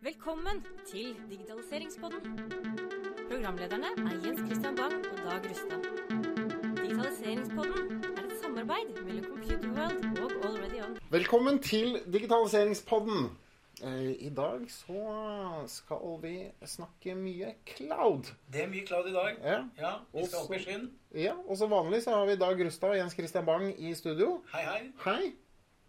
Velkommen 0.00 0.64
til 0.86 1.16
Digitaliseringspodden. 1.30 2.20
Programlederne 3.30 3.86
er 3.86 4.14
Jens 4.26 4.40
Christian 4.46 4.76
Bang 4.76 4.94
og 5.12 5.18
Dag 5.24 5.50
Rustad. 5.50 5.82
Digitaliseringspodden 6.82 8.04
er 8.18 8.22
et 8.24 8.34
samarbeid 8.42 8.92
mellom 9.04 9.24
Computer 9.24 9.68
World 9.68 10.18
og 10.22 10.30
Already 10.46 10.82
On. 10.84 10.98
Velkommen 11.10 11.58
til 11.62 11.98
digitaliseringspodden. 12.12 13.38
Eh, 13.84 14.10
I 14.26 14.30
dag 14.36 14.60
så 14.70 15.02
skal 15.66 16.22
vi 16.22 16.34
snakke 16.66 17.14
mye 17.14 17.54
cloud. 17.66 18.22
Det 18.52 18.62
er 18.62 18.68
mye 18.68 18.86
cloud 18.86 19.06
i 19.08 19.12
dag. 19.12 19.36
Ja, 19.42 19.58
Ja, 19.78 19.92
vi 20.14 20.26
skal 20.26 20.38
opp 20.44 20.54
i 20.54 20.58
skyen. 20.62 20.88
ja 21.14 21.34
og 21.48 21.56
som 21.58 21.70
vanlig 21.70 22.02
så 22.02 22.10
har 22.14 22.26
vi 22.26 22.36
Dag 22.36 22.64
Rustad 22.66 22.88
og 22.90 22.96
Jens 22.96 23.12
Christian 23.18 23.46
Bang 23.46 23.74
i 23.78 23.94
studio. 23.94 24.42
Hei, 24.52 24.62
hei. 24.62 24.92
Hei. 25.04 25.32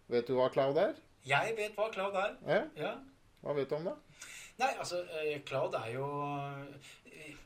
Vet 0.08 0.28
du 0.28 0.34
hva 0.34 0.48
cloud 0.52 0.76
er? 0.76 0.92
Jeg 1.26 1.54
vet 1.56 1.74
hva 1.78 1.90
cloud 1.92 2.14
er. 2.14 2.36
Ja, 2.48 2.62
Ja. 2.76 2.92
Hva 3.40 3.56
vet 3.56 3.70
du 3.70 3.76
om 3.78 3.88
det? 3.88 3.96
Nei, 4.60 4.70
altså, 4.74 5.00
eh, 5.16 5.38
cloud 5.48 5.76
er 5.78 5.94
jo 5.94 6.06
eh, 7.08 7.36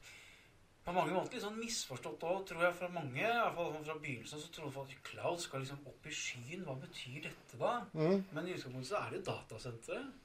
på 0.84 0.92
mange 0.92 1.14
måter 1.14 1.36
litt 1.36 1.44
sånn 1.44 1.60
misforstått 1.60 2.24
òg, 2.28 2.42
tror 2.48 2.66
jeg, 2.66 2.76
fra 2.76 2.90
mange. 2.92 3.22
I 3.22 3.28
hvert 3.30 3.54
fall 3.56 3.70
fra 3.76 3.96
begynnelsen 4.02 4.42
så 4.42 4.50
trodde 4.52 4.74
folk 4.74 4.90
at 4.92 5.06
cloud 5.06 5.40
skal 5.40 5.62
liksom 5.64 5.86
opp 5.88 6.08
i 6.10 6.14
skyen. 6.14 6.64
Hva 6.66 6.74
betyr 6.82 7.22
dette, 7.28 7.60
da? 7.60 7.78
Mm. 7.94 8.24
Men 8.34 8.48
i 8.48 8.56
utgangspunktet 8.56 8.90
så 8.90 9.00
er 9.00 9.14
det 9.14 9.22
datasenteret. 9.28 10.20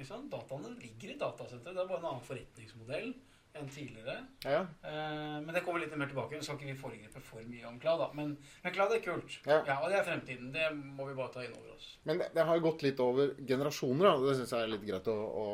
Ikke? 0.00 0.22
Dataene 0.32 0.72
ligger 0.80 1.12
i 1.12 1.18
datasenteret. 1.20 1.76
Det 1.76 1.84
er 1.84 1.92
bare 1.92 2.02
en 2.02 2.10
annen 2.14 2.26
forretningsmodell 2.26 3.12
enn 3.58 3.68
tidligere. 3.68 4.16
Ja. 4.46 4.60
Uh, 4.84 5.40
men 5.44 5.50
det 5.56 5.62
kommer 5.66 5.82
litt 5.82 5.94
mer 5.98 6.06
tilbake. 6.10 6.38
Nå 6.38 6.44
skal 6.46 6.58
ikke 6.60 6.68
vi 6.70 6.76
foregripe 6.78 7.22
for 7.26 7.42
mye 7.50 7.66
om 7.68 7.78
cloud, 7.82 7.98
da. 8.04 8.08
Men, 8.16 8.36
men 8.62 8.74
cloud 8.76 8.94
er 8.94 9.02
kult. 9.04 9.38
Ja. 9.48 9.58
Og 9.80 9.88
det 9.90 9.98
er 9.98 10.06
fremtiden. 10.06 10.52
Det 10.54 10.68
må 10.76 11.08
vi 11.08 11.16
bare 11.18 11.32
ta 11.34 11.42
inn 11.44 11.56
over 11.58 11.72
oss. 11.74 11.88
Men 12.06 12.22
det, 12.22 12.30
det 12.36 12.44
har 12.46 12.60
jo 12.60 12.64
gått 12.68 12.84
litt 12.86 13.02
over 13.02 13.34
generasjoner, 13.48 14.06
da. 14.06 14.14
Det 14.28 14.36
syns 14.38 14.54
jeg 14.54 14.66
er 14.68 14.72
litt 14.76 14.86
greit 14.86 15.10
å, 15.10 15.16
å 15.18 15.46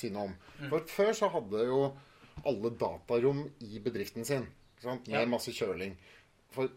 si 0.00 0.10
noe 0.14 0.30
om. 0.30 0.34
Mm. 0.62 0.70
For 0.72 0.88
før 0.96 1.12
så 1.20 1.30
hadde 1.36 1.66
jo 1.68 1.82
alle 2.48 2.72
datarom 2.80 3.44
i 3.68 3.82
bedriften 3.84 4.24
sin. 4.26 4.48
Med 4.82 5.12
Ja. 5.12 5.26
masse 5.30 5.52
kjøling. 5.54 5.92
For 6.50 6.72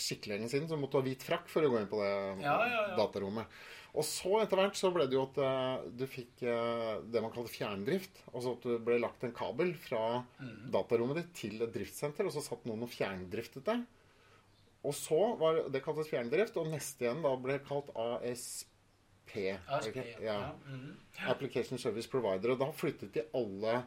skikkelig 0.00 0.38
lenge 0.38 0.48
siden 0.48 0.68
så 0.70 0.78
måtte 0.80 0.96
du 0.96 1.02
ha 1.02 1.08
hvit 1.10 1.26
frakk 1.26 1.50
for 1.52 1.66
å 1.66 1.68
gå 1.74 1.76
inn 1.82 1.90
på 1.90 1.98
det 2.00 2.12
Ja, 2.46 2.54
ja, 2.64 2.68
ja. 2.70 2.96
datarommet. 2.96 3.50
Og 3.94 4.04
så 4.06 4.36
etter 4.42 4.60
hvert 4.60 4.76
så 4.78 4.90
ble 4.94 5.06
det 5.10 5.16
jo 5.18 5.24
at 5.26 5.38
eh, 5.42 5.86
du 5.98 6.04
fikk 6.06 6.44
eh, 6.46 7.00
det 7.10 7.22
man 7.24 7.32
kalte 7.34 7.50
fjerndrift. 7.50 8.20
Altså 8.30 8.52
at 8.54 8.66
det 8.68 8.76
ble 8.86 8.98
lagt 9.02 9.24
en 9.26 9.32
kabel 9.34 9.72
fra 9.82 10.02
Mm. 10.40 10.70
datarommet 10.72 11.16
ditt 11.20 11.32
til 11.34 11.62
et 11.64 11.72
driftssenter, 11.74 12.24
og 12.28 12.32
så 12.32 12.42
satt 12.44 12.64
noen 12.70 12.84
og 12.86 12.92
fjerndriftet 12.92 13.64
det. 13.66 13.78
Og 14.86 14.94
så 14.96 15.18
var 15.40 15.58
det 15.68 15.82
kaltes 15.84 16.08
fjerndrift, 16.08 16.56
og 16.56 16.70
neste 16.72 17.04
igjen 17.04 17.20
da 17.26 17.34
ble 17.36 17.58
kalt 17.66 17.90
ASP. 17.94 18.68
ASP, 19.68 19.96
ja. 19.96 20.14
ja. 20.24 20.38
Mhm. 20.66 20.94
Application 21.28 21.78
Service 21.78 22.08
Provider. 22.08 22.54
Og 22.54 22.58
da 22.62 22.70
flyttet 22.72 23.12
de 23.14 23.26
alle 23.36 23.82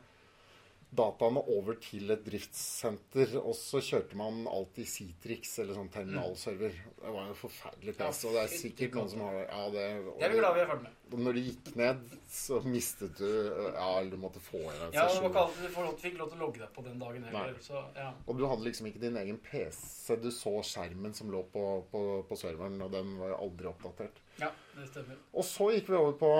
dataene 0.98 1.42
over 1.54 1.78
til 1.82 2.14
et 2.14 2.24
driftssenter, 2.26 3.36
og 3.42 3.56
så 3.58 3.82
kjørte 3.84 4.18
man 4.20 4.44
alltid 4.50 4.88
Citrix 4.90 5.56
eller 5.64 5.78
sånn 5.78 5.90
terminalserver. 5.94 6.76
Det 7.00 7.14
var 7.16 7.30
jo 7.30 7.38
forferdelig 7.38 7.96
pes, 7.98 8.20
og 8.28 8.36
det 8.38 8.44
er 8.44 8.54
sikkert 8.54 8.98
noen 8.98 9.12
som 9.12 9.24
har 9.26 9.40
ja, 9.42 9.64
det. 9.74 9.86
Det 10.08 10.28
er 10.28 10.34
vi 10.34 10.40
glad 10.42 10.58
vi 10.58 10.64
er 10.64 10.70
ferdig 10.72 10.88
med. 10.88 11.00
Når 11.14 11.38
det 11.38 11.44
gikk 11.46 11.68
ned, 11.78 12.14
så 12.34 12.58
mistet 12.66 13.20
du 13.20 13.28
Ja, 13.28 13.90
eller 14.00 14.16
du 14.16 14.18
måtte 14.18 14.42
få 14.42 14.58
i 14.64 14.72
deg 14.80 14.96
Ja, 14.98 15.04
alltid 15.06 15.68
du 15.68 16.00
fikk 16.02 16.18
lov 16.18 16.32
til 16.32 16.40
å 16.40 16.42
logge 16.48 16.64
deg 16.64 16.72
på 16.74 16.86
den 16.88 16.98
dagen 17.02 17.28
heller. 17.30 17.60
Så 17.62 17.84
ja. 17.98 18.10
Og 18.26 18.40
du 18.40 18.48
hadde 18.50 18.66
liksom 18.66 18.90
ikke 18.90 19.04
din 19.04 19.20
egen 19.22 19.38
PC. 19.44 20.18
Du 20.24 20.32
så 20.34 20.56
skjermen 20.66 21.14
som 21.14 21.30
lå 21.34 21.44
på, 21.54 21.68
på, 21.92 22.04
på 22.30 22.40
serveren, 22.40 22.82
og 22.82 22.94
den 22.96 23.14
var 23.20 23.36
jo 23.36 23.40
aldri 23.48 23.70
oppdatert. 23.70 24.22
ja, 24.42 24.50
det 24.78 24.90
stemmer. 24.90 25.22
Og 25.34 25.46
så 25.46 25.70
gikk 25.76 25.94
vi 25.94 26.00
over 26.00 26.18
på 26.18 26.34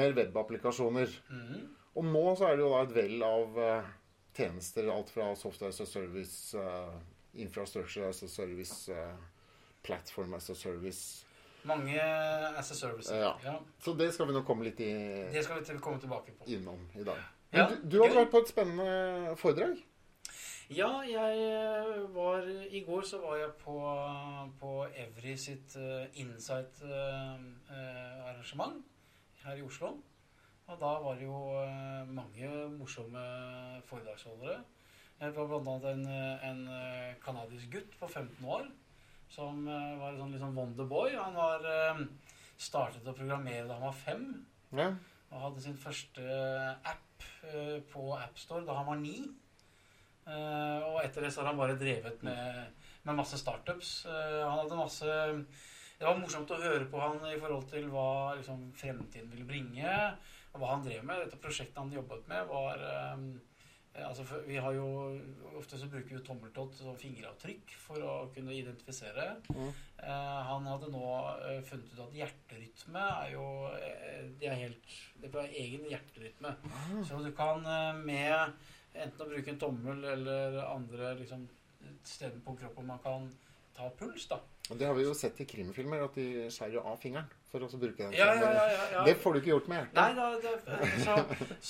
mer 0.00 0.16
webapplikasjoner. 0.16 1.20
Mhm. 1.28 1.62
Og 1.96 2.04
nå 2.08 2.22
så 2.38 2.44
er 2.48 2.56
det 2.56 2.62
jo 2.64 2.70
da 2.72 2.78
et 2.86 2.94
vell 2.96 3.22
av 3.26 3.58
eh, 3.60 3.84
tjenester. 4.36 4.88
Alt 4.92 5.10
fra 5.12 5.34
software 5.36 5.70
as 5.74 5.80
a 5.84 5.86
service, 5.86 6.54
eh, 6.56 6.94
infrastructure 7.44 8.08
as 8.08 8.22
a 8.24 8.28
service, 8.28 8.92
eh, 8.92 9.16
platform 9.84 10.34
as 10.38 10.50
a 10.50 10.54
service. 10.56 11.24
Mange 11.68 12.00
as 12.00 12.70
a 12.70 12.74
service. 12.74 13.12
Ja. 13.12 13.38
Ja. 13.44 13.58
Så 13.78 13.92
det 13.94 14.12
skal 14.14 14.26
vi 14.26 14.32
nå 14.34 14.42
komme 14.46 14.64
litt 14.66 14.80
i, 14.80 14.92
Det 15.32 15.44
skal 15.44 15.60
vi 15.60 15.78
komme 15.78 16.00
tilbake 16.00 16.32
på. 16.38 16.44
innom 16.50 16.88
i 16.94 17.04
dag. 17.04 17.18
Ja, 17.52 17.66
du, 17.68 17.74
du 17.84 18.02
har 18.02 18.10
vært 18.16 18.30
på 18.32 18.38
et 18.40 18.48
spennende 18.48 19.36
foredrag. 19.36 19.76
Ja, 20.72 21.02
jeg 21.04 22.08
var 22.14 22.42
I 22.48 22.80
går 22.86 23.02
så 23.04 23.18
var 23.20 23.36
jeg 23.36 23.52
på, 23.60 23.74
på 24.60 24.86
Evry 24.96 25.36
sitt 25.36 25.76
uh, 25.76 26.06
Insight-arrangement 26.16 28.84
her 29.44 29.56
i 29.60 29.62
Oslo. 29.66 29.98
Og 30.70 30.78
da 30.78 30.92
var 31.02 31.18
det 31.18 31.26
jo 31.26 31.40
eh, 31.62 32.12
mange 32.14 32.52
morsomme 32.76 33.24
foredragsholdere. 33.88 34.60
Det 35.22 35.32
var 35.36 35.50
bl.a. 35.50 35.74
en, 35.90 36.06
eh, 36.06 36.46
en 36.48 36.62
canadisk 36.66 37.26
kanadisk 37.26 37.74
gutt 37.74 37.98
på 38.00 38.08
15 38.08 38.46
år 38.46 38.70
som 39.32 39.64
eh, 39.68 39.94
var 40.00 40.12
en 40.12 40.20
sånn 40.20 40.34
litt 40.34 40.42
sånn 40.42 40.56
wonderboy. 40.56 41.14
Han 41.16 41.36
var 41.36 41.64
eh, 41.68 42.02
startet 42.60 43.08
å 43.08 43.16
programmere 43.16 43.66
da 43.68 43.78
han 43.78 43.88
var 43.88 43.96
fem. 43.96 44.26
Ja. 44.76 44.90
Og 45.32 45.46
hadde 45.46 45.64
sin 45.64 45.78
første 45.80 46.26
app 46.92 47.26
eh, 47.48 47.78
på 47.92 48.10
AppStore 48.18 48.66
da 48.68 48.76
han 48.80 48.90
var 48.90 49.00
ni. 49.00 49.16
Eh, 50.28 50.80
og 50.86 51.00
etter 51.02 51.24
det 51.24 51.32
så 51.32 51.42
har 51.42 51.52
han 51.52 51.60
bare 51.60 51.78
drevet 51.80 52.20
med, 52.26 52.82
med 53.06 53.18
masse 53.22 53.40
startups. 53.40 53.94
Eh, 54.10 54.42
han 54.44 54.60
hadde 54.60 54.78
masse 54.78 55.16
Det 55.98 56.08
var 56.08 56.18
morsomt 56.18 56.50
å 56.52 56.60
høre 56.60 56.86
på 56.90 57.00
han 57.00 57.20
i 57.30 57.38
forhold 57.38 57.68
til 57.70 57.88
hva 57.92 58.34
liksom, 58.34 58.68
fremtiden 58.74 59.30
ville 59.32 59.46
bringe, 59.48 59.96
og 60.52 60.60
hva 60.60 60.74
han 60.74 60.84
drev 60.84 61.06
med. 61.06 61.24
Dette 61.24 61.40
prosjektet 61.40 61.80
han 61.80 61.92
jobbet 61.94 62.28
med, 62.30 62.46
var 62.50 62.84
eh, 62.90 63.24
Altså, 63.92 64.24
for 64.24 64.46
vi 64.48 64.56
har 64.56 64.72
jo 64.72 64.86
Ofte 65.58 65.76
så 65.76 65.84
bruker 65.92 66.16
vi 66.16 66.20
tommeltott 66.24 66.78
som 66.78 66.94
fingeravtrykk 66.96 67.74
for 67.76 68.00
å 68.00 68.12
kunne 68.32 68.54
identifisere. 68.56 69.26
Mm. 69.52 69.66
Eh, 69.68 70.38
han 70.48 70.68
hadde 70.70 70.88
nå 70.94 71.02
eh, 71.34 71.58
funnet 71.68 71.92
ut 71.92 72.00
at 72.06 72.16
hjerterytme 72.16 73.02
er 73.18 73.34
jo 73.34 73.44
Det 74.40 74.48
er 74.48 74.62
helt 74.62 74.94
Det 75.18 75.28
er 75.28 75.34
på 75.34 75.44
egen 75.44 75.84
hjerterytme. 75.90 76.54
Så 77.08 77.20
du 77.20 77.28
kan 77.36 77.68
med 78.00 78.56
enten 78.92 79.24
å 79.24 79.28
bruke 79.28 79.52
en 79.52 79.60
tommel 79.60 80.08
eller 80.14 80.56
andre 80.64 81.12
liksom, 81.20 81.44
steder 82.04 82.40
på 82.44 82.56
kroppen 82.60 82.88
man 82.88 83.00
kan 83.04 83.28
ta 83.76 83.88
puls, 83.96 84.26
da. 84.28 84.40
Og 84.70 84.80
det 84.80 84.88
har 84.88 84.96
vi 84.96 85.04
jo 85.06 85.14
sett 85.16 85.40
i 85.40 85.46
krimfilmer, 85.48 86.04
at 86.04 86.16
de 86.16 86.48
skjærer 86.52 86.84
av 86.84 86.98
fingeren 87.00 87.28
for 87.52 87.64
å 87.66 87.80
bruke 87.82 88.00
den. 88.00 88.14
Ja, 88.16 88.30
ja, 88.32 88.52
ja. 88.92 89.02
Det 89.04 89.14
får 89.20 89.34
du 89.34 89.40
ikke 89.42 89.52
gjort 89.52 89.66
med 89.68 89.82
hjertet. 89.82 89.98
Nei, 89.98 90.12
da, 90.16 90.28
det, 90.40 90.52
så, 91.04 91.16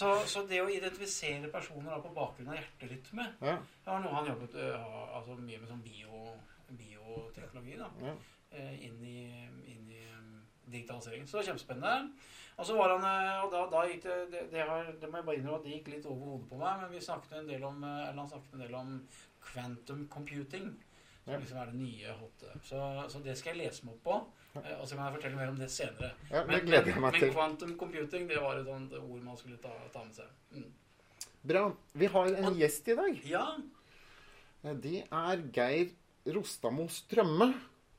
så, 0.01 0.13
så 0.31 0.43
det 0.51 0.61
å 0.63 0.69
identifisere 0.71 1.51
personer 1.51 1.91
da, 1.91 1.99
på 2.05 2.13
bakgrunn 2.15 2.53
av 2.53 2.61
hjerterytme 2.61 3.27
Ja, 3.43 3.57
Det 3.59 3.91
var 3.91 4.05
noe 4.05 4.15
han 4.21 4.31
jobbet 4.31 4.55
øh, 4.63 4.93
altså 5.19 5.39
mye 5.41 5.59
med 5.59 5.73
sånn 5.73 5.83
bio, 5.83 6.37
bioteknologi 6.79 7.81
da, 7.81 7.91
ja. 8.07 8.15
eh, 8.55 8.77
inn 8.87 9.03
i, 9.03 9.25
inn 9.75 9.91
i 9.91 10.05
digitaliseringen. 10.71 11.27
Så 11.27 11.37
det 11.37 11.43
var 11.43 11.51
kjempespennende. 11.51 12.31
Og 12.61 12.69
så 12.69 12.77
var 12.79 12.95
han, 12.95 13.05
eh, 13.09 13.43
og 13.43 13.51
da, 13.51 13.65
da 13.73 13.83
gikk 13.89 14.07
det, 14.07 14.21
det, 14.31 14.47
det, 14.53 14.63
har, 14.69 14.95
det 15.01 15.11
må 15.11 15.19
jeg 15.19 15.29
bare 15.29 15.41
innrømme 15.41 15.59
at 15.59 15.67
det 15.67 15.77
gikk 15.77 15.93
litt 15.97 16.07
over 16.07 16.35
hodet 16.37 16.49
på 16.53 16.63
meg, 16.63 16.81
men 16.83 16.95
vi 16.95 17.03
snakket 17.03 17.39
en 17.41 17.49
del 17.51 17.67
om, 17.67 17.83
eh, 17.89 18.01
eller 18.07 18.23
han 18.23 18.33
snakket 18.33 18.57
en 18.57 18.65
del 18.67 18.77
om 18.79 18.97
quantum 19.51 20.09
computing. 20.13 20.73
Som 21.25 21.39
liksom 21.39 21.59
er 21.63 21.67
det 21.71 21.79
nye 21.79 22.15
hotte. 22.19 22.53
Så, 22.67 22.79
så 23.13 23.21
det 23.23 23.37
skal 23.39 23.55
jeg 23.55 23.69
lese 23.69 23.85
meg 23.87 23.95
opp 23.95 24.03
på. 24.09 24.17
eh, 24.65 24.75
Og 24.81 24.87
så 24.89 24.97
kan 24.97 25.05
jeg 25.07 25.17
fortelle 25.21 25.39
mer 25.39 25.53
om 25.53 25.59
det 25.61 25.69
senere. 25.71 26.13
ja 26.31 26.41
det 26.43 26.49
Men, 26.51 26.65
gleder 26.67 26.91
jeg 26.91 27.01
meg 27.05 27.13
men 27.13 27.21
til. 27.21 27.33
quantum 27.37 27.77
computing, 27.79 28.27
det 28.29 28.41
var 28.43 28.59
et 28.59 28.67
sånt 28.67 28.93
ord 28.99 29.23
man 29.23 29.37
skulle 29.39 29.61
ta, 29.63 29.71
ta 29.95 30.03
med 30.05 30.15
seg. 30.19 30.27
Mm. 30.57 30.73
Bra. 31.53 31.63
Vi 31.95 32.07
har 32.07 32.27
en 32.43 32.59
gjest 32.59 32.89
i 32.89 32.97
dag. 32.99 33.21
Ja, 33.27 33.47
Det 34.63 35.05
er 35.11 35.41
Geir 35.55 35.91
Rostamo 36.35 36.87
Strømme, 36.89 37.49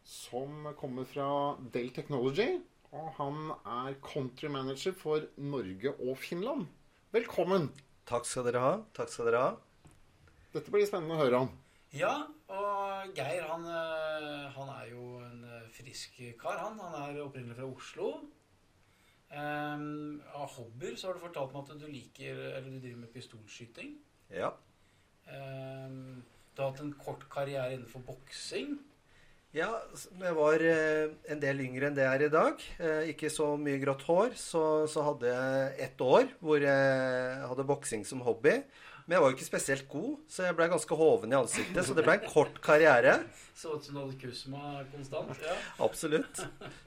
som 0.03 0.67
kommer 0.79 1.05
fra 1.07 1.57
Dell 1.71 1.89
Technology. 1.95 2.59
Og 2.93 3.09
han 3.17 3.51
er 3.65 3.95
country 4.05 4.47
manager 4.53 4.93
for 4.93 5.23
Norge 5.37 5.95
og 5.99 6.17
Finland. 6.21 6.67
Velkommen. 7.11 7.71
Takk 8.05 8.25
skal 8.27 8.45
dere 8.47 8.59
ha. 8.61 8.73
Takk 8.93 9.09
skal 9.09 9.25
dere 9.31 9.41
ha. 9.41 9.55
Dette 10.53 10.69
blir 10.71 10.85
spennende 10.85 11.15
å 11.17 11.23
høre 11.23 11.39
om. 11.47 11.49
Ja, 11.93 12.27
og 12.53 13.13
Geir 13.17 13.47
han, 13.49 13.65
eh, 13.65 14.45
han 14.53 14.71
er 14.75 14.87
jo 14.91 15.17
en 15.23 15.43
eh, 15.47 15.67
frisk 15.73 16.19
kar, 16.39 16.59
han. 16.61 16.79
Han 16.81 16.95
er 17.01 17.23
opprinnelig 17.23 17.57
fra 17.57 17.69
Oslo. 17.69 18.13
Um, 19.33 20.19
av 20.37 20.51
hobbyer 20.53 20.93
så 20.93 21.07
har 21.07 21.17
du 21.17 21.23
fortalt 21.23 21.55
meg 21.55 21.63
at 21.65 21.79
du 21.81 21.87
liker 21.89 22.37
Eller 22.51 22.67
du 22.67 22.75
driver 22.77 22.99
med 23.01 23.09
pistolskyting. 23.15 23.95
Ja. 24.29 24.51
Um, 25.25 26.21
du 26.53 26.61
har 26.61 26.69
hatt 26.69 26.83
en 26.83 26.93
kort 26.99 27.25
karriere 27.33 27.73
innenfor 27.73 28.03
boksing. 28.05 28.75
Ja, 29.57 29.71
jeg 29.93 30.35
var 30.37 30.61
eh, 30.65 31.15
en 31.29 31.41
del 31.41 31.61
yngre 31.65 31.89
enn 31.89 31.97
det 31.97 32.05
jeg 32.05 32.19
er 32.19 32.23
i 32.25 32.33
dag, 32.33 32.63
ikke 33.11 33.29
så 33.29 33.51
mye 33.61 33.77
grått 33.81 34.01
hår, 34.07 34.31
så, 34.37 34.63
så 34.89 35.03
hadde 35.05 35.29
jeg 35.29 35.75
ett 35.85 36.01
år 36.01 36.25
hvor 36.41 36.65
jeg 36.65 37.43
hadde 37.51 37.67
boksing 37.69 38.05
som 38.09 38.23
hobby. 38.25 38.55
Men 39.05 39.15
jeg 39.17 39.21
var 39.23 39.31
jo 39.31 39.35
ikke 39.37 39.45
spesielt 39.49 39.87
god, 39.91 40.11
så 40.31 40.45
jeg 40.47 40.55
ble 40.55 40.67
ganske 40.71 40.95
hoven 40.95 41.33
i 41.33 41.35
ansiktet. 41.35 41.83
Så 41.85 41.95
det 41.97 42.05
ble 42.05 42.13
en 42.19 42.29
kort 42.31 42.61
karriere. 42.63 43.17
Så 43.55 43.73
ut 43.75 43.83
som 43.83 43.95
du 43.97 43.99
hadde 44.05 44.19
kusma 44.21 44.83
konstant. 44.93 45.33
Ja, 45.43 45.55
Absolutt. 45.83 46.39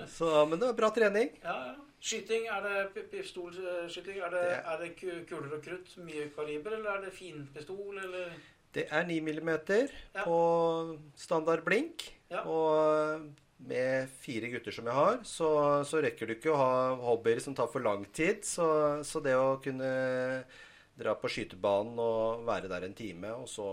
Så, 0.08 0.30
men 0.48 0.58
det 0.58 0.70
var 0.70 0.78
bra 0.80 0.90
trening. 0.96 1.34
ja. 1.44 1.58
ja. 1.72 1.74
Skyting, 2.06 2.44
er 2.52 2.60
det 2.62 3.06
pistolskyting? 3.10 4.18
Er 4.22 4.30
det, 4.30 4.42
Det- 4.42 4.58
er 4.68 4.76
det 4.82 5.24
kuler 5.26 5.54
og 5.56 5.62
krutt? 5.64 5.88
Mye 6.04 6.28
kaliber, 6.36 6.76
eller 6.76 6.90
er 6.92 7.00
det 7.06 7.12
finpistol, 7.16 7.96
eller 7.98 8.30
Det 8.76 8.84
er 8.92 9.06
9 9.08 9.16
mm 9.20 9.48
på 10.22 10.36
standard 11.16 11.64
blink. 11.64 12.04
Og 12.44 13.22
med 13.58 14.08
fire 14.20 14.50
gutter 14.52 14.70
som 14.76 14.84
jeg 14.86 14.94
har, 14.94 15.18
så, 15.24 15.48
så 15.88 16.02
rekker 16.04 16.26
du 16.28 16.34
ikke 16.36 16.52
å 16.52 16.60
ha 16.60 16.94
hobbyer 17.00 17.40
som 17.42 17.54
tar 17.56 17.66
for 17.72 17.80
lang 17.82 18.04
tid. 18.12 18.44
Så, 18.44 19.02
så 19.02 19.22
det 19.24 19.34
å 19.34 19.56
kunne 19.64 20.44
dra 20.96 21.14
på 21.20 21.30
skytebanen 21.30 21.98
og 22.00 22.44
være 22.46 22.70
der 22.72 22.86
en 22.86 22.96
time, 22.96 23.32
og 23.42 23.48
så 23.50 23.68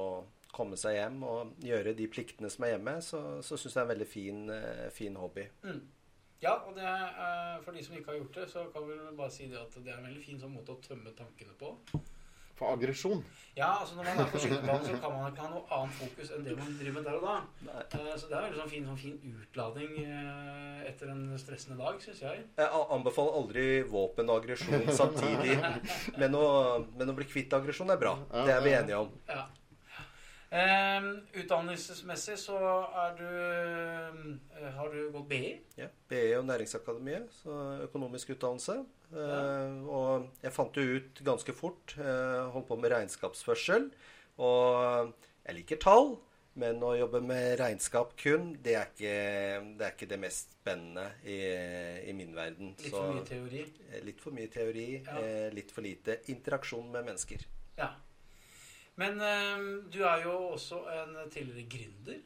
komme 0.53 0.77
seg 0.77 0.99
hjem 0.99 1.23
og 1.25 1.53
gjøre 1.65 1.95
de 1.97 2.07
pliktene 2.11 2.49
som 2.53 2.65
er 2.65 2.75
hjemme, 2.75 2.95
så, 3.01 3.21
så 3.41 3.57
syns 3.57 3.73
jeg 3.73 3.73
det 3.73 3.81
er 3.81 3.87
en 3.87 3.93
veldig 3.93 4.09
fin, 4.09 4.41
eh, 4.53 4.87
fin 4.93 5.15
hobby. 5.17 5.47
Mm. 5.63 5.81
Ja, 6.43 6.57
og 6.67 6.75
det 6.75 6.83
er, 6.83 7.61
for 7.63 7.71
de 7.71 7.83
som 7.85 7.95
ikke 7.95 8.11
har 8.11 8.19
gjort 8.19 8.35
det, 8.35 8.49
så 8.51 8.65
kan 8.73 8.83
vi 8.89 8.97
bare 9.15 9.31
si 9.31 9.47
det 9.47 9.61
at 9.61 9.77
det 9.79 9.93
er 9.93 10.01
en 10.01 10.09
veldig 10.09 10.23
fin 10.25 10.41
sånn 10.41 10.51
måte 10.51 10.75
å 10.75 10.81
tømme 10.83 11.13
tankene 11.15 11.55
på. 11.59 11.71
For 12.55 12.69
aggresjon. 12.75 13.23
Ja, 13.57 13.67
altså 13.81 13.95
når 13.97 14.03
man 14.07 14.19
er 14.23 14.27
på 14.33 14.39
skytebanen, 14.41 14.83
så 14.85 14.97
kan 15.01 15.13
man 15.13 15.31
ikke 15.31 15.41
ha 15.41 15.49
noe 15.49 15.63
annet 15.77 15.95
fokus 15.97 16.29
enn 16.35 16.43
det 16.45 16.53
man 16.57 16.75
driver 16.77 16.95
med 16.99 17.07
der 17.07 17.17
og 17.17 17.23
da. 17.25 17.35
Nei. 17.65 17.81
Eh, 17.99 18.11
Så 18.21 18.29
det 18.29 18.37
er 18.37 18.45
en 18.47 18.57
sånn 18.59 18.69
fin, 18.69 18.85
sånn 18.89 18.99
fin 19.01 19.17
utlading 19.41 19.95
eh, 20.03 20.83
etter 20.89 21.09
en 21.13 21.23
stressende 21.41 21.77
dag, 21.81 21.97
syns 22.01 22.21
jeg. 22.21 22.43
Jeg 22.61 22.83
anbefaler 22.97 23.37
aldri 23.41 23.65
våpen 23.89 24.29
og 24.29 24.41
aggresjon 24.43 24.85
samtidig. 25.01 25.57
Men 26.21 26.37
å, 26.37 26.45
men 26.97 27.09
å 27.09 27.17
bli 27.17 27.25
kvitt 27.29 27.53
aggresjon 27.57 27.89
er 27.93 28.01
bra. 28.01 28.15
Det 28.33 28.53
er 28.53 28.61
vi 28.65 28.73
enige 28.77 29.01
om. 29.05 29.11
Ja. 29.29 29.45
Eh, 30.53 31.05
utdannelsesmessig 31.41 32.35
så 32.37 32.57
er 33.01 33.15
du 33.17 33.23
eh, 33.25 34.67
Har 34.75 34.91
du 34.93 34.99
gått 35.15 35.25
BI? 35.31 35.47
Ja, 35.79 35.87
BE 36.11 36.19
og 36.37 36.45
Næringsakademiet, 36.45 37.31
så 37.41 37.55
økonomisk 37.87 38.35
utdannelse. 38.35 38.75
Eh, 39.13 39.79
og 39.89 40.27
jeg 40.43 40.53
fant 40.53 40.77
jo 40.77 40.99
ut 40.99 41.23
ganske 41.25 41.55
fort, 41.57 41.95
eh, 41.97 42.43
holdt 42.53 42.67
på 42.69 42.77
med 42.77 42.93
regnskapsførsel. 42.93 43.89
Og 44.45 45.09
jeg 45.47 45.57
liker 45.57 45.81
tall, 45.81 46.13
men 46.61 46.77
å 46.85 46.91
jobbe 46.99 47.23
med 47.25 47.55
regnskap 47.57 48.13
kun, 48.21 48.51
det 48.61 48.75
er 48.77 48.85
ikke 48.91 49.15
det, 49.79 49.87
er 49.87 49.95
ikke 49.95 50.09
det 50.13 50.19
mest 50.21 50.53
spennende 50.59 51.07
i, 51.25 51.39
i 52.09 52.13
min 52.13 52.33
verden. 52.37 52.75
Litt 52.77 52.91
Så, 52.93 52.99
for 53.01 53.15
mye 53.17 53.25
teori. 53.25 53.65
litt 54.05 54.21
for 54.21 54.37
mye 54.37 54.53
teori, 54.53 54.87
Ja. 55.01 55.17
eh, 55.17 55.49
litt 55.53 55.73
for 55.73 55.81
lite 55.81 56.19
interaksjon 56.29 56.91
med 56.93 57.09
mennesker. 57.09 57.41
Men 59.01 59.19
eh, 59.21 59.65
du 59.93 60.03
er 60.05 60.23
jo 60.27 60.35
også 60.53 60.83
en 60.93 61.15
tidligere 61.33 61.69
gründer. 61.69 62.21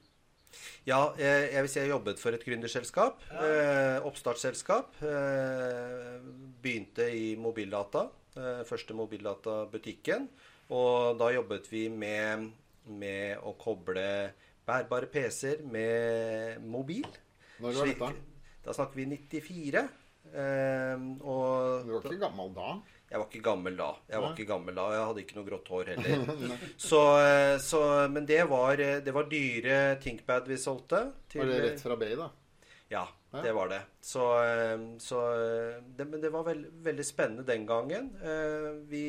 Ja, 0.87 0.99
jeg, 1.19 1.49
jeg 1.53 1.63
vil 1.63 1.71
si 1.71 1.79
jeg 1.79 1.91
jobbet 1.91 2.21
for 2.21 2.35
et 2.35 2.43
gründerselskap. 2.47 3.23
Ja. 3.31 3.47
Eh, 3.47 4.05
oppstartsselskap. 4.07 4.95
Eh, 5.03 6.17
begynte 6.63 7.07
i 7.13 7.35
mobildata. 7.39 8.07
Eh, 8.37 8.63
første 8.67 8.95
mobildatabutikken. 8.97 10.29
Og 10.75 11.19
da 11.19 11.29
jobbet 11.35 11.69
vi 11.71 11.87
med, 11.91 12.49
med 12.87 13.43
å 13.43 13.53
koble 13.59 14.07
bærbare 14.67 15.07
PC-er 15.11 15.63
med 15.63 16.65
mobil. 16.67 17.07
Når 17.63 17.79
var 17.79 17.91
dette? 17.91 18.11
Da 18.67 18.75
snakker 18.75 18.99
vi 18.99 19.07
94. 19.15 19.85
Eh, 20.27 21.05
og 21.23 21.87
Du 21.87 21.93
var 21.95 22.07
ikke 22.07 22.19
gammel 22.25 22.51
da? 22.55 22.73
Jeg 23.09 23.19
var 23.21 23.27
ikke 23.29 23.43
gammel 23.45 23.77
da. 23.79 23.89
Jeg 24.11 24.19
var 24.23 24.33
ikke 24.35 24.47
gammel 24.49 24.75
da, 24.75 24.85
jeg 24.93 25.05
hadde 25.09 25.21
ikke 25.23 25.37
noe 25.37 25.47
grått 25.47 25.69
hår 25.71 25.91
heller. 25.93 26.57
så, 26.89 27.01
eh, 27.23 27.53
så, 27.63 27.81
men 28.11 28.25
det 28.27 28.41
var, 28.49 28.81
eh, 28.83 28.97
det 29.05 29.13
var 29.15 29.29
dyre 29.31 29.77
ThinkPad 30.03 30.47
vi 30.51 30.57
solgte. 30.59 31.05
til- 31.31 31.41
Var 31.45 31.53
det 31.53 31.61
rett 31.63 31.81
fra 31.85 31.95
Bay, 31.95 32.15
da? 32.19 32.29
Ja, 32.91 33.05
det 33.43 33.51
var 33.55 33.69
det. 33.71 33.81
Så, 34.01 34.25
eh, 34.43 34.77
så 35.03 35.21
det, 35.97 36.05
Men 36.07 36.21
det 36.21 36.31
var 36.35 36.43
veld, 36.43 36.67
veldig 36.83 37.05
spennende 37.05 37.45
den 37.47 37.65
gangen. 37.67 38.11
Vi, 38.91 39.05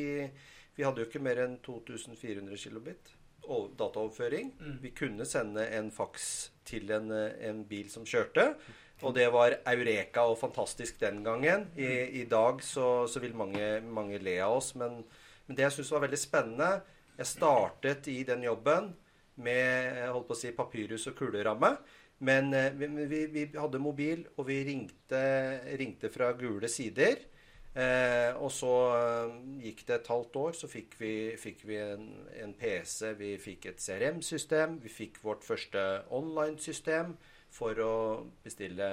vi 0.75 0.83
hadde 0.87 1.03
jo 1.03 1.09
ikke 1.09 1.21
mer 1.23 1.43
enn 1.45 1.57
2400 1.63 2.57
kilobit 2.57 3.15
dataoverføring. 3.49 4.51
Mm. 4.61 4.77
Vi 4.83 4.91
kunne 4.93 5.25
sende 5.25 5.63
en 5.73 5.89
faks 5.91 6.51
til 6.69 6.91
en, 6.93 7.11
en 7.11 7.63
bil 7.65 7.89
som 7.89 8.05
kjørte. 8.05 8.53
Og 8.99 9.13
det 9.15 9.29
var 9.31 9.55
eureka 9.71 10.25
og 10.27 10.39
fantastisk 10.41 10.99
den 10.99 11.21
gangen. 11.23 11.69
I, 11.79 12.21
i 12.21 12.25
dag 12.27 12.63
så, 12.63 13.07
så 13.07 13.21
vil 13.23 13.37
mange, 13.37 13.79
mange 13.85 14.19
le 14.19 14.35
av 14.43 14.57
oss, 14.57 14.73
men, 14.79 14.99
men 15.47 15.57
det 15.57 15.67
jeg 15.67 15.77
syns 15.77 15.93
var 15.95 16.03
veldig 16.03 16.19
spennende 16.19 16.71
Jeg 17.19 17.31
startet 17.31 18.09
i 18.11 18.21
den 18.27 18.43
jobben 18.43 18.91
med 19.39 19.95
jeg 20.01 20.11
holdt 20.11 20.27
på 20.27 20.35
å 20.35 20.39
si, 20.39 20.51
papyrus 20.55 21.07
og 21.11 21.15
kuleramme. 21.19 21.73
Men 22.27 22.53
eh, 22.53 22.73
vi, 22.75 22.87
vi, 23.07 23.19
vi 23.31 23.45
hadde 23.55 23.79
mobil, 23.79 24.25
og 24.35 24.49
vi 24.49 24.59
ringte, 24.67 25.21
ringte 25.79 26.11
fra 26.11 26.33
gule 26.35 26.67
sider. 26.71 27.21
Eh, 27.79 28.35
og 28.35 28.51
så 28.51 28.73
eh, 28.97 29.35
gikk 29.63 29.85
det 29.87 29.99
et 29.99 30.11
halvt 30.11 30.39
år, 30.41 30.55
så 30.59 30.67
fikk 30.67 30.97
vi, 30.99 31.13
fikk 31.39 31.63
vi 31.69 31.79
en, 31.79 32.07
en 32.43 32.55
PC, 32.59 33.13
vi 33.19 33.35
fikk 33.39 33.69
et 33.71 33.83
CRM-system, 33.83 34.79
vi 34.83 34.91
fikk 34.91 35.21
vårt 35.23 35.47
første 35.47 35.85
online-system 36.11 37.15
for 37.53 37.79
å 37.83 37.93
bestille 38.43 38.89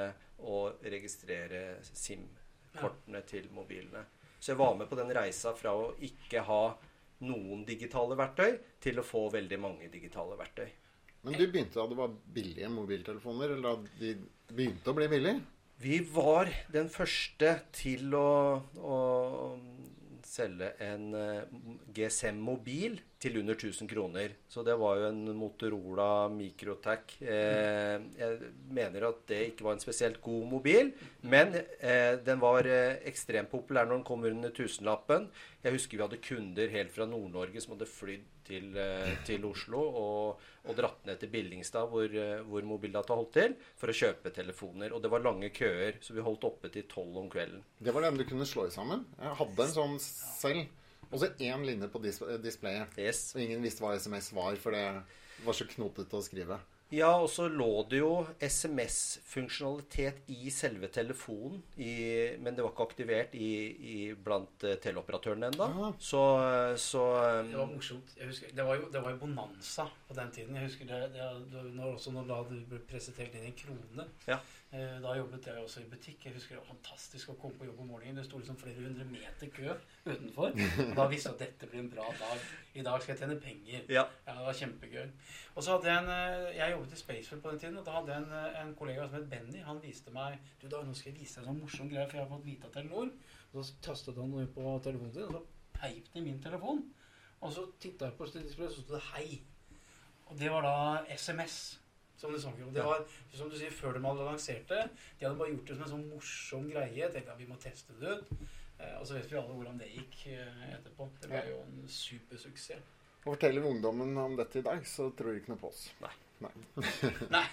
og 0.46 0.84
registrere 0.84 1.78
SIM-kortene 1.86 3.22
til 3.28 3.48
mobilene. 3.54 4.04
Så 4.40 4.52
jeg 4.52 4.60
var 4.60 4.76
med 4.78 4.88
på 4.90 4.98
den 4.98 5.12
reisa 5.16 5.54
fra 5.56 5.72
å 5.74 5.92
ikke 6.06 6.44
ha 6.46 6.62
noen 7.26 7.64
digitale 7.68 8.16
verktøy 8.18 8.58
til 8.82 9.00
å 9.00 9.06
få 9.06 9.26
veldig 9.32 9.58
mange 9.60 9.88
digitale 9.92 10.36
verktøy. 10.38 10.68
Men 11.26 11.38
du 11.38 11.46
begynte 11.48 11.80
da 11.80 11.86
det 11.90 11.98
var 11.98 12.12
billige 12.36 12.68
mobiltelefoner? 12.70 13.56
Eller 13.56 13.64
da 13.64 14.00
de 14.00 14.12
begynte 14.52 14.92
å 14.92 14.96
bli 14.96 15.08
billige? 15.10 15.40
Vi 15.82 15.98
var 16.08 16.48
den 16.72 16.86
første 16.88 17.50
til 17.74 18.14
å, 18.16 18.28
å 18.80 18.98
selge 20.36 20.68
en 20.84 21.14
eh, 21.16 21.56
GSM-mobil 21.96 22.98
til 23.22 23.38
under 23.40 23.56
1000 23.56 23.88
kroner. 23.90 24.36
Så 24.48 24.64
det 24.66 24.76
var 24.80 25.00
jo 25.00 25.08
en 25.10 25.32
Motorola 25.38 26.28
Microtac. 26.32 27.16
Eh, 27.22 27.96
jeg 28.20 28.52
mener 28.76 29.08
at 29.08 29.24
det 29.30 29.42
ikke 29.50 29.66
var 29.66 29.76
en 29.76 29.82
spesielt 29.82 30.20
god 30.24 30.46
mobil, 30.50 30.92
men 31.24 31.56
eh, 31.80 32.14
den 32.26 32.42
var 32.42 32.68
ekstremt 33.08 33.52
populær 33.52 33.88
når 33.88 34.00
den 34.00 34.08
kom 34.12 34.24
under 34.28 34.54
tusenlappen. 34.54 35.30
Jeg 35.64 35.76
husker 35.76 35.98
vi 35.98 36.06
hadde 36.06 36.24
kunder 36.24 36.72
helt 36.76 36.94
fra 36.94 37.08
Nord-Norge 37.08 37.62
som 37.64 37.76
hadde 37.76 37.90
flydd 37.90 38.32
til, 38.46 38.70
eh, 38.78 39.12
til 39.26 39.44
Oslo 39.48 39.82
og, 39.82 40.46
og 40.66 40.78
dratt 40.78 41.04
ned 41.08 41.20
til 41.20 41.32
Billingstad, 41.32 41.90
hvor, 41.92 42.06
eh, 42.06 42.42
hvor 42.46 42.68
Mobildata 42.68 43.16
holdt 43.18 43.34
til, 43.36 43.56
for 43.78 43.92
å 43.92 43.96
kjøpe 43.96 44.32
telefoner. 44.34 44.94
Og 44.94 45.02
det 45.04 45.12
var 45.12 45.24
lange 45.24 45.50
køer, 45.54 46.00
så 46.04 46.16
vi 46.16 46.24
holdt 46.26 46.48
oppe 46.48 46.70
til 46.72 46.88
tolv 46.90 47.20
om 47.22 47.30
kvelden. 47.32 47.64
Det 47.78 47.94
var 47.94 48.06
den 48.06 48.20
du 48.20 48.26
kunne 48.28 48.48
slå 48.48 48.68
i 48.68 48.74
sammen. 48.74 49.04
Jeg 49.20 49.40
hadde 49.42 49.66
en 49.66 49.76
sånn 49.76 49.98
selv. 50.02 50.66
Og 51.06 51.20
så 51.22 51.30
én 51.38 51.62
linje 51.62 51.86
på 51.90 52.00
dis 52.02 52.18
displayet. 52.42 52.96
Yes. 52.98 53.28
Og 53.36 53.44
ingen 53.44 53.62
visste 53.62 53.84
hva 53.84 53.94
SMS 53.94 54.32
var, 54.34 54.56
for 54.58 54.74
det 54.74 54.86
var 55.46 55.54
så 55.54 55.68
knotete 55.70 56.18
å 56.18 56.24
skrive. 56.24 56.58
Ja, 56.96 57.10
og 57.20 57.28
så 57.30 57.46
lå 57.52 57.70
det 57.90 58.00
jo 58.00 58.10
SMS-funksjonalitet 58.40 60.30
i 60.32 60.50
selve 60.54 60.88
telefonen, 60.92 61.60
i, 61.76 61.92
men 62.40 62.56
det 62.56 62.64
var 62.64 62.72
ikke 62.72 62.86
aktivert 62.88 63.34
i, 63.36 63.50
i 63.76 63.96
blant 64.14 64.64
eh, 64.64 64.78
teleoperatørene 64.82 65.50
ennå. 65.52 65.66
Ah. 65.66 65.98
Så, 66.00 66.22
så 66.80 67.04
eh, 67.20 67.40
Det 67.50 67.60
var 67.60 67.72
morsomt. 67.72 68.14
Jeg 68.16 68.30
husker, 68.30 68.54
det, 68.56 68.66
var 68.68 68.80
jo, 68.80 68.88
det 68.92 69.02
var 69.04 69.12
jo 69.12 69.20
bonanza 69.26 69.88
på 70.08 70.16
den 70.16 70.32
tiden. 70.38 70.56
Jeg 70.56 70.70
husker 70.70 70.88
det, 70.92 71.02
det, 71.16 71.28
det 71.52 71.64
når, 71.74 71.96
også 71.98 72.14
når 72.16 72.30
da 72.32 72.40
du 72.48 72.56
ble 72.70 72.80
presentert 72.88 73.36
inn 73.36 73.50
en 73.50 73.58
krone. 73.60 74.08
Ja. 74.30 74.40
Eh, 74.72 75.00
Da 75.02 75.12
jobbet 75.14 75.46
jeg 75.46 75.56
også 75.62 75.80
i 75.80 75.84
butikk. 75.90 76.24
Jeg 76.26 76.34
husker 76.34 76.56
det 76.56 76.62
var 76.64 76.74
fantastisk 76.74 77.28
å 77.30 77.36
komme 77.40 77.54
på 77.58 77.64
jobb 77.68 77.78
om 77.80 77.86
morgenen. 77.92 78.16
Det 78.18 78.24
sto 78.26 78.38
liksom 78.40 78.56
flere 78.58 78.82
hundre 78.82 79.04
meter 79.04 79.46
kø 79.54 79.74
utenfor. 80.06 80.56
Og 80.90 80.96
da 80.96 81.06
visste 81.12 81.30
jeg 81.30 81.36
at 81.36 81.44
dette 81.44 81.68
blir 81.70 81.80
en 81.84 81.90
bra 81.92 82.06
dag. 82.18 82.42
I 82.74 82.82
dag 82.82 83.02
skal 83.02 83.14
jeg 83.14 83.20
tjene 83.22 83.40
penger. 83.40 83.84
ja. 83.88 84.02
Ja, 84.26 84.34
det 84.34 84.44
var 84.48 84.58
kjempegøy. 84.58 85.06
Og 85.54 85.62
så 85.62 85.76
hadde 85.76 85.92
jeg 85.92 86.02
en 86.02 86.10
eh, 86.10 86.56
Jeg 86.58 86.72
jobbet 86.74 86.92
i 86.92 87.00
Spacefield 87.04 87.42
på 87.42 87.50
den 87.54 87.58
tiden, 87.62 87.78
og 87.78 87.86
da 87.86 87.94
hadde 88.00 88.12
jeg 88.12 88.22
en, 88.26 88.32
eh, 88.42 88.60
en 88.64 88.74
kollega 88.74 89.06
som 89.08 89.14
het 89.20 89.30
Benny. 89.30 89.62
Han 89.70 89.80
viste 89.82 90.10
meg 90.10 90.38
Du, 90.60 90.68
da, 90.68 90.82
nå 90.82 90.94
skal 90.94 91.12
jeg 91.12 91.20
vise 91.20 91.38
deg 91.40 91.46
en 91.46 91.52
sånn 91.54 91.62
morsom 91.62 91.88
greie, 91.94 92.08
for 92.10 92.18
jeg 92.18 92.26
har 92.26 92.34
fått 92.36 92.46
vite 92.50 92.66
av 92.66 92.72
Telenor. 92.76 93.10
Og 93.54 93.64
så 93.64 93.78
tastet 93.86 94.18
han 94.18 94.30
noe 94.34 94.46
på 94.46 94.76
telefonen 94.84 95.14
sin, 95.14 95.22
og 95.30 95.32
så 95.32 95.44
peip 95.78 96.10
det 96.12 96.20
i 96.20 96.26
min 96.26 96.42
telefon. 96.42 96.82
Og 97.40 97.52
så 97.54 97.68
titta 97.80 98.10
jeg 98.10 98.18
på 98.18 98.26
displayet, 98.34 98.72
så 98.74 98.82
sto 98.82 98.94
det 98.98 99.02
'hei'. 99.14 99.40
Og 100.26 100.38
det 100.38 100.50
var 100.50 100.62
da 100.62 101.04
SMS. 101.16 101.78
Som 102.16 102.32
du 102.32 102.40
snakker 102.40 102.64
om. 102.64 102.72
Det 102.72 102.84
var, 102.84 103.02
som 103.36 103.50
du 103.52 103.56
sier, 103.58 103.72
Før 103.76 103.96
de 103.96 104.04
hadde 104.06 104.24
lansert 104.24 104.70
det 104.70 104.82
De 105.18 105.26
hadde 105.26 105.36
bare 105.36 105.52
gjort 105.52 105.66
det 105.68 105.74
som 105.76 105.84
en 105.84 105.94
sånn 105.94 106.06
morsom 106.10 106.68
greie. 106.72 107.10
Tenkte 107.12 107.34
at 107.34 107.40
vi 107.42 107.48
må 107.50 107.58
teste 107.60 107.96
det 108.00 108.18
ut. 108.18 108.30
Eh, 108.78 108.94
og 109.00 109.06
så 109.08 109.16
vet 109.16 109.30
vi 109.30 109.38
alle 109.40 109.56
hvordan 109.56 109.80
det 109.80 109.90
gikk 109.92 110.20
eh, 110.34 110.62
etterpå. 110.76 111.08
Det 111.22 111.32
ble 111.32 111.42
jo 111.50 111.62
en 111.64 111.88
supersuksess. 111.92 112.92
Og 113.24 113.32
forteller 113.34 113.64
vi 113.64 113.72
ungdommen 113.74 114.16
om 114.22 114.36
dette 114.38 114.60
i 114.60 114.64
dag, 114.64 114.84
så 114.86 115.08
tror 115.18 115.32
de 115.32 115.40
ikke 115.42 115.52
noe 115.54 115.60
på 115.60 115.72
oss. 115.72 115.88
Nei. 116.04 116.12
Nei. 116.44 116.52
Nei. 117.36 117.46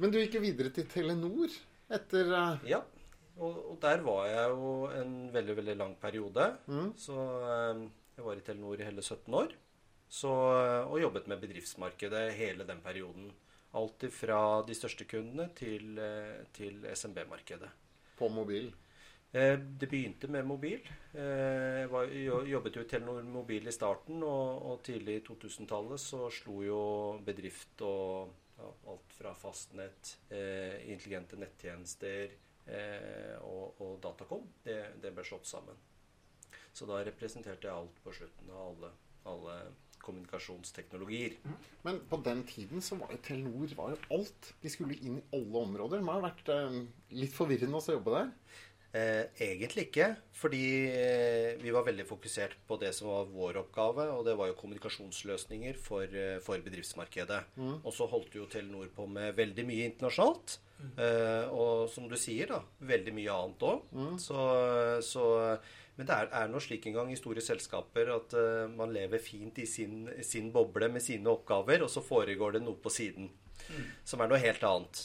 Men 0.00 0.14
du 0.14 0.20
gikk 0.22 0.38
jo 0.38 0.44
videre 0.44 0.70
til 0.72 0.86
Telenor 0.88 1.52
etter 1.92 2.30
uh... 2.32 2.62
Ja. 2.64 2.80
Og, 3.40 3.56
og 3.72 3.76
der 3.82 4.02
var 4.04 4.26
jeg 4.28 4.52
jo 4.52 4.70
en 4.94 5.12
veldig, 5.32 5.56
veldig 5.58 5.74
lang 5.80 5.92
periode. 6.00 6.46
mm, 6.68 6.90
Så 7.00 7.16
um, 7.16 7.86
jeg 8.16 8.24
var 8.26 8.40
i 8.40 8.44
Telenor 8.46 8.80
i 8.80 8.86
hele 8.88 9.04
17 9.04 9.36
år. 9.36 9.52
Så, 10.10 10.30
og 10.90 10.96
jobbet 11.00 11.28
med 11.30 11.40
bedriftsmarkedet 11.44 12.32
hele 12.34 12.66
den 12.66 12.80
perioden. 12.82 13.30
Alt 13.78 14.02
fra 14.10 14.40
de 14.66 14.74
største 14.74 15.06
kundene 15.06 15.48
til, 15.54 15.98
eh, 16.02 16.44
til 16.52 16.82
SMB-markedet. 16.94 17.70
på 18.18 18.28
mobil. 18.28 18.66
Eh, 19.32 19.56
Det 19.56 19.88
begynte 19.88 20.28
med 20.28 20.44
mobil. 20.44 20.80
Eh, 21.14 21.80
Jeg 21.80 21.90
var, 21.90 22.04
jobbet 22.44 22.74
jo 22.76 22.82
i 22.82 22.88
Telenor 22.88 23.22
Mobil 23.22 23.66
i 23.66 23.70
starten, 23.72 24.22
og, 24.22 24.62
og 24.70 24.82
tidlig 24.82 25.14
i 25.16 25.24
2000-tallet 25.24 26.00
så 26.00 26.28
slo 26.30 26.62
jo 26.62 26.82
bedrift 27.24 27.80
og 27.80 28.28
ja, 28.58 28.68
alt 28.92 29.12
fra 29.16 29.32
fastnett, 29.34 30.16
eh, 30.30 30.90
intelligente 30.92 31.36
nettjenester 31.40 32.34
eh, 32.66 33.38
og, 33.40 33.80
og 33.80 34.00
Datacom, 34.02 34.42
det, 34.64 35.00
det 35.00 35.14
ble 35.14 35.24
slått 35.24 35.46
sammen. 35.46 35.76
Så 36.72 36.84
da 36.86 37.00
representerte 37.04 37.68
jeg 37.68 37.74
alt 37.74 38.02
på 38.04 38.12
slutten 38.12 38.50
av 38.50 38.66
alle, 38.74 38.90
alle 39.32 39.56
kommunikasjonsteknologier. 40.10 41.38
Men 41.86 42.02
på 42.10 42.20
den 42.26 42.44
tiden 42.48 42.84
så 42.84 42.98
var 43.00 43.14
jo 43.14 43.22
Telenor 43.24 43.76
var 43.78 43.94
jo 43.94 44.00
alt. 44.18 44.52
De 44.60 44.72
skulle 44.72 44.98
inn 45.00 45.20
i 45.22 45.28
alle 45.38 45.64
områder. 45.64 46.00
Det 46.00 46.06
må 46.06 46.18
ha 46.18 46.26
vært 46.28 46.50
eh, 46.52 46.82
litt 47.16 47.32
forvirrende 47.36 47.80
å 47.80 47.96
jobbe 47.96 48.18
der. 48.18 48.34
Eh, 48.90 49.28
egentlig 49.46 49.84
ikke, 49.86 50.06
fordi 50.34 50.64
eh, 50.90 51.52
vi 51.62 51.70
var 51.70 51.84
veldig 51.86 52.08
fokusert 52.08 52.56
på 52.66 52.74
det 52.82 52.90
som 52.96 53.06
var 53.06 53.28
vår 53.30 53.60
oppgave, 53.60 54.08
og 54.10 54.24
det 54.26 54.34
var 54.38 54.50
jo 54.50 54.56
kommunikasjonsløsninger 54.58 55.78
for, 55.78 56.10
eh, 56.10 56.40
for 56.42 56.58
bedriftsmarkedet. 56.64 57.38
Og 57.84 57.94
så 57.94 58.08
holdt 58.10 58.34
jo 58.34 58.48
Telenor 58.50 58.90
på 58.96 59.06
med 59.06 59.36
veldig 59.38 59.66
mye 59.68 59.86
internasjonalt. 59.92 60.58
Eh, 60.96 61.46
og 61.52 61.86
som 61.92 62.08
du 62.10 62.16
sier, 62.18 62.50
da, 62.50 62.62
veldig 62.82 63.14
mye 63.14 63.36
annet 63.36 63.66
òg. 63.68 63.86
Så, 64.18 64.40
så 65.06 65.26
Men 66.00 66.08
det 66.08 66.16
er, 66.16 66.28
er 66.32 66.46
nå 66.48 66.60
slik 66.64 66.86
en 66.88 66.94
gang 66.96 67.10
i 67.12 67.18
store 67.18 67.42
selskaper 67.44 68.08
at 68.14 68.32
uh, 68.32 68.70
man 68.72 68.88
lever 68.94 69.20
fint 69.20 69.58
i 69.60 69.66
sin, 69.68 70.06
sin 70.24 70.46
boble 70.54 70.88
med 70.88 71.04
sine 71.04 71.28
oppgaver, 71.28 71.84
og 71.84 71.90
så 71.92 72.00
foregår 72.00 72.56
det 72.56 72.62
noe 72.64 72.80
på 72.80 72.88
siden 72.88 73.28
som 74.08 74.22
er 74.24 74.30
noe 74.30 74.38
helt 74.40 74.64
annet. 74.64 75.02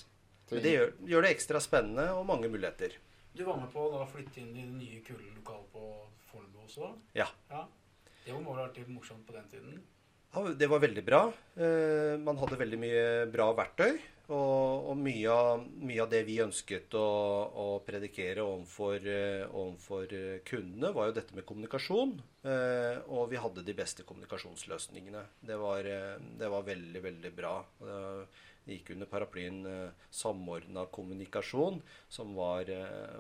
Men 0.54 0.64
det 0.64 0.72
gjør, 0.72 0.94
gjør 1.12 1.26
det 1.26 1.34
ekstra 1.36 1.60
spennende 1.60 2.06
og 2.16 2.24
mange 2.30 2.48
muligheter. 2.54 2.96
Du 3.36 3.44
var 3.44 3.60
med 3.60 3.68
på 3.74 3.84
å 3.92 4.06
flytte 4.08 4.40
inn 4.40 4.56
i 4.56 4.64
det 4.64 4.78
nye 4.78 5.02
kullokalet 5.04 5.68
på 5.76 5.84
Fornebu 6.30 6.64
også? 6.64 6.94
Ja. 7.18 7.28
ja. 7.52 7.66
Det 8.24 8.32
var 8.32 8.46
målet 8.46 8.70
artig 8.70 8.88
morsomt 8.88 9.28
på 9.28 9.36
den 9.36 9.52
tiden? 9.52 9.84
Ja, 10.32 10.48
det 10.64 10.72
var 10.72 10.80
veldig 10.88 11.04
bra. 11.12 11.26
Uh, 11.60 12.16
man 12.24 12.40
hadde 12.40 12.64
veldig 12.64 12.80
mye 12.80 13.08
bra 13.36 13.52
verktøy. 13.60 14.00
Og, 14.34 14.88
og 14.90 14.96
mye, 14.98 15.30
av, 15.30 15.66
mye 15.86 16.02
av 16.02 16.10
det 16.10 16.24
vi 16.26 16.40
ønsket 16.42 16.96
å, 16.98 17.06
å 17.62 17.66
predikere 17.86 18.42
overfor, 18.42 18.96
eh, 19.06 19.44
overfor 19.46 20.16
eh, 20.18 20.40
kundene, 20.48 20.90
var 20.96 21.12
jo 21.12 21.18
dette 21.20 21.38
med 21.38 21.46
kommunikasjon. 21.46 22.16
Eh, 22.42 23.04
og 23.14 23.30
vi 23.30 23.42
hadde 23.42 23.66
de 23.68 23.76
beste 23.78 24.06
kommunikasjonsløsningene. 24.08 25.22
Det 25.46 25.60
var, 25.62 25.86
det 26.42 26.50
var 26.50 26.66
veldig, 26.66 27.04
veldig 27.06 27.34
bra. 27.38 27.54
Det 28.66 28.80
gikk 28.80 28.96
under 28.96 29.12
paraplyen 29.12 29.60
samordna 30.10 30.88
kommunikasjon, 30.90 31.78
som 32.10 32.34
var, 32.38 32.72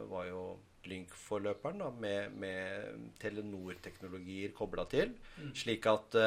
var 0.10 0.32
jo 0.32 0.48
Lynk-forløperen 0.86 1.82
med, 2.02 2.34
med 2.42 3.14
Telenor-teknologier 3.22 4.54
kobla 4.58 4.88
til. 4.90 5.14
Slik 5.58 5.86
at 5.90 6.18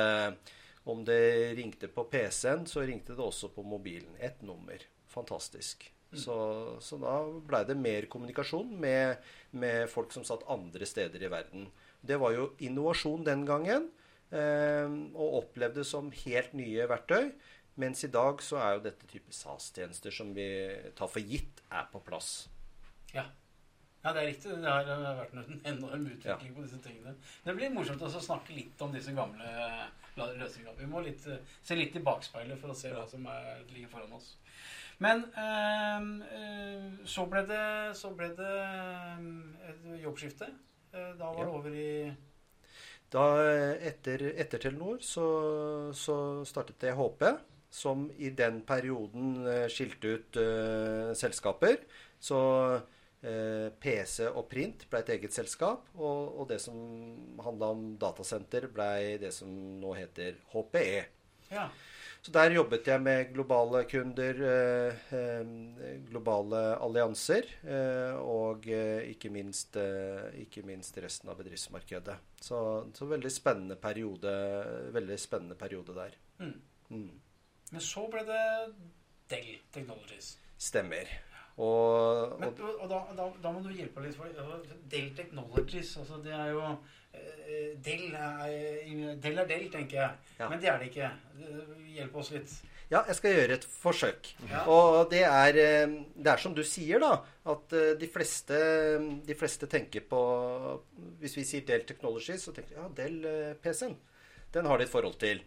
om 0.85 1.05
det 1.05 1.55
ringte 1.59 1.91
på 1.93 2.05
PC-en, 2.11 2.67
så 2.67 2.87
ringte 2.87 3.17
det 3.17 3.25
også 3.25 3.51
på 3.55 3.65
mobilen. 3.67 4.15
Ett 4.19 4.43
nummer. 4.43 4.83
Fantastisk. 5.13 5.89
Så, 6.13 6.35
så 6.81 6.97
da 7.01 7.19
blei 7.45 7.65
det 7.69 7.77
mer 7.77 8.07
kommunikasjon 8.09 8.71
med, 8.81 9.19
med 9.51 9.89
folk 9.93 10.15
som 10.15 10.25
satt 10.25 10.47
andre 10.49 10.89
steder 10.89 11.25
i 11.25 11.31
verden. 11.33 11.67
Det 12.01 12.17
var 12.21 12.33
jo 12.33 12.53
innovasjon 12.65 13.27
den 13.27 13.45
gangen, 13.49 13.91
eh, 14.33 14.89
og 15.13 15.43
opplevdes 15.43 15.93
som 15.93 16.09
helt 16.25 16.55
nye 16.57 16.89
verktøy. 16.89 17.33
Mens 17.79 18.01
i 18.03 18.11
dag 18.11 18.41
så 18.43 18.59
er 18.59 18.73
jo 18.75 18.87
dette 18.89 19.07
type 19.11 19.35
SAS-tjenester 19.35 20.15
som 20.15 20.33
vi 20.35 20.49
tar 20.99 21.11
for 21.13 21.23
gitt, 21.23 21.61
er 21.71 21.85
på 21.93 22.01
plass. 22.03 22.49
Ja. 23.13 23.29
ja, 24.03 24.11
det 24.11 24.23
er 24.23 24.27
riktig. 24.33 24.57
Det 24.65 24.73
har 24.73 24.89
vært 25.21 25.37
en 25.37 25.61
enorm 25.75 26.09
utvikling 26.09 26.57
på 26.57 26.65
disse 26.65 26.81
tingene. 26.83 27.15
Det 27.45 27.55
blir 27.55 27.71
morsomt 27.77 28.03
å 28.03 28.11
snakke 28.11 28.57
litt 28.57 28.83
om 28.83 28.97
disse 28.97 29.15
gamle 29.15 29.53
la- 30.19 30.75
Vi 30.79 30.87
må 30.91 31.01
litt, 31.05 31.27
eh, 31.27 31.39
se 31.63 31.75
litt 31.79 31.97
i 31.97 32.03
bakspeilet 32.05 32.59
for 32.61 32.71
å 32.75 32.77
se 32.77 32.91
hva 32.93 33.07
som 33.09 33.27
er, 33.27 33.63
ligger 33.73 33.89
foran 33.93 34.13
oss. 34.19 34.35
Men 35.01 35.25
eh, 35.39 37.05
så 37.07 37.27
ble 37.31 37.45
det, 37.47 37.65
så 37.97 38.11
ble 38.19 38.29
det 38.39 38.55
et 39.71 39.85
jobbskifte. 40.03 40.49
Da 40.93 41.29
var 41.31 41.45
det 41.45 41.53
over 41.53 41.75
i 41.77 42.15
Da, 43.13 43.23
etter, 43.89 44.23
etter 44.41 44.59
Telenor 44.61 44.99
så, 45.05 45.25
så 45.97 46.17
startet 46.49 46.83
jeg 46.91 46.97
HP, 46.99 47.23
som 47.71 48.07
i 48.19 48.31
den 48.37 48.63
perioden 48.69 49.39
skilte 49.73 50.15
ut 50.19 50.37
eh, 50.41 51.15
selskaper. 51.17 51.79
Så 52.21 52.39
PC 53.19 54.29
og 54.29 54.45
print 54.47 54.85
ble 54.87 55.01
et 55.03 55.09
eget 55.17 55.35
selskap, 55.35 55.89
og, 55.99 56.37
og 56.39 56.49
det 56.53 56.61
som 56.63 56.77
handla 57.43 57.73
om 57.75 57.85
datasenter, 57.99 58.69
ble 58.71 59.17
det 59.19 59.33
som 59.35 59.51
nå 59.83 59.95
heter 59.99 60.39
HPE. 60.53 61.01
Ja. 61.51 61.67
Så 62.23 62.33
der 62.35 62.53
jobbet 62.53 62.89
jeg 62.91 63.01
med 63.01 63.31
globale 63.33 63.85
kunder, 63.89 64.41
eh, 64.51 65.05
eh, 65.15 66.01
globale 66.11 66.61
allianser, 66.83 67.47
eh, 67.63 68.17
og 68.19 68.67
eh, 68.69 69.07
ikke, 69.13 69.31
minst, 69.31 69.77
eh, 69.79 70.27
ikke 70.43 70.65
minst 70.67 70.99
resten 70.99 71.31
av 71.31 71.39
bedriftsmarkedet. 71.39 72.19
Så, 72.43 72.59
så 72.95 73.09
veldig 73.09 73.33
spennende 73.33 73.79
periode, 73.81 74.35
veldig 74.95 75.19
spennende 75.21 75.57
periode 75.59 75.95
der. 75.97 76.19
Mm. 76.43 76.59
Mm. 76.91 77.15
Men 77.71 77.87
så 77.87 78.05
ble 78.11 78.27
det 78.27 78.45
Dell 79.31 79.55
Technologies. 79.73 80.35
Stemmer. 80.59 81.09
Og, 81.59 82.39
Men, 82.39 82.53
og 82.55 82.85
og 82.85 82.89
da, 82.91 83.01
da, 83.19 83.27
da 83.43 83.51
må 83.51 83.65
du 83.65 83.73
hjelpe 83.75 84.05
litt. 84.05 84.15
For 84.15 84.31
Del 84.93 85.11
Technologies, 85.17 85.97
altså 85.99 86.21
det 86.23 86.35
er 86.37 86.53
jo 86.55 86.63
Del 87.83 87.83
Dell 87.83 88.15
er, 88.15 89.15
Dell 89.23 89.41
er 89.43 89.49
Dell, 89.49 89.69
tenker 89.73 90.03
jeg. 90.03 90.35
Ja. 90.39 90.49
Men 90.49 90.61
det 90.63 90.71
er 90.71 90.83
det 90.83 90.91
ikke. 90.93 91.11
Hjelp 91.97 92.19
oss 92.21 92.31
litt. 92.35 92.53
Ja, 92.89 93.03
jeg 93.05 93.19
skal 93.19 93.35
gjøre 93.37 93.57
et 93.59 93.67
forsøk. 93.69 94.31
Ja. 94.49 94.63
Og 94.73 95.11
det 95.11 95.25
er, 95.27 95.59
eh, 95.61 95.97
det 96.17 96.31
er 96.33 96.41
som 96.41 96.55
du 96.57 96.63
sier, 96.65 97.03
da. 97.03 97.19
At 97.53 97.73
eh, 97.77 97.95
de 98.01 98.09
fleste, 98.09 98.59
de 99.29 99.37
fleste 99.37 99.69
tenker 99.69 100.07
på 100.09 100.21
Hvis 101.21 101.37
vi 101.37 101.45
sier 101.45 101.67
Dell 101.69 101.85
Technologies, 101.89 102.47
så 102.47 102.55
tenker 102.57 102.77
de 102.77 102.81
ja, 102.81 102.89
Dell-PC-en. 103.03 103.97
Den 104.55 104.67
har 104.67 104.79
de 104.79 104.87
et 104.89 104.93
forhold 104.93 105.19
til. 105.21 105.43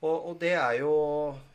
Og, 0.00 0.30
og 0.30 0.36
det 0.40 0.54
er 0.54 0.78
jo 0.80 0.92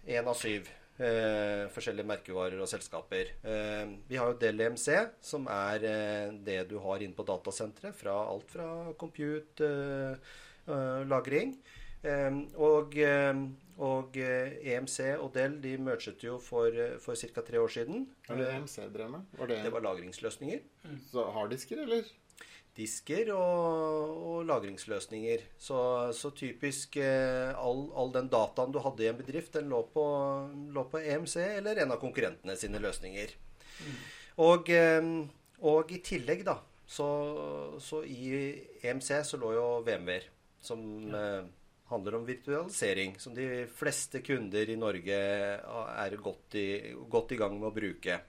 én 0.05 0.27
av 0.27 0.35
syv 0.37 0.67
eh, 0.99 1.65
forskjellige 1.73 2.07
merkevarer 2.07 2.61
og 2.63 2.69
selskaper. 2.71 3.31
Eh, 3.43 3.85
vi 4.09 4.17
har 4.19 4.31
jo 4.31 4.37
Dell 4.41 4.61
EMC, 4.61 4.87
som 5.21 5.47
er 5.51 5.83
eh, 5.89 6.31
det 6.45 6.61
du 6.69 6.77
har 6.83 7.03
inne 7.03 7.15
på 7.17 7.25
datasenteret. 7.27 7.95
Fra 7.97 8.15
alt 8.29 8.51
fra 8.51 8.69
compute, 8.99 9.65
eh, 9.65 10.33
eh, 10.67 11.03
lagring. 11.09 11.55
Eh, 12.05 12.41
og 12.61 12.97
og 13.75 14.15
EMC 14.15 15.17
og 15.19 15.33
Dell 15.35 15.57
de 15.59 15.73
merget 15.83 16.21
jo 16.23 16.37
for, 16.39 16.71
for 17.03 17.17
ca. 17.19 17.41
tre 17.43 17.59
år 17.59 17.67
siden. 17.73 18.05
Er 18.29 18.37
det 18.39 18.45
EMC 18.53 18.77
drev 18.93 19.09
med? 19.11 19.25
Var 19.35 19.47
det, 19.51 19.57
Det 19.65 19.71
var 19.73 19.83
lagringsløsninger. 19.83 20.61
så 21.11 21.25
harddisker, 21.35 21.81
eller? 21.83 22.07
Disker 22.75 23.29
og, 23.31 24.15
og 24.27 24.39
lagringsløsninger. 24.49 25.45
Så, 25.57 25.77
så 26.17 26.31
typisk 26.35 26.97
eh, 26.99 27.55
all, 27.55 27.85
all 27.95 28.11
den 28.15 28.29
dataen 28.31 28.75
du 28.75 28.81
hadde 28.83 29.05
i 29.05 29.09
en 29.11 29.19
bedrift, 29.19 29.53
den 29.55 29.71
lå 29.71 29.81
på, 29.93 30.05
lå 30.75 30.85
på 30.91 30.99
EMC 30.99 31.37
eller 31.45 31.83
en 31.83 31.95
av 31.95 32.01
konkurrentene 32.03 32.57
sine 32.59 32.81
løsninger. 32.83 33.35
Og, 34.43 34.71
eh, 34.75 35.11
og 35.63 35.93
i 35.95 36.01
tillegg, 36.03 36.43
da, 36.47 36.59
så, 36.85 37.07
så 37.81 38.03
i 38.03 38.33
EMC 38.83 39.11
så 39.29 39.39
lå 39.39 39.55
jo 39.55 39.69
VMware, 39.87 40.33
som 40.65 40.83
eh, 41.15 41.47
handler 41.89 42.19
om 42.19 42.27
virtualisering, 42.27 43.15
som 43.19 43.35
de 43.37 43.65
fleste 43.71 44.19
kunder 44.25 44.69
i 44.69 44.77
Norge 44.79 45.15
er 45.15 46.15
godt 46.21 46.57
i, 46.59 46.67
godt 47.09 47.35
i 47.35 47.39
gang 47.39 47.55
med 47.59 47.69
å 47.69 47.75
bruke. 47.75 48.19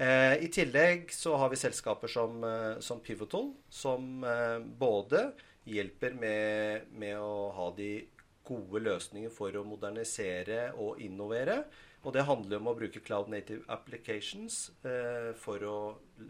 Eh, 0.00 0.44
I 0.44 0.48
tillegg 0.48 1.10
så 1.12 1.34
har 1.36 1.50
vi 1.52 1.58
selskaper 1.60 2.08
som, 2.08 2.44
eh, 2.44 2.78
som 2.80 3.02
Pivotal, 3.04 3.50
som 3.68 4.24
eh, 4.24 4.58
både 4.58 5.26
hjelper 5.68 6.14
med, 6.16 6.86
med 6.96 7.18
å 7.20 7.50
ha 7.52 7.66
de 7.76 7.90
gode 8.48 8.80
løsninger 8.80 9.32
for 9.34 9.54
å 9.60 9.66
modernisere 9.66 10.70
og 10.80 11.02
innovere. 11.04 11.58
Og 12.00 12.14
det 12.16 12.24
handler 12.24 12.62
om 12.62 12.70
å 12.70 12.76
bruke 12.78 13.02
Cloud 13.04 13.28
Native 13.28 13.66
Applications 13.68 14.70
eh, 14.88 15.34
for 15.36 15.68
å 15.68 15.76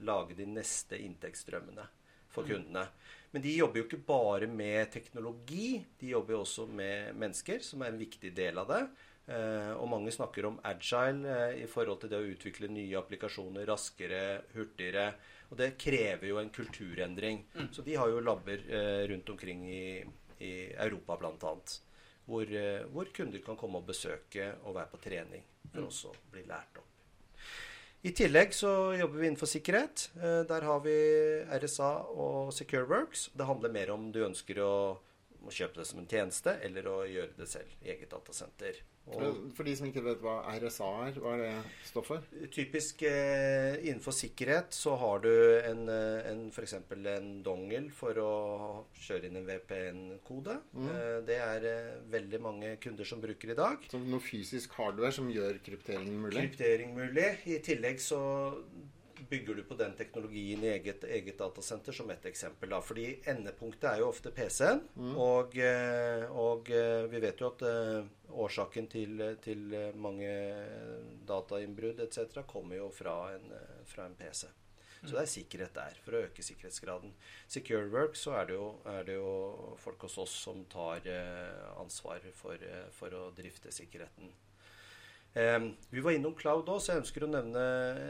lage 0.03 0.35
de 0.35 0.49
neste 0.51 0.99
inntektsstrømmene 0.99 1.87
for 2.31 2.51
kundene. 2.51 2.89
Men 3.31 3.45
de 3.45 3.55
jobber 3.55 3.81
jo 3.81 3.87
ikke 3.87 4.03
bare 4.09 4.49
med 4.51 4.91
teknologi, 4.91 5.79
de 6.01 6.11
jobber 6.11 6.35
jo 6.35 6.43
også 6.43 6.67
med 6.67 7.15
mennesker, 7.15 7.63
som 7.63 7.87
er 7.87 7.93
en 7.93 8.03
viktig 8.03 8.35
del 8.35 8.59
av 8.59 8.67
det. 8.75 8.83
Eh, 9.31 9.73
og 9.79 9.87
mange 9.87 10.11
snakker 10.11 10.49
om 10.49 10.57
agile 10.67 11.31
eh, 11.31 11.61
i 11.63 11.67
forhold 11.71 12.01
til 12.03 12.11
det 12.11 12.19
å 12.19 12.31
utvikle 12.33 12.71
nye 12.73 12.99
applikasjoner 12.99 13.69
raskere, 13.69 14.23
hurtigere. 14.57 15.13
Og 15.51 15.59
det 15.61 15.75
krever 15.79 16.31
jo 16.31 16.41
en 16.41 16.51
kulturendring. 16.55 17.45
Så 17.75 17.85
de 17.87 17.95
har 17.99 18.11
jo 18.11 18.23
labber 18.25 18.65
eh, 18.67 19.05
rundt 19.11 19.31
omkring 19.31 19.65
i, 19.71 19.85
i 20.43 20.53
Europa 20.73 21.19
bl.a. 21.21 21.55
Hvor, 22.31 22.53
hvor 22.95 23.09
kunder 23.11 23.43
kan 23.43 23.57
komme 23.59 23.81
og 23.81 23.89
besøke 23.89 24.53
og 24.63 24.77
være 24.77 24.91
på 24.93 25.01
trening 25.03 25.43
for 25.73 25.89
også 25.89 26.13
å 26.13 26.29
bli 26.31 26.45
lært 26.47 26.79
opp. 26.79 26.87
I 28.07 28.13
tillegg 28.15 28.55
så 28.55 28.71
jobber 28.95 29.19
vi 29.19 29.27
innenfor 29.27 29.51
sikkerhet. 29.51 30.05
Der 30.49 30.67
har 30.69 30.85
vi 30.85 30.95
RSA 31.59 31.91
og 32.15 32.53
SecureWorks. 32.55 33.27
Det 33.35 33.49
handler 33.49 33.75
mer 33.75 33.91
om 33.97 34.07
du 34.15 34.23
ønsker 34.29 34.63
å, 34.63 34.71
å 35.43 35.51
kjøpe 35.51 35.83
det 35.83 35.89
som 35.91 36.05
en 36.05 36.09
tjeneste, 36.09 36.55
eller 36.63 36.87
å 36.87 37.01
gjøre 37.11 37.35
det 37.41 37.51
selv 37.51 37.75
i 37.83 37.91
eget 37.97 38.15
datasenter. 38.15 38.79
Og 39.11 39.39
For 39.57 39.67
de 39.67 39.73
som 39.75 39.89
ikke 39.89 40.03
vet 40.05 40.21
hva 40.23 40.37
RSA 40.61 40.89
er, 41.07 41.17
hva 41.23 41.33
er 41.35 41.41
det 41.43 41.55
står 41.89 42.05
for? 42.07 42.27
typisk 42.55 43.03
eh, 43.09 43.81
innenfor 43.83 44.15
sikkerhet 44.15 44.77
så 44.77 44.95
har 45.01 45.23
du 45.25 45.31
en, 45.67 45.83
eh, 45.91 46.29
en 46.31 46.45
f.eks. 46.53 46.77
en 46.95 47.31
dongel 47.47 47.89
for 47.97 48.21
å 48.23 48.35
kjøre 49.01 49.27
inn 49.27 49.41
en 49.41 49.49
VPN-kode. 49.49 50.57
Eh, 50.85 51.17
det 51.27 51.41
er 51.43 51.67
eh, 51.73 51.91
veldig 52.13 52.43
mange 52.45 52.75
kunder 52.83 53.09
som 53.09 53.23
bruker 53.25 53.51
i 53.51 53.59
dag. 53.59 53.89
Som 53.91 54.07
noe 54.13 54.23
fysisk 54.23 54.77
hardware 54.79 55.17
som 55.17 55.31
gjør 55.33 55.59
krypteringen 55.65 56.21
mulig? 56.21 56.47
Kryptering 56.51 56.95
mulig. 56.95 57.29
I 57.51 57.59
tillegg 57.67 57.99
så 58.05 58.21
bygger 59.31 59.55
du 59.55 59.65
på 59.65 59.77
den 59.79 59.93
teknologien 59.97 60.65
i 60.65 60.73
eget, 60.75 61.05
eget 61.05 61.39
datasenter 61.39 61.95
som 61.95 62.11
et 62.11 62.25
eksempel. 62.27 62.71
Da. 62.73 62.81
Fordi 62.85 63.07
endepunktet 63.31 63.89
er 63.93 64.03
jo 64.03 64.11
ofte 64.11 64.33
PC-en. 64.35 64.83
Og, 65.17 65.59
eh, 65.59 66.25
og 66.31 66.71
eh, 66.75 67.05
vi 67.11 67.23
vet 67.23 67.43
jo 67.43 67.51
at 67.53 67.67
eh, 67.69 68.11
årsaken 68.31 68.89
til, 68.91 69.23
til 69.45 69.77
mange 69.99 70.31
datainnbrudd 71.27 72.03
etc. 72.07 72.43
kommer 72.47 72.81
jo 72.81 72.91
fra 72.95 73.21
en, 73.37 73.55
fra 73.87 74.07
en 74.11 74.19
PC. 74.19 74.49
Så 75.01 75.15
det 75.15 75.23
er 75.23 75.31
sikkerhet 75.33 75.73
der, 75.79 75.97
for 76.05 76.17
å 76.17 76.21
øke 76.27 76.43
sikkerhetsgraden. 76.45 77.15
SecureWork 77.49 78.19
så 78.21 78.35
er 78.37 78.51
det 78.51 78.59
jo, 78.59 78.67
er 78.91 79.07
det 79.09 79.17
jo 79.17 79.31
folk 79.81 80.05
hos 80.05 80.19
oss 80.21 80.35
som 80.45 80.61
tar 80.69 81.07
eh, 81.09 81.63
ansvar 81.81 82.27
for, 82.37 82.61
for 82.93 83.17
å 83.17 83.31
drifte 83.37 83.73
sikkerheten. 83.73 84.35
Eh, 85.35 85.61
vi 85.91 86.01
var 86.01 86.17
innom 86.17 86.35
Cloud 86.35 86.69
òg, 86.69 86.81
så 86.83 86.95
jeg 86.95 87.05
ønsker 87.05 87.27
å 87.27 87.31
nevne, 87.31 87.67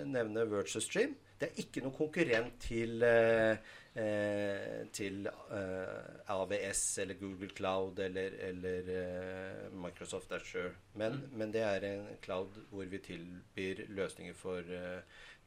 nevne 0.08 0.46
Virtual 0.48 0.84
Stream. 0.84 1.16
Det 1.40 1.48
er 1.48 1.60
ikke 1.62 1.80
noen 1.80 1.96
konkurrent 1.96 2.56
til, 2.60 3.02
eh, 3.02 3.56
eh, 3.96 4.82
til 4.92 5.24
eh, 5.26 6.32
AVS 6.34 6.82
eller 7.04 7.16
Google 7.20 7.48
Cloud 7.56 7.98
eller, 8.04 8.36
eller 8.48 8.90
eh, 8.96 9.70
Microsoft 9.72 10.32
Azure. 10.36 10.74
Men, 11.00 11.22
men 11.32 11.52
det 11.52 11.64
er 11.64 11.86
en 11.88 12.06
cloud 12.20 12.60
hvor 12.70 12.84
vi 12.84 13.00
tilbyr 13.04 13.86
løsninger 13.88 14.36
for 14.36 14.68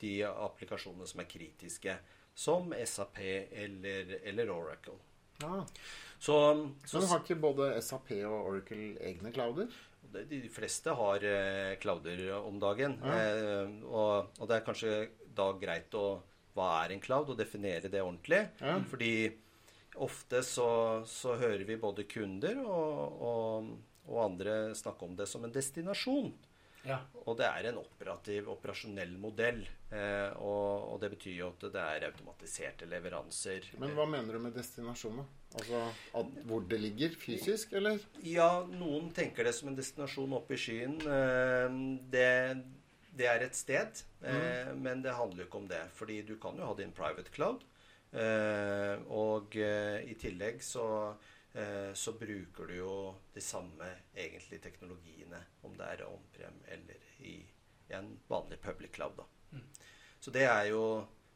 de 0.02 0.14
applikasjonene 0.26 1.08
som 1.10 1.22
er 1.22 1.30
kritiske. 1.30 1.98
Som 2.34 2.74
SAP 2.74 3.20
eller, 3.22 4.18
eller 4.24 4.50
Oracle. 4.50 4.98
Ja. 5.42 5.62
Så, 6.18 6.36
så 6.86 7.02
så 7.02 7.08
har 7.08 7.22
ikke 7.22 7.36
både 7.38 7.82
SAP 7.82 8.16
og 8.26 8.48
Oracle 8.48 8.96
egne 9.06 9.32
clouder? 9.34 9.70
De 10.14 10.42
fleste 10.54 10.94
har 10.98 11.26
eh, 11.26 11.74
clouder 11.82 12.26
om 12.38 12.60
dagen. 12.62 12.98
Ja. 13.04 13.16
Eh, 13.18 13.74
og, 13.88 14.34
og 14.40 14.50
det 14.50 14.60
er 14.60 14.68
kanskje 14.68 14.94
da 15.34 15.50
greit 15.58 15.94
å 15.98 16.22
Hva 16.54 16.84
er 16.84 16.94
en 16.94 17.02
cloud? 17.02 17.32
Og 17.34 17.40
definere 17.40 17.90
det 17.90 18.04
ordentlig. 18.04 18.44
Ja. 18.62 18.78
Fordi 18.90 19.14
ofte 20.04 20.44
så, 20.46 20.68
så 21.10 21.36
hører 21.38 21.64
vi 21.66 21.78
både 21.82 22.06
kunder 22.10 22.60
og, 22.62 23.22
og, 23.30 23.72
og 24.10 24.20
andre 24.28 24.58
snakke 24.78 25.08
om 25.08 25.16
det 25.18 25.28
som 25.30 25.46
en 25.46 25.54
destinasjon. 25.54 26.30
Ja. 26.84 26.98
Og 27.24 27.38
det 27.40 27.46
er 27.48 27.70
en 27.70 27.78
operativ, 27.80 28.50
operasjonell 28.52 29.14
modell. 29.22 29.62
Eh, 29.94 30.34
og, 30.44 30.90
og 30.92 30.98
det 31.00 31.10
betyr 31.14 31.38
jo 31.38 31.48
at 31.54 31.64
det 31.72 31.80
er 31.80 32.06
automatiserte 32.10 32.88
leveranser. 32.92 33.70
Men 33.80 33.94
hva 33.96 34.04
mener 34.10 34.36
du 34.36 34.42
med 34.44 34.58
destinasjon? 34.58 35.22
da? 35.22 35.26
Altså 35.62 35.82
at, 36.20 36.32
hvor 36.50 36.66
det 36.68 36.80
ligger 36.84 37.16
fysisk, 37.22 37.74
eller? 37.80 38.02
Ja, 38.28 38.50
noen 38.68 39.12
tenker 39.16 39.48
det 39.48 39.54
som 39.56 39.70
en 39.72 39.78
destinasjon 39.80 40.34
oppe 40.36 40.58
i 40.58 40.60
skyen. 40.60 40.98
Eh, 41.08 41.78
Det, 42.12 42.30
det 43.16 43.28
er 43.30 43.46
et 43.46 43.56
sted, 43.56 44.04
eh, 44.26 44.74
men 44.76 45.04
det 45.06 45.14
handler 45.16 45.44
jo 45.46 45.48
ikke 45.48 45.62
om 45.64 45.70
det. 45.70 45.84
Fordi 45.96 46.20
du 46.28 46.36
kan 46.42 46.58
jo 46.60 46.68
ha 46.68 46.76
din 46.82 46.92
private 46.92 47.32
cloud. 47.32 47.64
Eh, 48.12 48.98
Og 49.08 49.56
eh, 49.56 50.04
i 50.12 50.18
tillegg 50.20 50.60
så, 50.66 51.14
så 51.94 52.16
bruker 52.18 52.66
du 52.66 52.72
jo 52.80 52.94
de 53.36 53.42
samme 53.46 53.86
egentlig 54.16 54.58
teknologiene, 54.64 55.38
om 55.62 55.76
det 55.78 55.86
er 55.86 56.02
on-prem 56.08 56.56
eller 56.74 57.04
i 57.30 57.36
en 57.94 58.08
vanlig 58.28 58.58
public 58.64 58.96
cloud. 58.96 59.20
da. 59.20 59.60
Så 60.20 60.34
det 60.34 60.48
er 60.48 60.72
jo 60.72 60.82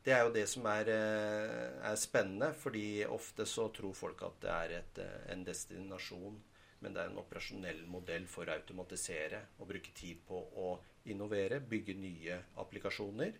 det 0.07 0.13
er 0.15 0.21
jo 0.23 0.31
det 0.31 0.45
som 0.47 0.65
er, 0.71 0.87
eh, 0.87 1.89
er 1.89 1.95
spennende, 1.99 2.53
fordi 2.55 3.03
ofte 3.11 3.43
så 3.45 3.67
tror 3.75 3.93
folk 3.93 4.21
at 4.23 4.37
det 4.39 4.51
er 4.53 4.75
et, 4.77 4.99
eh, 5.03 5.33
en 5.33 5.43
destinasjon, 5.43 6.37
men 6.79 6.93
det 6.93 7.01
er 7.01 7.09
en 7.09 7.19
operasjonell 7.19 7.81
modell 7.91 8.25
for 8.25 8.45
å 8.45 8.55
automatisere 8.55 9.41
og 9.59 9.67
bruke 9.67 9.91
tid 9.93 10.21
på 10.25 10.39
å 10.55 10.79
innovere, 11.05 11.59
bygge 11.59 11.97
nye 11.99 12.39
applikasjoner. 12.55 13.33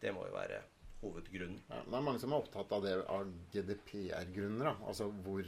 Det 0.00 0.12
må 0.12 0.26
jo 0.26 0.32
være 0.32 0.62
hovedgrunnen. 1.02 1.62
Ja, 1.68 1.82
det 1.84 1.94
er 1.94 2.06
mange 2.08 2.18
som 2.18 2.32
er 2.32 2.42
opptatt 2.42 2.72
av 2.72 2.82
det 2.82 2.96
av 3.06 3.32
GDPR-grunner. 3.52 4.82
Altså 4.84 5.08
hvor 5.22 5.44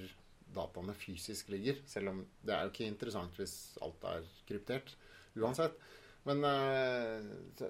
dataene 0.57 0.95
fysisk 0.99 1.51
ligger. 1.55 1.83
Selv 1.91 2.15
om 2.15 2.23
det 2.45 2.55
er 2.55 2.65
jo 2.65 2.75
ikke 2.75 2.89
interessant 2.91 3.37
hvis 3.41 3.57
alt 3.85 4.09
er 4.11 4.31
kryptert 4.49 4.95
uansett. 5.39 5.77
Men 6.25 6.45
eh, 6.45 7.25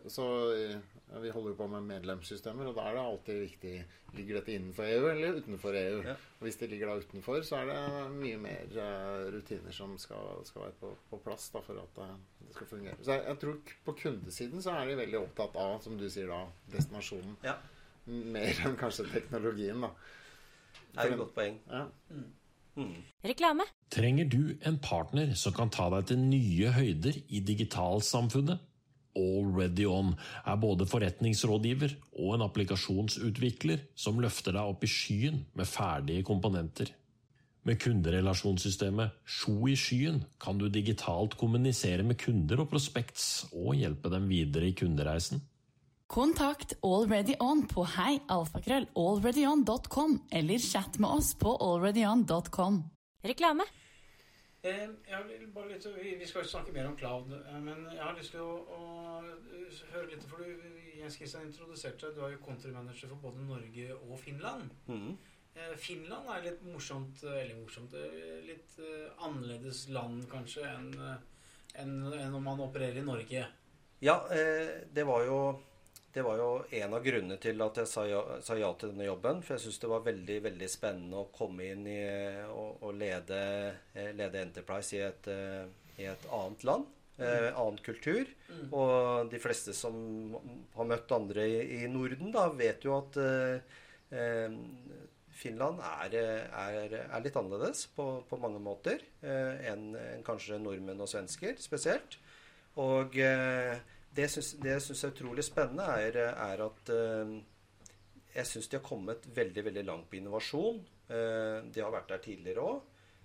så, 0.07 0.55
eh, 0.55 0.77
vi 1.20 1.31
holder 1.31 1.51
jo 1.51 1.57
på 1.59 1.66
med 1.73 1.88
medlemssystemer, 1.88 2.68
og 2.70 2.77
da 2.77 2.85
er 2.87 2.97
det 2.97 3.05
alltid 3.05 3.40
viktig 3.49 3.77
Ligger 4.14 4.37
dette 4.38 4.53
innenfor 4.55 4.87
EU 4.87 5.09
eller 5.11 5.40
utenfor 5.40 5.75
EU? 5.75 5.97
Ja. 6.07 6.12
Og 6.38 6.44
hvis 6.47 6.61
det 6.61 6.68
ligger 6.70 6.92
da 6.92 7.01
utenfor, 7.03 7.40
så 7.42 7.57
er 7.59 7.73
det 7.73 7.79
mye 8.14 8.37
mer 8.38 8.77
eh, 8.79 9.25
rutiner 9.35 9.75
som 9.75 9.97
skal, 9.99 10.44
skal 10.47 10.68
være 10.68 10.77
på, 10.85 10.92
på 11.11 11.18
plass 11.25 11.49
da, 11.51 11.64
for 11.66 11.83
at 11.83 11.99
det 11.99 12.55
skal 12.55 12.70
fungere. 12.70 12.94
Så 13.01 13.16
jeg, 13.16 13.25
jeg 13.27 13.40
tror 13.42 13.75
på 13.88 13.97
kundesiden 14.05 14.62
så 14.62 14.77
er 14.79 14.87
de 14.87 15.01
veldig 15.03 15.18
opptatt 15.25 15.59
av, 15.59 15.81
som 15.83 15.99
du 15.99 16.07
sier 16.07 16.31
da, 16.31 16.44
destinasjonen. 16.77 17.35
Ja, 17.42 17.59
Mer 18.07 18.62
enn 18.68 18.79
kanskje 18.79 19.09
teknologien, 19.09 19.83
da. 19.83 19.90
det 20.92 21.09
er 21.09 21.14
et 21.16 21.20
godt 21.25 21.35
poeng. 21.35 21.59
Ja. 21.73 21.87
Mm. 22.12 22.31
Reklame. 23.25 23.67
Trenger 23.95 24.27
du 24.31 24.57
en 24.67 24.79
partner 24.83 25.35
som 25.39 25.55
kan 25.55 25.71
ta 25.73 25.87
deg 25.95 26.09
til 26.11 26.23
nye 26.23 26.73
høyder 26.75 27.21
i 27.29 27.43
digitalsamfunnet? 27.47 28.63
Already 29.15 29.87
On 29.87 30.11
er 30.43 30.59
både 30.59 30.89
forretningsrådgiver 30.91 31.95
og 32.19 32.35
en 32.35 32.45
applikasjonsutvikler 32.49 33.87
som 33.95 34.19
løfter 34.23 34.57
deg 34.57 34.75
opp 34.75 34.83
i 34.83 34.91
skyen 34.91 35.45
med 35.55 35.71
ferdige 35.71 36.27
komponenter. 36.27 36.91
Med 37.65 37.79
kunderelasjonssystemet 37.81 39.23
Sjo 39.25 39.71
i 39.71 39.77
skyen 39.79 40.25
kan 40.43 40.59
du 40.61 40.67
digitalt 40.69 41.39
kommunisere 41.41 42.05
med 42.05 42.19
kunder 42.21 42.61
og 42.61 42.73
prospects 42.75 43.47
og 43.55 43.79
hjelpe 43.79 44.11
dem 44.13 44.27
videre 44.29 44.69
i 44.69 44.77
kundereisen. 44.77 45.41
Kontakt 46.07 46.75
AlreadyOn 46.85 47.62
på 47.69 47.85
heialfakrøll.alreadyon.com 47.95 50.19
eller 50.31 50.59
chat 50.59 50.99
med 51.01 51.11
oss 51.11 51.35
på 51.40 51.55
alreadyon.com. 51.64 52.83
Reklame. 53.25 53.62
Eh, 54.62 54.88
Jeg 55.09 55.25
vil 55.29 55.47
bare 55.53 55.69
litt, 55.73 55.87
vi 55.97 56.14
vi 56.21 56.27
skal 56.29 56.43
jo 56.45 56.49
snakke 56.49 56.73
mer 56.73 56.87
om 56.88 56.97
cloud, 56.97 57.33
eh, 57.33 57.61
men 57.61 57.87
jeg 57.90 58.03
har 58.05 58.14
lyst 58.17 58.31
til 58.33 58.40
å, 58.40 58.57
å 58.69 59.23
eh, 59.25 59.31
høre 59.93 60.07
litt 60.12 60.25
For 60.29 60.37
du, 60.45 60.49
Jens 61.01 61.17
Kristian 61.21 61.47
introduserte 61.49 62.07
deg. 62.07 62.14
Du 62.17 62.21
er 62.25 62.31
jo 62.37 62.45
countrymanager 62.47 63.09
for 63.12 63.19
både 63.25 63.40
Norge 63.49 63.87
og 63.97 64.19
Finland. 64.21 64.62
Mm. 64.87 65.17
Eh, 65.57 65.75
Finland 65.81 66.29
er 66.37 66.43
litt 66.51 66.62
morsomt, 66.69 67.17
eller 67.25 67.55
morsomt 67.61 67.93
Litt 68.47 68.79
eh, 68.81 69.09
annerledes 69.25 69.88
land 69.88 70.29
kanskje 70.33 70.62
enn 70.69 70.95
enn 71.75 71.95
enn 72.12 72.35
om 72.38 72.45
man 72.45 72.61
opererer 72.62 72.99
i 73.01 73.05
Norge. 73.05 73.47
Ja, 74.05 74.21
eh, 74.31 74.69
det 74.95 75.05
var 75.09 75.25
jo 75.27 75.38
det 76.14 76.22
var 76.22 76.38
jo 76.38 76.48
en 76.79 76.94
av 76.94 77.03
grunnene 77.03 77.37
til 77.42 77.62
at 77.64 77.79
jeg 77.81 77.90
sa 77.90 78.05
ja, 78.07 78.20
sa 78.44 78.55
ja 78.59 78.68
til 78.79 78.92
denne 78.92 79.09
jobben. 79.09 79.40
For 79.42 79.57
jeg 79.57 79.64
syns 79.64 79.81
det 79.83 79.90
var 79.90 80.05
veldig 80.07 80.37
veldig 80.44 80.68
spennende 80.70 81.22
å 81.24 81.31
komme 81.35 81.66
inn 81.72 81.88
i 81.90 82.00
og, 82.46 82.85
og 82.87 82.92
lede, 83.00 83.40
eh, 83.98 84.12
lede 84.14 84.44
Enterprise 84.44 84.94
i 84.94 85.03
et, 85.03 85.31
eh, 85.33 85.64
i 85.98 86.07
et 86.12 86.29
annet 86.31 86.66
land. 86.68 86.92
Eh, 87.18 87.48
annen 87.50 87.79
kultur. 87.83 88.31
Og 88.74 89.31
de 89.31 89.40
fleste 89.42 89.74
som 89.74 89.96
har 90.74 90.87
møtt 90.90 91.14
andre 91.14 91.46
i, 91.50 91.59
i 91.81 91.90
Norden, 91.90 92.31
da, 92.35 92.48
vet 92.55 92.87
jo 92.87 92.96
at 93.00 93.18
eh, 93.22 93.74
eh, 94.14 94.57
Finland 95.35 95.83
er, 95.83 96.14
er, 96.46 96.94
er 97.05 97.24
litt 97.24 97.37
annerledes 97.38 97.88
på, 97.94 98.07
på 98.31 98.38
mange 98.38 98.62
måter 98.62 99.03
eh, 99.22 99.66
enn 99.70 99.90
en 99.98 100.22
kanskje 100.27 100.61
nordmenn 100.62 101.03
og 101.03 101.11
svensker 101.11 101.59
spesielt. 101.62 102.18
Og 102.83 103.18
eh, 103.22 103.79
det 104.14 104.31
synes, 104.31 104.55
det 104.62 104.77
jeg 104.77 104.87
syns 104.87 105.05
er 105.05 105.12
utrolig 105.14 105.44
spennende, 105.46 105.87
er, 106.07 106.18
er 106.33 106.64
at 106.64 106.90
eh, 106.94 107.37
jeg 108.35 108.50
syns 108.50 108.70
de 108.70 108.79
har 108.79 108.87
kommet 108.87 109.29
veldig 109.35 109.64
veldig 109.68 109.85
langt 109.87 110.11
på 110.11 110.18
innovasjon. 110.20 110.83
Eh, 111.09 111.61
de 111.70 111.83
har 111.83 111.94
vært 111.94 112.12
der 112.14 112.22
tidligere 112.24 112.66
òg. 112.66 112.83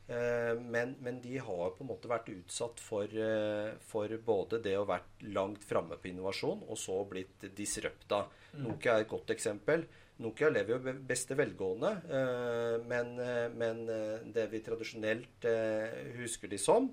Eh, 0.09 0.55
men, 0.57 0.95
men 1.05 1.19
de 1.21 1.37
har 1.37 1.73
på 1.75 1.85
en 1.85 1.91
måte 1.91 2.09
vært 2.09 2.31
utsatt 2.33 2.81
for, 2.81 3.05
eh, 3.05 3.75
for 3.91 4.13
både 4.25 4.61
det 4.65 4.73
å 4.79 4.87
vært 4.89 5.25
langt 5.29 5.65
framme 5.69 5.99
på 6.01 6.09
innovasjon, 6.11 6.65
og 6.65 6.79
så 6.81 6.97
blitt 7.09 7.45
disrupta. 7.57 8.23
Nokia 8.57 8.97
er 8.97 9.05
et 9.05 9.11
godt 9.11 9.35
eksempel. 9.35 9.85
Nokia 10.19 10.49
lever 10.51 10.75
jo 10.75 10.95
beste 11.07 11.37
velgående, 11.37 11.93
eh, 12.09 12.79
men, 12.89 13.13
eh, 13.21 13.45
men 13.53 13.85
det 14.33 14.49
vi 14.51 14.65
tradisjonelt 14.65 15.47
husker 16.17 16.49
de 16.49 16.59
som, 16.59 16.89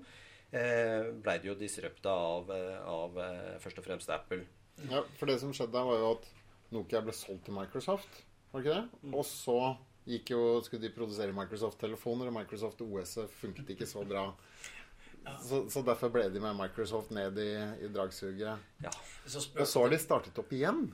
ble 0.51 1.35
det 1.41 1.49
jo 1.49 1.57
disrupta 1.59 2.13
av, 2.13 2.51
eh, 2.55 2.79
av 2.87 3.19
eh, 3.19 3.57
først 3.63 3.81
og 3.81 3.87
fremst 3.87 4.13
Apple. 4.13 4.45
Ja, 4.87 5.03
for 5.19 5.29
det 5.29 5.39
som 5.41 5.51
skjedde 5.55 5.75
da, 5.75 5.83
var 5.87 5.99
jo 5.99 6.13
at 6.15 6.29
Nokia 6.75 7.01
ble 7.03 7.15
solgt 7.15 7.47
til 7.47 7.57
Microsoft. 7.57 8.21
Var 8.51 8.63
det 8.63 8.69
ikke 8.69 8.79
det? 8.79 9.11
Og 9.11 9.25
så 9.27 9.59
gikk 10.07 10.31
jo, 10.31 10.41
skulle 10.63 10.87
de 10.87 10.95
produsere 10.95 11.35
Microsoft-telefoner, 11.35 12.29
og 12.29 12.37
Microsoft 12.37 12.83
OS-et 12.85 13.33
funket 13.41 13.75
ikke 13.75 13.89
så 13.89 14.05
bra. 14.07 14.29
Så, 15.43 15.65
så 15.71 15.83
derfor 15.83 16.11
ble 16.13 16.29
de 16.31 16.39
med 16.39 16.55
Microsoft 16.55 17.11
ned 17.11 17.35
i, 17.43 17.49
i 17.83 17.89
dragsuget. 17.91 18.63
Ja. 18.83 18.93
Og 19.27 19.65
så 19.67 19.81
har 19.83 19.91
de 19.91 19.99
startet 19.99 20.39
opp 20.39 20.53
igjen. 20.55 20.85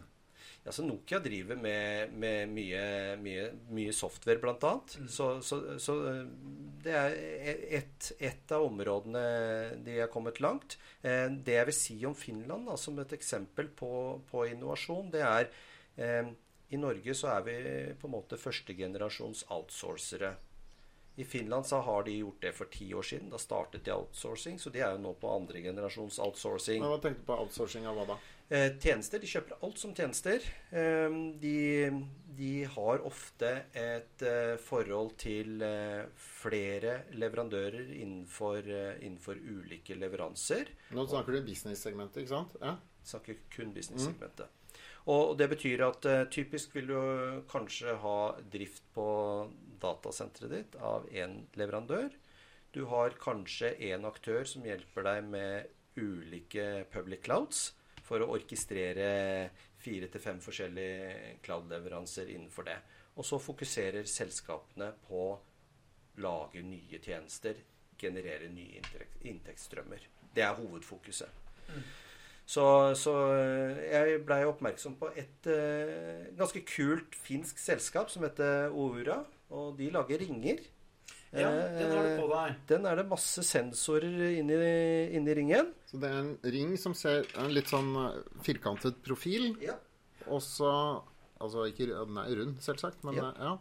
Ja, 0.63 0.71
så 0.71 0.83
Nokia 0.87 1.19
driver 1.19 1.57
med, 1.59 2.13
med 2.15 2.47
mye, 2.55 2.83
mye, 3.19 3.47
mye 3.75 3.91
software, 3.95 4.39
blant 4.39 4.63
annet. 4.63 4.93
Så, 5.11 5.25
så, 5.43 5.57
så 5.83 5.95
eh, 6.07 6.21
det 6.85 6.93
er 6.95 7.17
et, 7.81 8.07
et 8.23 8.53
av 8.55 8.63
områdene 8.69 9.23
de 9.83 9.97
har 9.99 10.07
kommet 10.13 10.39
langt. 10.39 10.77
Eh, 11.01 11.27
Det 11.43 11.57
jeg 11.57 11.67
vil 11.67 11.75
si 11.75 11.97
om 12.07 12.15
Finland 12.15 12.71
da, 12.71 12.77
som 12.79 12.99
et 13.03 13.11
eksempel 13.17 13.67
på, 13.75 13.91
på 14.31 14.45
innovasjon, 14.53 15.11
det 15.11 15.25
er 15.27 15.51
eh, 15.99 16.31
I 16.71 16.79
Norge 16.79 17.13
så 17.13 17.33
er 17.35 17.43
vi 17.49 17.57
på 17.99 18.07
en 18.07 18.15
måte 18.15 18.39
førstegenerasjons 18.39 19.43
outsourcere. 19.51 20.31
I 21.15 21.23
Finland 21.29 21.67
så 21.69 21.77
har 21.85 22.03
de 22.07 22.15
gjort 22.17 22.39
det 22.41 22.53
for 22.57 22.71
ti 22.73 22.87
år 22.97 23.05
siden. 23.05 23.27
Da 23.29 23.37
startet 23.37 23.83
de 23.85 23.91
outsourcing, 23.93 24.55
så 24.57 24.71
de 24.73 24.79
er 24.81 24.95
jo 24.95 25.03
nå 25.03 25.11
på 25.21 25.29
andre 25.29 25.61
generasjons 25.61 26.17
outsourcing. 26.23 26.79
Men 26.81 26.89
hva 26.95 27.01
tenkte 27.03 27.21
du 27.21 27.27
på 27.27 27.37
outsourcing 27.43 27.85
av 27.85 27.99
hva 27.99 28.07
da? 28.15 28.17
Eh, 28.51 28.73
tjenester. 28.77 29.21
De 29.23 29.29
kjøper 29.29 29.59
alt 29.63 29.79
som 29.79 29.93
tjenester. 29.95 30.43
Eh, 30.75 31.15
de, 31.41 31.57
de 32.37 32.51
har 32.75 33.03
ofte 33.07 33.51
et 33.77 34.25
eh, 34.27 34.55
forhold 34.61 35.13
til 35.21 35.63
eh, 35.63 36.03
flere 36.19 37.03
leverandører 37.15 37.93
innenfor, 37.95 38.67
innenfor 38.99 39.39
ulike 39.39 39.97
leveranser. 39.97 40.73
Nå 40.93 41.07
snakker 41.09 41.37
du 41.37 41.47
business-segmentet, 41.47 42.23
ikke 42.23 42.35
sant? 42.35 42.57
Ja. 42.61 42.75
Snakker 43.03 43.39
kun 43.53 43.73
business-segmentet. 43.75 44.51
Og 45.11 45.33
det 45.35 45.49
betyr 45.51 45.81
at 45.83 46.05
typisk 46.31 46.77
vil 46.77 46.87
du 46.87 46.99
kanskje 47.51 47.97
ha 47.99 48.17
drift 48.53 48.85
på 48.95 49.07
datasenteret 49.83 50.53
ditt 50.53 50.77
av 50.79 51.09
én 51.11 51.41
leverandør. 51.59 52.13
Du 52.73 52.85
har 52.89 53.17
kanskje 53.19 53.73
én 53.83 54.07
aktør 54.07 54.47
som 54.47 54.63
hjelper 54.65 55.05
deg 55.05 55.27
med 55.35 55.99
ulike 55.99 56.85
public 56.93 57.25
clouds 57.27 57.73
for 58.13 58.21
å 58.21 58.33
orkestrere 58.35 59.07
fire 59.81 60.09
til 60.13 60.21
fem 60.21 60.37
forskjellige 60.43 61.39
cloud-leveranser 61.45 62.29
innenfor 62.35 62.69
det. 62.69 62.77
Og 63.17 63.25
så 63.25 63.39
fokuserer 63.41 64.05
selskapene 64.09 64.91
på 65.07 65.25
å 65.31 65.33
lage 66.21 66.61
nye 66.61 67.01
tjenester, 67.01 67.57
generere 67.97 68.51
nye 68.53 68.81
inntektsstrømmer. 69.25 70.05
Det 70.33 70.45
er 70.45 70.57
hovedfokuset. 70.59 71.41
Så, 72.45 72.65
så 72.99 73.13
eh, 73.31 73.83
jeg 73.87 74.21
blei 74.27 74.41
oppmerksom 74.45 74.97
på 74.99 75.09
et 75.15 75.47
uh, 75.47 76.25
ganske 76.35 76.59
kult 76.67 77.15
finsk 77.15 77.61
selskap 77.61 78.11
som 78.11 78.25
heter 78.27 78.73
Oura. 78.75 79.21
Og 79.53 79.77
de 79.79 79.89
lager 79.93 80.21
ringer. 80.21 80.59
Ja, 81.41 81.49
den 81.79 81.91
har 81.91 82.03
du 82.03 82.11
på 82.21 82.27
Eh, 82.27 82.33
deg. 82.33 82.55
Den 82.67 82.85
er 82.85 82.95
det 82.99 83.05
masse 83.09 83.43
sensorer 83.43 84.37
inni, 84.39 84.57
inni 85.17 85.33
ringen. 85.35 85.71
Så 85.89 85.99
det 85.99 86.09
er 86.11 86.19
en 86.19 86.37
ring 86.43 86.75
som 86.77 86.93
ser 86.93 87.25
en 87.41 87.49
litt 87.53 87.67
sånn 87.71 87.89
eh, 88.05 88.19
firkantet 88.45 89.01
profil. 89.05 89.55
Ja. 89.61 89.75
Og 90.27 90.41
så 90.45 90.69
Altså 91.43 91.65
ikke 91.67 91.89
Den 91.89 92.15
er 92.21 92.29
rund, 92.39 92.59
selvsagt, 92.63 93.01
men 93.03 93.15
Ja. 93.17 93.33
ja. 93.37 93.57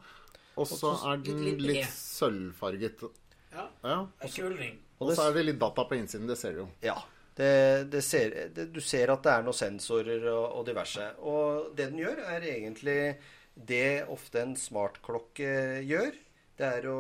Og 0.57 0.67
så 0.69 0.93
er 1.11 1.17
den 1.25 1.59
litt- 1.59 1.89
sølvfarget. 1.91 3.01
Ja, 3.53 3.65
Ja. 3.83 3.97
en 4.21 4.29
kul 4.29 4.55
ring. 4.57 4.79
Og 5.01 5.11
så 5.17 5.31
er 5.31 5.35
det 5.35 5.45
litt 5.47 5.59
data 5.59 5.83
på 5.85 5.97
innsiden. 5.99 6.29
Det 6.29 6.37
ser 6.39 6.53
du 6.53 6.59
jo. 6.61 6.69
Ja. 6.83 6.95
Det, 7.35 7.91
det 7.91 8.03
ser, 8.05 8.31
det, 8.55 8.73
du 8.73 8.79
ser 8.81 9.11
at 9.11 9.23
det 9.25 9.33
er 9.33 9.43
noen 9.43 9.57
sensorer 9.57 10.29
og, 10.31 10.59
og 10.61 10.67
diverse. 10.67 11.09
Og 11.19 11.75
det 11.75 11.89
den 11.91 11.99
gjør, 12.05 12.19
er 12.37 12.41
egentlig 12.43 13.17
det 13.57 14.07
ofte 14.09 14.43
en 14.43 14.55
smartklokke 14.55 15.83
gjør. 15.89 16.13
Det 16.59 16.69
er 16.69 16.87
å 16.91 16.99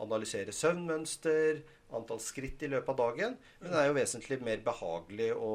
analysere 0.00 0.52
søvnmønster, 0.54 1.60
antall 1.96 2.20
skritt 2.22 2.62
i 2.62 2.70
løpet 2.70 2.92
av 2.94 3.00
dagen. 3.02 3.36
Men 3.60 3.72
det 3.74 3.80
er 3.82 3.90
jo 3.90 3.98
vesentlig 3.98 4.38
mer 4.46 4.62
behagelig 4.64 5.32
å, 5.34 5.50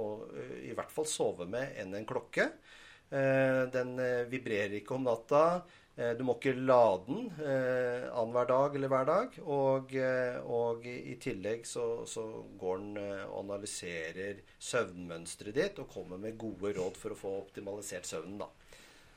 å 0.00 0.04
i 0.66 0.74
hvert 0.76 0.92
fall 0.92 1.06
sove 1.08 1.46
med 1.48 1.78
enn 1.80 1.94
en 1.96 2.08
klokke. 2.08 2.50
Eh, 3.08 3.62
Den 3.72 3.94
eh, 4.02 4.24
vibrerer 4.28 4.80
ikke 4.80 4.96
om 4.98 5.06
natta. 5.06 5.62
Eh, 5.94 6.12
Du 6.18 6.24
må 6.26 6.34
ikke 6.36 6.56
lade 6.58 7.06
den 7.06 7.30
eh, 7.38 8.08
annenhver 8.10 8.50
dag 8.50 8.76
eller 8.76 8.92
hver 8.92 9.08
dag. 9.12 9.38
Og, 9.46 9.94
og 10.58 10.90
i 10.90 11.14
tillegg 11.22 11.64
så, 11.70 12.02
så 12.10 12.26
går 12.58 12.82
den 12.82 13.00
og 13.30 13.38
analyserer 13.46 14.42
søvnmønsteret 14.58 15.56
ditt 15.62 15.80
og 15.80 15.88
kommer 15.94 16.20
med 16.20 16.36
gode 16.36 16.74
råd 16.76 16.98
for 17.00 17.14
å 17.14 17.20
få 17.22 17.36
optimalisert 17.46 18.10
søvnen. 18.10 18.42
da. 18.42 18.50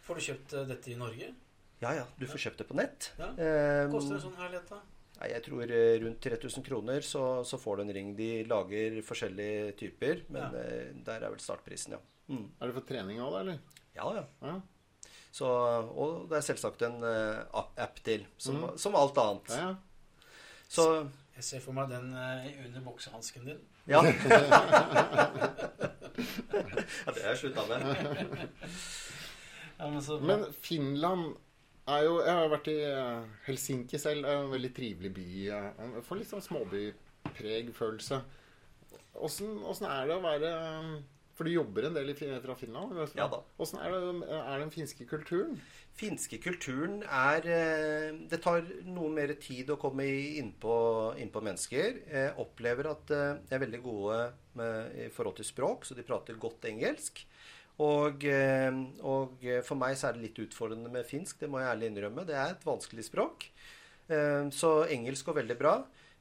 Får 0.05 0.21
du 0.21 0.27
kjøpt 0.29 0.59
dette 0.69 0.93
i 0.93 0.99
Norge? 1.01 1.33
Ja 1.81 1.93
ja, 1.95 2.05
du 2.19 2.25
får 2.27 2.41
kjøpt 2.43 2.57
det 2.63 2.67
på 2.67 2.75
nett. 2.75 3.11
Ja. 3.19 3.29
Eh, 3.39 3.85
Koster 3.91 4.17
det 4.17 4.23
sånn 4.25 4.35
herlighet, 4.39 4.67
da? 4.69 4.79
Nei, 5.19 5.29
jeg 5.33 5.43
tror 5.45 5.71
eh, 5.75 5.95
rundt 6.03 6.19
3000 6.23 6.63
kroner 6.63 7.01
så, 7.03 7.21
så 7.47 7.57
får 7.59 7.77
du 7.77 7.81
en 7.85 7.93
ring. 7.95 8.09
De 8.17 8.27
lager 8.47 8.99
forskjellige 9.07 9.71
typer, 9.79 10.21
men 10.31 10.41
Ja. 10.41 10.49
eh, 10.59 10.89
der 11.07 11.23
er 11.23 11.29
vel 11.33 11.39
startprisen, 11.43 11.91
ja. 11.95 12.01
Mm. 12.29 12.45
Er 12.61 12.67
det 12.67 12.75
for 12.75 12.85
trening 12.87 13.19
òg, 13.23 13.31
da, 13.33 13.39
eller? 13.45 13.59
Ja, 13.95 14.05
ja. 14.19 14.23
Ja. 14.45 14.57
Så, 15.31 15.45
og 15.47 16.27
det 16.29 16.37
er 16.39 16.45
selvsagt 16.49 16.81
en 16.87 17.03
eh, 17.03 17.39
app, 17.61 17.99
til, 18.03 18.25
som, 18.37 18.55
Mm. 18.63 18.77
som 18.77 18.95
alt 18.99 19.17
annet. 19.17 19.49
Ja, 19.55 19.69
ja. 19.69 19.75
Så 20.69 20.85
Jeg 21.39 21.43
ser 21.47 21.59
for 21.63 21.71
meg 21.73 21.87
den 21.89 22.11
under 22.13 22.81
boksehansken 22.83 23.45
din. 23.47 23.59
ja. 23.87 24.01
ja, 27.05 27.11
det 27.13 27.21
har 27.23 27.29
jeg 27.31 27.37
slutta 27.43 27.63
med. 27.69 27.79
Ja, 29.79 29.87
men 29.89 30.01
så, 30.03 30.17
Men 30.19 30.41
Finland 30.61 31.37
er 31.95 32.03
jo 32.07 32.15
Jeg 32.25 32.35
har 32.39 32.49
vært 32.51 32.67
i 32.71 32.77
eh, 32.85 33.29
Helsinki 33.47 33.99
selv. 34.01 34.23
Det 34.25 34.31
er 34.33 34.43
en 34.43 34.51
veldig 34.53 34.73
trivelig 34.77 35.13
by. 35.15 35.27
eh, 35.49 35.69
Jeg 35.95 36.03
får 36.07 36.19
litt 36.21 36.31
sånn 36.33 36.45
småbypreg-følelse. 36.47 38.21
Åssen 39.19 39.87
er 39.89 40.07
det 40.07 40.15
å 40.15 40.21
være 40.23 40.51
For 41.39 41.47
du 41.47 41.53
jobber 41.53 41.85
en 41.87 41.93
del 41.95 42.09
i, 42.11 42.13
fra 42.15 42.55
Finland? 42.59 42.93
Ja 43.15 43.27
da. 43.31 43.39
Åssen 43.63 43.79
er, 43.79 43.93
det- 43.95 44.29
er 44.35 44.59
den 44.59 44.71
finske 44.73 45.05
kulturen? 45.07 45.59
Finske 45.99 46.37
kulturen 46.43 47.01
er 47.03 47.47
eh, 47.47 48.11
Det 48.27 48.41
tar 48.43 48.61
noe 48.85 49.09
mer 49.09 49.33
tid 49.39 49.69
å 49.71 49.77
komme 49.79 50.03
innpå 50.03 51.15
inn 51.19 51.31
på 51.31 51.41
mennesker. 51.43 52.01
Jeg 52.11 52.33
opplever 52.37 52.91
at 52.91 53.11
eh, 53.15 53.37
de 53.47 53.55
er 53.55 53.63
veldig 53.65 53.81
gode 53.83 54.19
med, 54.59 54.95
i 54.99 55.07
forhold 55.15 55.35
til 55.39 55.45
språk, 55.47 55.85
så 55.87 55.95
de 55.95 56.03
prater 56.03 56.35
godt 56.39 56.67
engelsk. 56.67 57.23
Og, 57.79 58.25
eh, 58.27 58.75
og 59.07 59.43
for 59.63 59.79
meg 59.79 59.95
så 59.95 60.09
er 60.09 60.17
det 60.17 60.25
litt 60.27 60.41
utfordrende 60.43 60.91
med 60.91 61.07
finsk, 61.07 61.39
det 61.39 61.47
må 61.51 61.61
jeg 61.61 61.69
ærlig 61.71 61.89
innrømme. 61.93 62.25
Det 62.27 62.35
er 62.35 62.53
et 62.57 62.65
vanskelig 62.67 63.05
språk. 63.07 63.47
Eh, 64.11 64.49
Så 64.51 64.71
engelsk 64.91 65.25
går 65.29 65.39
veldig 65.43 65.57
bra. 65.59 65.75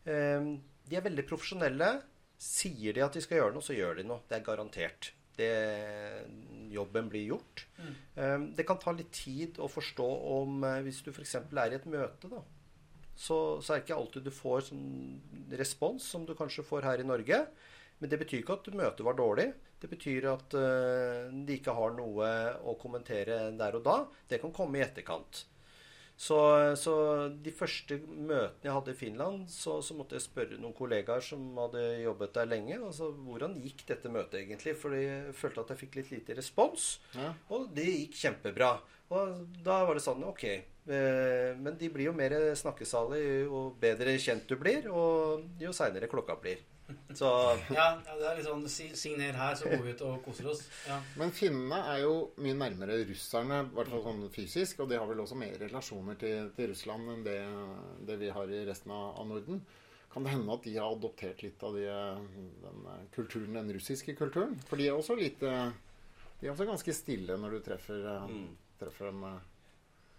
Eh, 0.06 0.56
De 0.88 0.96
er 0.96 1.02
veldig 1.04 1.26
profesjonelle. 1.28 2.02
Sier 2.38 2.94
de 2.94 3.02
at 3.02 3.12
de 3.12 3.20
skal 3.20 3.38
gjøre 3.42 3.52
noe, 3.52 3.64
så 3.66 3.74
gjør 3.76 3.96
de 3.98 4.04
noe. 4.08 4.22
Det 4.28 4.38
er 4.38 4.44
garantert. 4.46 5.10
Det, 5.36 5.48
jobben 6.72 7.08
blir 7.10 7.26
gjort. 7.32 7.64
Mm. 7.78 8.46
Det 8.56 8.64
kan 8.66 8.78
ta 8.82 8.90
litt 8.92 9.10
tid 9.14 9.58
å 9.62 9.68
forstå 9.70 10.06
om 10.38 10.64
eh, 10.66 10.80
Hvis 10.86 11.02
du 11.04 11.10
f.eks. 11.12 11.34
er 11.40 11.72
i 11.74 11.78
et 11.78 11.86
møte, 11.86 12.30
da, 12.30 12.40
så, 13.18 13.58
så 13.62 13.74
er 13.74 13.80
det 13.80 13.84
ikke 13.88 13.98
alltid 13.98 14.26
du 14.26 14.30
får 14.34 14.68
sånn 14.70 15.52
respons 15.58 16.04
som 16.06 16.24
du 16.26 16.34
kanskje 16.38 16.64
får 16.66 16.86
her 16.86 17.02
i 17.02 17.06
Norge. 17.06 17.40
Men 17.98 18.10
det 18.10 18.18
betyr 18.20 18.42
ikke 18.42 18.58
at 18.60 18.70
møtet 18.78 19.02
var 19.06 19.18
dårlig. 19.18 19.48
Det 19.78 19.90
betyr 19.90 20.26
at 20.32 20.56
eh, 20.58 21.28
de 21.30 21.58
ikke 21.58 21.76
har 21.76 21.94
noe 21.94 22.32
å 22.66 22.74
kommentere 22.80 23.46
der 23.58 23.78
og 23.78 23.86
da. 23.86 24.00
Det 24.28 24.40
kan 24.42 24.54
komme 24.54 24.80
i 24.80 24.84
etterkant. 24.86 25.44
Så, 26.18 26.36
så 26.74 26.92
de 27.30 27.52
første 27.54 28.00
møtene 28.02 28.66
jeg 28.66 28.74
hadde 28.74 28.90
i 28.90 28.98
Finland, 28.98 29.44
så, 29.54 29.76
så 29.86 29.94
måtte 29.94 30.16
jeg 30.18 30.24
spørre 30.24 30.56
noen 30.58 30.74
kollegaer 30.74 31.22
som 31.22 31.44
hadde 31.60 31.84
jobbet 32.02 32.32
der 32.40 32.48
lenge. 32.50 32.74
Altså, 32.74 33.12
hvordan 33.22 33.54
gikk 33.62 33.84
dette 33.86 34.10
møtet 34.10 34.40
egentlig? 34.40 34.74
For 34.80 34.96
jeg 34.98 35.36
følte 35.38 35.62
at 35.62 35.70
jeg 35.74 35.82
fikk 35.84 36.00
litt 36.00 36.10
lite 36.16 36.38
respons. 36.40 36.88
Ja. 37.14 37.30
Og 37.54 37.70
det 37.76 37.86
gikk 37.86 38.18
kjempebra. 38.18 38.72
Og 39.14 39.46
da 39.64 39.78
var 39.86 39.94
det 39.94 40.02
sånn 40.04 40.26
Ok. 40.26 40.44
Eh, 40.48 41.54
men 41.54 41.78
de 41.78 41.92
blir 41.92 42.08
jo 42.08 42.16
mer 42.16 42.34
snakkesalige 42.56 43.44
jo 43.44 43.62
bedre 43.78 44.18
kjent 44.18 44.50
du 44.50 44.56
blir, 44.58 44.90
og 44.90 45.46
jo 45.62 45.70
seinere 45.76 46.10
klokka 46.10 46.34
blir. 46.42 46.66
Så 47.14 47.28
Ja, 47.78 47.86
det 48.04 48.26
er 48.28 48.36
litt 48.38 48.46
sånn 48.46 48.64
Signer 48.68 49.36
her, 49.36 49.54
så 49.58 49.68
går 49.68 49.82
vi 49.84 49.92
ut 49.96 50.04
og 50.06 50.22
koser 50.24 50.46
oss. 50.52 50.62
Ja. 50.88 51.00
Men 51.20 51.32
finnene 51.36 51.80
er 51.94 52.02
jo 52.04 52.14
mye 52.40 52.54
nærmere 52.56 53.00
russerne, 53.08 53.62
i 53.66 53.74
hvert 53.76 53.90
fall 53.92 54.04
sånn 54.06 54.22
fysisk. 54.34 54.80
Og 54.84 54.88
de 54.92 54.96
har 55.00 55.08
vel 55.10 55.20
også 55.24 55.36
mer 55.40 55.56
relasjoner 55.60 56.16
til, 56.20 56.48
til 56.56 56.70
Russland 56.72 57.10
enn 57.16 57.26
det, 57.26 57.36
det 58.08 58.16
vi 58.22 58.30
har 58.32 58.54
i 58.54 58.62
resten 58.68 58.94
av, 58.94 59.10
av 59.20 59.28
Norden. 59.32 59.60
Kan 60.12 60.24
det 60.24 60.32
hende 60.32 60.54
at 60.56 60.64
de 60.64 60.72
har 60.78 60.94
adoptert 60.94 61.42
litt 61.44 61.62
av 61.68 61.74
de, 61.76 61.84
den 62.62 62.86
eh, 62.94 63.02
kulturen, 63.12 63.58
den 63.58 63.74
russiske 63.76 64.14
kulturen? 64.16 64.56
For 64.70 64.80
de 64.80 64.86
er 64.88 64.96
også 64.96 65.18
litt 65.18 65.42
eh, 65.44 65.68
De 66.40 66.46
er 66.48 66.54
også 66.54 66.64
ganske 66.70 66.94
stille 66.96 67.36
når 67.36 67.58
du 67.58 67.60
treffer, 67.66 68.00
eh, 68.14 68.24
Mm. 68.32 68.48
treffer 68.80 69.10
dem. 69.12 69.24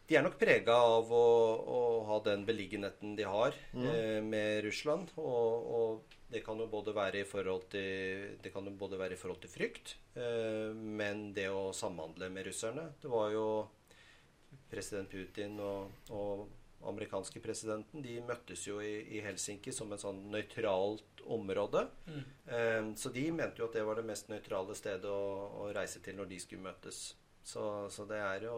De 0.09 0.17
er 0.17 0.25
nok 0.25 0.39
prega 0.41 0.73
av 0.73 1.11
å, 1.13 1.25
å 1.61 1.79
ha 2.09 2.17
den 2.25 2.45
beliggenheten 2.47 3.13
de 3.17 3.27
har 3.29 3.53
eh, 3.77 4.19
med 4.25 4.63
Russland. 4.65 5.11
Og, 5.21 5.67
og 5.69 6.15
det 6.33 6.41
kan 6.45 6.57
jo 6.61 6.69
både 6.69 6.95
være 6.97 7.21
i 7.21 7.27
forhold 7.29 7.67
til 7.73 8.37
Det 8.41 8.51
kan 8.53 8.65
jo 8.65 8.73
både 8.77 8.99
være 8.99 9.15
i 9.15 9.19
forhold 9.19 9.41
til 9.43 9.53
frykt, 9.53 9.95
eh, 10.17 10.73
men 10.73 11.29
det 11.37 11.49
å 11.53 11.69
samhandle 11.73 12.29
med 12.33 12.49
russerne 12.49 12.89
Det 13.01 13.09
var 13.09 13.31
jo 13.33 13.45
president 14.69 15.09
Putin 15.09 15.57
og, 15.61 16.09
og 16.13 16.47
amerikanske 16.89 17.41
presidenten 17.43 18.03
de 18.05 18.19
møttes 18.25 18.65
jo 18.67 18.79
i, 18.81 19.01
i 19.17 19.21
Helsinki 19.25 19.73
som 19.75 19.91
et 19.93 20.01
sånn 20.01 20.21
nøytralt 20.31 21.23
område. 21.29 21.83
Mm. 22.09 22.21
Eh, 22.45 22.85
så 22.97 23.11
de 23.13 23.25
mente 23.35 23.61
jo 23.61 23.67
at 23.69 23.75
det 23.77 23.85
var 23.85 23.99
det 23.99 24.07
mest 24.07 24.29
nøytrale 24.31 24.77
stedet 24.77 25.09
å, 25.09 25.25
å 25.65 25.73
reise 25.75 26.01
til 26.05 26.17
når 26.17 26.29
de 26.31 26.39
skulle 26.41 26.65
møtes. 26.65 27.01
Så, 27.45 27.63
så 27.91 28.05
det 28.09 28.21
er 28.21 28.47
jo 28.47 28.55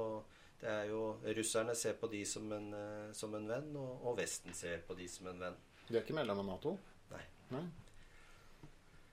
det 0.61 0.69
er 0.71 0.89
jo 0.91 1.03
Russerne 1.37 1.75
ser 1.77 1.97
på 1.99 2.09
de 2.11 2.23
som 2.29 2.49
en, 2.55 2.71
eh, 2.77 3.11
som 3.17 3.33
en 3.37 3.47
venn, 3.49 3.69
og, 3.77 4.05
og 4.05 4.17
Vesten 4.19 4.55
ser 4.57 4.83
på 4.87 4.97
de 4.97 5.07
som 5.09 5.31
en 5.31 5.47
venn. 5.47 5.61
De 5.87 5.97
er 5.97 6.03
ikke 6.03 6.17
medlem 6.17 6.43
av 6.43 6.51
Nato? 6.53 6.75
Nei. 7.11 7.23
Nei. 7.55 7.63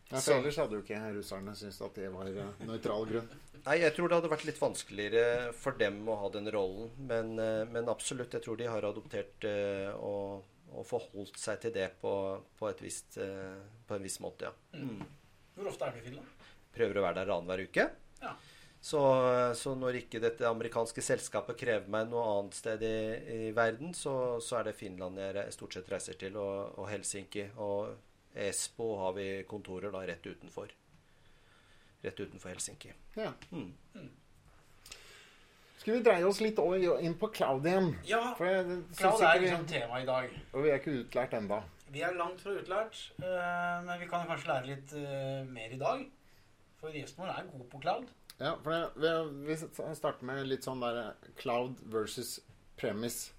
Ja, 0.09 0.21
for 0.23 0.39
ellers 0.39 0.57
hadde 0.57 0.79
jo 0.79 0.85
ikke 0.85 0.99
russerne 1.19 1.53
syntes 1.59 1.83
at 1.85 1.99
det 2.01 2.09
var 2.15 2.29
eh, 2.31 2.63
nøytral 2.65 3.09
grunn. 3.11 3.33
Nei, 3.65 3.81
jeg 3.83 3.93
tror 3.97 4.09
det 4.09 4.21
hadde 4.21 4.31
vært 4.33 4.47
litt 4.49 4.61
vanskeligere 4.61 5.51
for 5.57 5.77
dem 5.81 5.99
å 6.09 6.17
ha 6.23 6.31
den 6.33 6.49
rollen. 6.55 6.95
Men, 7.11 7.35
eh, 7.43 7.65
men 7.69 7.91
absolutt, 7.93 8.33
jeg 8.33 8.45
tror 8.45 8.61
de 8.61 8.71
har 8.71 8.87
adoptert 8.89 9.49
og, 9.99 10.47
og 10.73 10.87
forholdt 10.89 11.41
seg 11.41 11.61
til 11.65 11.75
det 11.77 11.89
på, 12.03 12.13
på, 12.59 12.71
eh, 12.73 13.57
på 13.89 13.97
en 13.97 14.05
viss 14.05 14.21
måte, 14.25 14.49
ja. 14.49 14.81
Mm. 14.81 15.03
Hvor 15.59 15.73
ofte 15.73 15.89
er 15.89 15.97
du 15.97 16.01
i 16.01 16.07
Finland? 16.07 16.47
Prøver 16.75 17.01
å 17.01 17.05
være 17.09 17.19
der 17.19 17.35
annenhver 17.35 17.65
uke. 17.67 17.89
Ja. 18.23 18.33
Så, 18.89 19.01
så 19.59 19.75
når 19.77 19.99
ikke 19.99 20.21
dette 20.23 20.47
amerikanske 20.49 21.03
selskapet 21.05 21.59
krever 21.61 21.91
meg 21.93 22.07
noe 22.09 22.23
annet 22.39 22.57
sted 22.57 22.85
i, 22.89 22.99
i 23.35 23.49
verden, 23.57 23.91
så, 23.93 24.39
så 24.41 24.61
er 24.61 24.71
det 24.71 24.79
Finland 24.79 25.21
jeg 25.21 25.53
stort 25.53 25.77
sett 25.77 25.91
reiser 25.93 26.17
til, 26.17 26.39
og, 26.41 26.79
og 26.81 26.89
Helsinki. 26.89 27.51
Og 27.61 27.91
Espo 28.49 28.95
har 29.03 29.13
vi 29.19 29.27
kontorer 29.51 29.93
da 29.93 30.01
rett 30.09 30.25
utenfor. 30.25 30.73
Rett 32.01 32.23
utenfor 32.23 32.55
Helsinki. 32.55 32.95
Ja. 33.19 33.35
Mm. 33.51 33.75
Skal 35.79 35.99
vi 35.99 36.01
dreie 36.07 36.25
oss 36.27 36.41
litt 36.41 36.59
over, 36.63 36.81
inn 37.05 37.17
på 37.21 37.29
cloud 37.35 37.67
igjen? 37.69 37.91
Ja, 38.09 38.23
For 38.39 38.49
jeg 38.49 38.65
synes 38.69 39.03
Cloud 39.03 39.25
er 39.29 39.43
liksom 39.43 39.67
tema 39.69 40.01
i 40.01 40.07
dag. 40.09 40.33
og 40.53 40.65
vi 40.65 40.73
er 40.73 40.81
ikke 40.81 40.97
utlært 41.03 41.37
enda. 41.37 41.61
Vi 41.93 42.01
er 42.05 42.17
langt 42.17 42.41
fra 42.45 42.57
utlært, 42.57 43.03
eh, 43.21 43.77
men 43.85 44.01
vi 44.01 44.09
kan 44.09 44.25
kanskje 44.29 44.51
lære 44.51 44.71
litt 44.73 44.97
eh, 44.97 45.45
mer 45.49 45.77
i 45.77 45.81
dag. 45.81 46.09
For 46.81 46.95
gjesten 46.95 47.25
vår 47.25 47.35
er 47.35 47.53
god 47.53 47.69
på 47.73 47.83
cloud. 47.85 48.09
Ja, 48.39 48.55
for 48.63 48.71
det, 49.01 49.15
vi, 49.47 49.57
vi 49.57 49.95
starter 49.99 50.27
med 50.27 50.47
litt 50.47 50.67
sånn 50.67 50.83
der 50.83 51.01
eh, 51.03 51.31
cloud 51.41 51.81
versus 51.91 52.37
premise. 52.79 53.33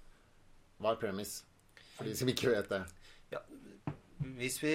Hva 0.80 0.94
er 0.94 1.00
premise? 1.00 1.46
For 1.96 2.08
de 2.08 2.16
som 2.16 2.28
ikke 2.28 2.52
vet 2.52 2.68
det. 2.72 2.82
Hvis 4.36 4.58
vi, 4.60 4.74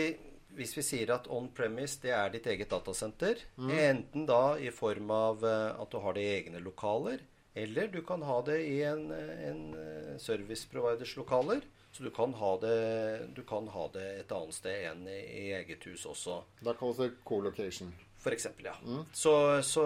hvis 0.58 0.74
vi 0.78 0.84
sier 0.86 1.14
at 1.14 1.30
on-premise 1.30 2.02
det 2.02 2.14
er 2.18 2.34
ditt 2.34 2.50
eget 2.50 2.74
datasenter, 2.74 3.44
enten 3.70 4.26
da 4.30 4.58
i 4.58 4.72
form 4.74 5.14
av 5.14 5.46
eh, 5.46 5.72
at 5.78 5.94
du 5.94 6.02
har 6.02 6.18
det 6.18 6.26
i 6.26 6.34
egne 6.40 6.62
lokaler, 6.66 7.22
eller 7.56 7.88
du 7.88 8.02
kan 8.04 8.26
ha 8.26 8.42
det 8.44 8.58
i 8.68 8.82
en, 8.84 9.06
en 9.14 9.62
eh, 9.80 10.16
service 10.20 10.66
providers 10.72 11.16
lokaler. 11.16 11.62
Så 11.96 12.04
du 12.04 12.10
kan, 12.12 12.34
ha 12.36 12.50
det, 12.60 13.30
du 13.38 13.40
kan 13.48 13.70
ha 13.72 13.86
det 13.94 14.08
et 14.26 14.32
annet 14.36 14.58
sted 14.58 14.90
enn 14.90 15.06
i, 15.08 15.16
i 15.16 15.44
eget 15.56 15.86
hus 15.88 16.04
også. 16.10 16.42
Da 16.60 16.74
kalles 16.76 17.00
det 17.00 17.14
co-location. 17.24 17.94
For 18.26 18.34
eksempel, 18.34 18.72
ja. 18.72 18.76
Så, 19.14 19.32
så 19.62 19.84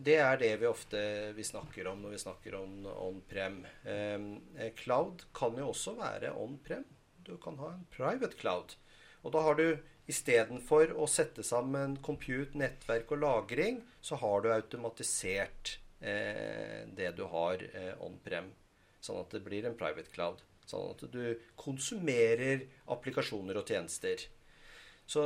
det 0.00 0.14
er 0.16 0.38
det 0.40 0.54
vi 0.62 0.68
ofte 0.68 1.00
vi 1.36 1.44
snakker 1.44 1.90
om 1.90 2.00
når 2.00 2.14
vi 2.14 2.20
snakker 2.22 2.56
om 2.56 2.86
on-prem. 2.88 3.58
Eh, 3.84 4.70
cloud 4.78 5.26
kan 5.36 5.58
jo 5.60 5.68
også 5.74 5.92
være 5.98 6.32
on-prem. 6.40 6.86
Du 7.26 7.34
kan 7.42 7.58
ha 7.60 7.74
en 7.74 7.84
private 7.92 8.38
cloud. 8.40 8.78
Og 9.26 9.34
da 9.34 9.42
har 9.44 9.58
du 9.60 9.66
istedenfor 10.08 10.94
å 10.94 11.08
sette 11.10 11.44
sammen 11.44 11.98
compute, 12.06 12.56
nettverk 12.58 13.12
og 13.16 13.22
lagring, 13.24 13.80
så 14.00 14.18
har 14.22 14.44
du 14.44 14.52
automatisert 14.54 15.76
eh, 16.00 16.86
det 16.96 17.12
du 17.18 17.24
har 17.32 17.62
eh, 17.72 17.92
on-prem. 18.06 18.52
Sånn 19.02 19.20
at 19.20 19.34
det 19.34 19.42
blir 19.44 19.66
en 19.66 19.76
private 19.78 20.12
cloud. 20.14 20.40
Sånn 20.66 20.94
at 20.94 21.04
du 21.12 21.36
konsumerer 21.58 22.64
applikasjoner 22.90 23.60
og 23.60 23.68
tjenester. 23.70 24.24
Så, 25.06 25.22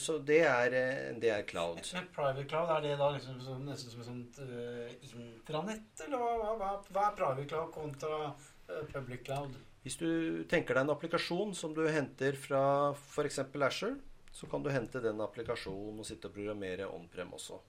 så 0.00 0.16
det, 0.24 0.40
er, 0.48 0.72
eh, 0.72 1.16
det 1.20 1.30
er 1.34 1.42
cloud. 1.48 1.82
Men 1.92 2.06
private 2.14 2.46
cloud, 2.48 2.70
er 2.72 2.84
det 2.86 2.94
da 2.96 3.10
liksom 3.12 3.40
som, 3.44 3.64
nesten 3.68 3.92
som 3.92 4.00
et 4.00 4.08
sånt 4.08 4.38
uh, 4.40 5.20
intranett? 5.20 6.04
Eller 6.06 6.22
hva, 6.22 6.30
hva, 6.40 6.54
hva, 6.56 6.70
hva 6.88 7.02
er 7.10 7.18
private 7.18 7.48
cloud 7.50 7.72
kontra 7.74 8.20
uh, 8.32 8.84
public 8.94 9.26
cloud? 9.28 9.58
Hvis 9.84 9.98
du 10.00 10.08
tenker 10.48 10.76
deg 10.76 10.86
en 10.86 10.94
applikasjon 10.94 11.52
som 11.56 11.76
du 11.76 11.84
henter 11.92 12.40
fra 12.40 12.62
f.eks. 12.96 13.42
Asher, 13.68 13.98
så 14.32 14.48
kan 14.48 14.64
du 14.64 14.72
hente 14.72 15.00
den 15.04 15.20
applikasjonen 15.20 16.00
og 16.00 16.08
sitte 16.08 16.30
og 16.30 16.36
programmere 16.36 16.88
on-prem 16.88 17.36
også. 17.36 17.60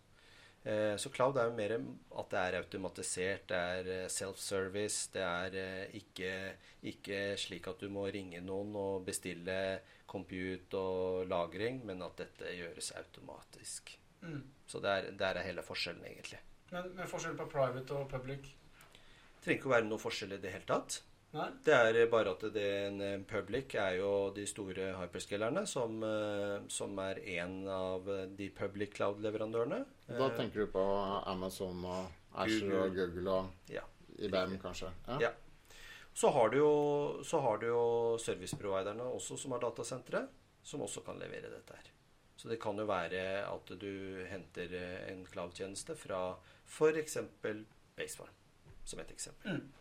Eh, 0.64 0.96
Så 0.98 1.10
cloud 1.10 1.38
er 1.38 1.48
jo 1.48 1.56
mer 1.56 1.76
at 2.20 2.34
det 2.34 2.40
er 2.40 2.58
automatisert, 2.60 3.48
det 3.48 3.58
er 3.58 3.92
eh, 3.94 4.10
self-service. 4.12 5.10
Det 5.14 5.24
er 5.24 5.56
eh, 5.56 5.96
ikke, 6.02 6.34
ikke 6.92 7.22
slik 7.40 7.70
at 7.72 7.80
du 7.80 7.90
må 7.94 8.08
ringe 8.12 8.42
noen 8.44 8.76
og 8.76 9.06
bestille 9.08 9.80
compute 10.10 10.78
og 10.78 11.28
lagring, 11.30 11.84
men 11.86 12.02
at 12.04 12.18
dette 12.20 12.56
gjøres 12.58 12.92
automatisk. 13.00 13.96
Mm. 14.22 14.44
Så 14.68 14.82
det 14.84 14.90
er, 14.90 15.12
der 15.16 15.40
er 15.40 15.48
hele 15.48 15.64
forskjellen, 15.64 16.04
egentlig. 16.06 16.42
Men, 16.72 16.92
men 16.96 17.08
forskjell 17.08 17.38
på 17.38 17.48
private 17.50 17.96
og 17.96 18.10
public? 18.12 18.50
Det 18.50 19.46
trenger 19.46 19.62
ikke 19.62 19.70
å 19.70 19.78
være 19.78 19.88
noe 19.88 20.02
forskjell 20.02 20.36
i 20.36 20.42
det 20.44 20.52
hele 20.52 20.68
tatt. 20.68 21.00
Nei? 21.32 21.50
Det 21.62 21.74
er 21.76 22.00
bare 22.10 22.32
at 22.34 22.46
det 22.54 22.64
en 22.88 23.02
eh, 23.06 23.20
public 23.30 23.76
er 23.78 24.00
jo 24.00 24.32
de 24.34 24.46
store 24.50 24.88
hyperscalerne, 24.98 25.62
som, 25.70 26.00
eh, 26.04 26.56
som 26.74 26.98
er 27.04 27.20
en 27.38 27.60
av 27.70 28.08
de 28.38 28.48
public 28.58 28.96
cloud-leverandørene. 28.98 29.84
Da 30.08 30.26
Eh, 30.26 30.36
tenker 30.40 30.66
du 30.66 30.72
på 30.74 30.86
Amazon 31.30 31.84
og 31.86 32.10
Asher 32.34 32.74
og 32.82 32.96
Google 32.98 33.30
og 33.30 33.70
Ja. 33.70 33.84
IBM, 34.18 34.58
kanskje? 34.60 34.90
Ja. 35.22 35.32
Så 36.14 36.32
har 36.34 36.50
du 36.50 36.58
jo, 36.58 37.24
så 37.24 37.40
har 37.42 37.58
du 37.62 37.68
jo 37.68 38.18
serviceproviderne 38.20 39.06
også 39.14 39.38
som 39.38 39.52
har 39.52 39.60
datasentre, 39.64 40.28
som 40.64 40.82
også 40.82 41.06
kan 41.06 41.20
levere 41.22 41.50
dette 41.54 41.72
her. 41.78 41.92
Så 42.36 42.50
det 42.50 42.60
kan 42.60 42.76
jo 42.78 42.86
være 42.86 43.46
at 43.46 43.72
du 43.80 44.26
henter 44.28 44.74
eh, 44.74 45.12
en 45.12 45.26
cloud-tjeneste 45.26 45.96
fra 45.96 46.36
f.eks. 46.66 47.18
Basefarm, 47.96 48.34
som 48.84 49.00
et 49.00 49.12
eksempel. 49.12 49.60
Mm. 49.60 49.72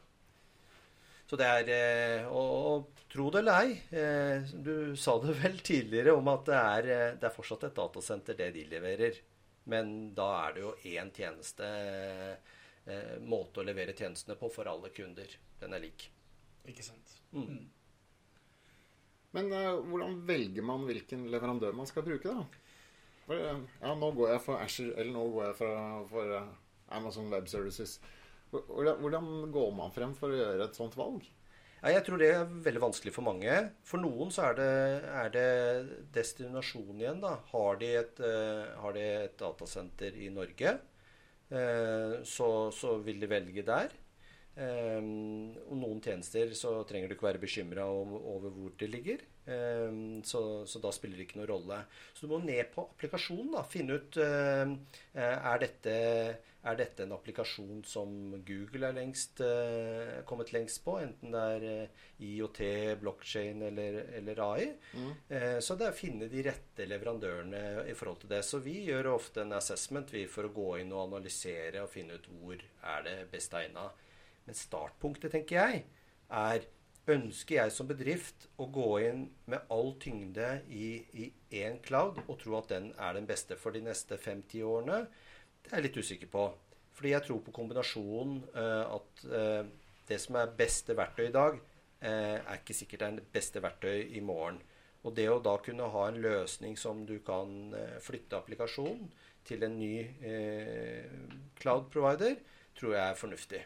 Så 1.29 1.37
det 1.37 1.47
er 1.47 1.71
eh, 1.75 2.29
Og, 2.33 2.53
og 2.69 3.07
tro 3.13 3.29
det 3.33 3.43
eller 3.43 3.65
ei, 3.67 3.75
eh, 3.93 4.53
du 4.53 4.97
sa 4.97 5.19
det 5.23 5.37
vel 5.43 5.59
tidligere 5.65 6.17
om 6.17 6.29
at 6.33 6.47
det 6.49 6.61
er, 6.61 6.93
eh, 6.95 7.17
det 7.21 7.29
er 7.29 7.35
fortsatt 7.35 7.69
et 7.69 7.77
datasenter, 7.77 8.39
det 8.39 8.53
de 8.57 8.69
leverer. 8.71 9.19
Men 9.69 10.15
da 10.17 10.29
er 10.47 10.57
det 10.57 10.63
jo 10.65 10.77
én 10.89 11.11
tjeneste, 11.13 11.67
måte 13.29 13.61
å 13.61 13.65
levere 13.69 13.93
tjenestene 13.93 14.33
på 14.41 14.49
for 14.49 14.71
alle 14.71 14.89
kunder. 14.97 15.29
Den 15.61 15.75
er 15.77 15.83
lik. 15.83 16.07
Ikke 16.73 16.87
sant. 16.87 17.19
Mm. 17.37 17.67
Men 19.37 19.53
eh, 19.53 19.75
hvordan 19.91 20.23
velger 20.29 20.65
man 20.65 20.87
hvilken 20.89 21.27
leverandør 21.33 21.77
man 21.77 21.89
skal 21.89 22.07
bruke, 22.07 22.33
da? 22.33 22.47
For, 23.27 23.37
ja, 23.37 23.93
nå 23.93 24.09
går 24.17 24.33
jeg 24.33 24.45
for 24.45 24.65
Asher, 24.65 24.93
eller 24.97 25.13
nå 25.13 25.27
går 25.35 25.51
jeg 25.51 25.59
for, 25.59 26.07
for 26.09 26.39
Amazon 26.97 27.29
Web 27.33 27.51
Services. 27.53 27.99
Hvordan, 28.53 29.03
hvordan 29.03 29.27
går 29.53 29.75
man 29.77 29.93
frem 29.95 30.15
for 30.17 30.33
å 30.33 30.39
gjøre 30.39 30.69
et 30.69 30.79
sånt 30.79 30.97
valg? 30.99 31.27
Ja, 31.79 31.93
jeg 31.95 32.03
tror 32.07 32.19
det 32.19 32.29
er 32.35 32.49
veldig 32.65 32.81
vanskelig 32.83 33.13
for 33.15 33.27
mange. 33.27 33.55
For 33.87 34.03
noen 34.03 34.33
så 34.35 34.49
er 34.49 34.59
det, 34.59 34.73
er 35.21 35.29
det 35.35 35.51
destinasjon 36.17 36.99
igjen, 36.99 37.21
da. 37.23 37.37
Har 37.53 37.79
de 37.79 37.93
et, 38.01 38.19
uh, 38.25 38.65
har 38.83 38.97
de 38.97 39.05
et 39.29 39.37
datasenter 39.39 40.19
i 40.19 40.33
Norge, 40.35 40.75
uh, 41.53 42.19
så, 42.27 42.51
så 42.75 42.97
vil 43.05 43.23
de 43.23 43.31
velge 43.31 43.67
der. 43.67 43.95
Um, 44.59 45.53
og 45.69 45.77
noen 45.79 46.01
tjenester 46.03 46.51
så 46.59 46.81
trenger 46.89 47.07
du 47.07 47.15
ikke 47.15 47.29
være 47.29 47.41
bekymra 47.45 47.85
over, 47.95 48.25
over, 48.33 48.51
hvor 48.57 48.73
det 48.81 48.89
ligger. 48.91 49.21
Um, 49.47 50.19
så, 50.27 50.41
så, 50.67 50.81
da 50.83 50.91
spiller 50.91 51.21
det 51.21 51.29
ikke 51.29 51.39
noen 51.39 51.51
rolle. 51.53 51.79
Så 52.11 52.27
du 52.27 52.33
må 52.33 52.41
ned 52.43 52.73
på 52.75 52.89
applikasjonen. 52.89 53.53
da, 53.55 53.63
Finne 53.71 54.01
ut 54.01 54.19
uh, 54.19 54.75
er, 55.15 55.63
dette, 55.63 55.95
er 56.67 56.79
dette 56.79 57.05
en 57.05 57.13
applikasjon 57.15 57.85
som 57.87 58.33
Google 58.47 58.89
er 58.89 58.97
lengst, 58.97 59.43
uh, 59.45 60.19
kommet 60.29 60.51
lengst 60.53 60.83
på, 60.85 60.97
enten 61.03 61.35
det 61.35 61.43
er 61.55 61.67
uh, 61.69 62.07
IOT, 62.27 62.63
blockchain 63.03 63.63
eller, 63.69 64.01
eller 64.19 64.43
AI. 64.43 64.67
Mm. 64.93 65.13
så 65.63 65.77
det 65.79 65.87
er 65.87 65.95
å 65.95 65.99
finne 65.99 66.27
de 66.33 66.43
rette 66.45 66.87
leverandørene 66.89 67.85
i 67.89 67.95
forhold 67.97 68.25
til 68.25 68.33
det. 68.33 68.43
Så 68.47 68.59
vi 68.65 68.81
gjør 68.89 69.13
ofte 69.15 69.45
en 69.45 69.55
assessment 69.59 70.11
vi 70.13 70.25
for 70.31 70.49
å 70.49 70.55
gå 70.55 70.71
inn 70.83 70.91
og 70.95 71.05
analysere 71.07 71.85
og 71.85 71.93
finne 71.93 72.19
ut 72.19 72.27
hvor 72.41 72.59
er 72.59 73.07
det 73.07 73.17
best 73.31 73.55
egna. 73.55 73.87
Men 74.49 74.59
startpunktet, 74.59 75.31
tenker 75.35 75.61
jeg, 75.61 75.87
er 76.29 76.67
Ønsker 77.09 77.55
jeg 77.57 77.73
som 77.73 77.89
bedrift 77.89 78.43
å 78.61 78.67
gå 78.69 78.89
inn 79.01 79.23
med 79.49 79.71
all 79.73 79.95
tyngde 80.01 80.59
i 80.69 81.31
én 81.57 81.79
cloud 81.81 82.19
og 82.27 82.35
tro 82.43 82.59
at 82.59 82.69
den 82.75 82.91
er 83.01 83.15
den 83.17 83.25
beste 83.29 83.57
for 83.57 83.73
de 83.73 83.81
neste 83.87 84.19
fem-ti 84.21 84.61
årene? 84.61 85.07
Det 85.63 85.73
er 85.73 85.81
jeg 85.81 85.89
litt 85.89 86.01
usikker 86.01 86.33
på. 86.33 86.47
Fordi 86.99 87.13
jeg 87.13 87.27
tror 87.29 87.43
på 87.47 87.55
kombinasjonen 87.55 88.41
uh, 88.57 88.97
at 88.97 89.25
uh, 89.31 89.69
det 90.09 90.19
som 90.23 90.39
er 90.41 90.57
beste 90.59 90.97
verktøy 90.99 91.29
i 91.29 91.35
dag, 91.35 91.61
uh, 92.03 92.09
er 92.09 92.59
ikke 92.59 92.75
sikkert 92.75 93.07
er 93.07 93.21
det 93.21 93.29
beste 93.35 93.63
verktøy 93.63 94.17
i 94.19 94.23
morgen. 94.25 94.59
Og 95.07 95.15
det 95.15 95.29
å 95.31 95.39
da 95.43 95.55
kunne 95.63 95.87
ha 95.95 96.05
en 96.09 96.19
løsning 96.21 96.75
som 96.77 97.05
du 97.07 97.21
kan 97.25 97.71
flytte 98.03 98.37
applikasjonen 98.37 99.07
til 99.47 99.63
en 99.63 99.77
ny 99.79 99.93
cloud 101.57 101.87
provider, 101.95 102.35
tror 102.77 102.97
jeg 102.97 103.05
er 103.05 103.21
fornuftig 103.21 103.61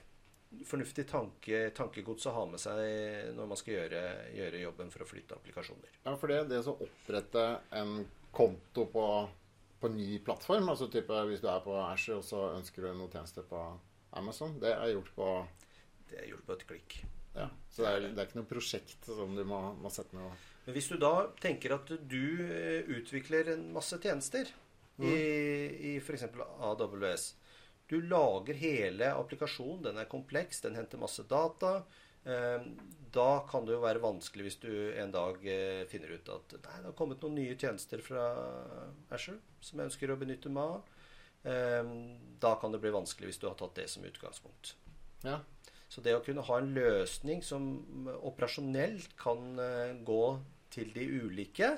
fornuftig 0.68 1.06
tanke, 1.08 1.70
tankegods 1.76 2.26
å 2.28 2.34
ha 2.36 2.42
med 2.50 2.60
seg 2.60 2.80
når 3.36 3.48
man 3.48 3.58
skal 3.58 3.78
gjøre, 3.78 4.02
gjøre, 4.36 4.60
jobben 4.66 4.90
for 4.92 5.04
å 5.04 5.08
flytte 5.08 5.38
applikasjoner. 5.38 5.94
Ja, 6.04 6.12
for 6.20 6.32
det, 6.32 6.42
det 6.50 6.60
å 6.68 6.76
opprette 6.76 7.46
en 7.78 8.02
konto 8.36 8.86
på, 8.92 9.06
på 9.82 9.90
ny 9.92 10.18
plattform, 10.24 10.70
altså 10.72 10.88
type 10.90 11.22
hvis 11.28 11.42
du 11.42 11.48
er 11.50 11.64
på 11.64 11.74
Asher 11.82 12.20
og 12.20 12.26
så 12.26 12.52
ønsker 12.56 12.86
du 12.86 12.92
noen 12.92 13.10
tjenester 13.12 13.46
på 13.48 13.60
Amazon, 14.18 14.54
det 14.62 14.70
er 14.74 14.94
gjort 14.94 15.12
på 15.16 15.28
Det 16.10 16.20
er 16.20 16.30
gjort 16.30 16.46
på 16.46 16.56
et 16.56 16.64
klikk. 16.68 16.96
Ja, 17.34 17.48
Så 17.72 17.84
det 17.84 17.90
er, 17.90 18.08
det 18.12 18.20
er 18.20 18.26
ikke 18.28 18.42
noe 18.42 18.50
prosjekt 18.50 19.06
som 19.08 19.36
du 19.36 19.44
må, 19.48 19.60
må 19.80 19.88
sette 19.90 20.12
noe 20.18 20.34
Men 20.66 20.74
hvis 20.76 20.90
du 20.92 20.98
da 21.00 21.30
tenker 21.40 21.78
at 21.78 21.88
du 21.88 22.42
eh, 22.44 22.90
utvikler 22.92 23.54
en 23.54 23.70
masse 23.72 23.96
tjenester 24.02 24.50
mm. 25.00 25.06
i, 25.08 25.14
i 25.92 25.94
f.eks. 26.02 26.26
AWS 26.60 27.30
du 27.92 28.00
lager 28.00 28.56
hele 28.56 29.10
applikasjonen. 29.12 29.82
Den 29.84 29.98
er 30.00 30.08
kompleks, 30.08 30.62
den 30.64 30.78
henter 30.78 31.00
masse 31.00 31.26
data. 31.28 31.82
Da 33.12 33.42
kan 33.48 33.66
det 33.68 33.74
jo 33.74 33.82
være 33.82 34.00
vanskelig 34.00 34.46
hvis 34.46 34.60
du 34.62 34.72
en 34.96 35.12
dag 35.12 35.42
eh, 35.44 35.84
finner 35.90 36.14
ut 36.16 36.28
at 36.32 36.54
nei, 36.56 36.76
det 36.80 36.88
har 36.88 36.96
kommet 36.96 37.20
noen 37.20 37.36
nye 37.36 37.56
tjenester 37.60 38.00
fra 38.04 38.24
Asher 39.12 39.36
som 39.60 39.80
jeg 39.80 39.90
ønsker 39.90 40.12
å 40.12 40.18
benytte 40.20 40.52
meg 40.52 40.78
av. 40.78 40.92
Ehm, 41.44 42.38
da 42.40 42.54
kan 42.60 42.72
det 42.72 42.80
bli 42.82 42.92
vanskelig 42.94 43.32
hvis 43.32 43.42
du 43.42 43.48
har 43.50 43.58
tatt 43.58 43.76
det 43.76 43.88
som 43.90 44.06
utgangspunkt. 44.06 44.74
Ja. 45.26 45.40
Så 45.92 46.00
det 46.00 46.14
å 46.16 46.22
kunne 46.24 46.44
ha 46.46 46.58
en 46.58 46.72
løsning 46.72 47.42
som 47.44 47.66
operasjonelt 48.14 49.12
kan 49.20 49.60
eh, 49.60 49.92
gå 50.06 50.24
til 50.72 50.94
de 50.94 51.04
ulike 51.04 51.74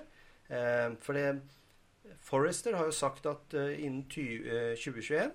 ehm, 0.54 1.00
For 1.02 1.18
det, 1.18 1.32
Forrester 2.22 2.78
har 2.78 2.86
jo 2.86 2.94
sagt 2.94 3.26
at 3.26 3.56
eh, 3.58 3.80
innen 3.82 4.06
2021 4.06 5.34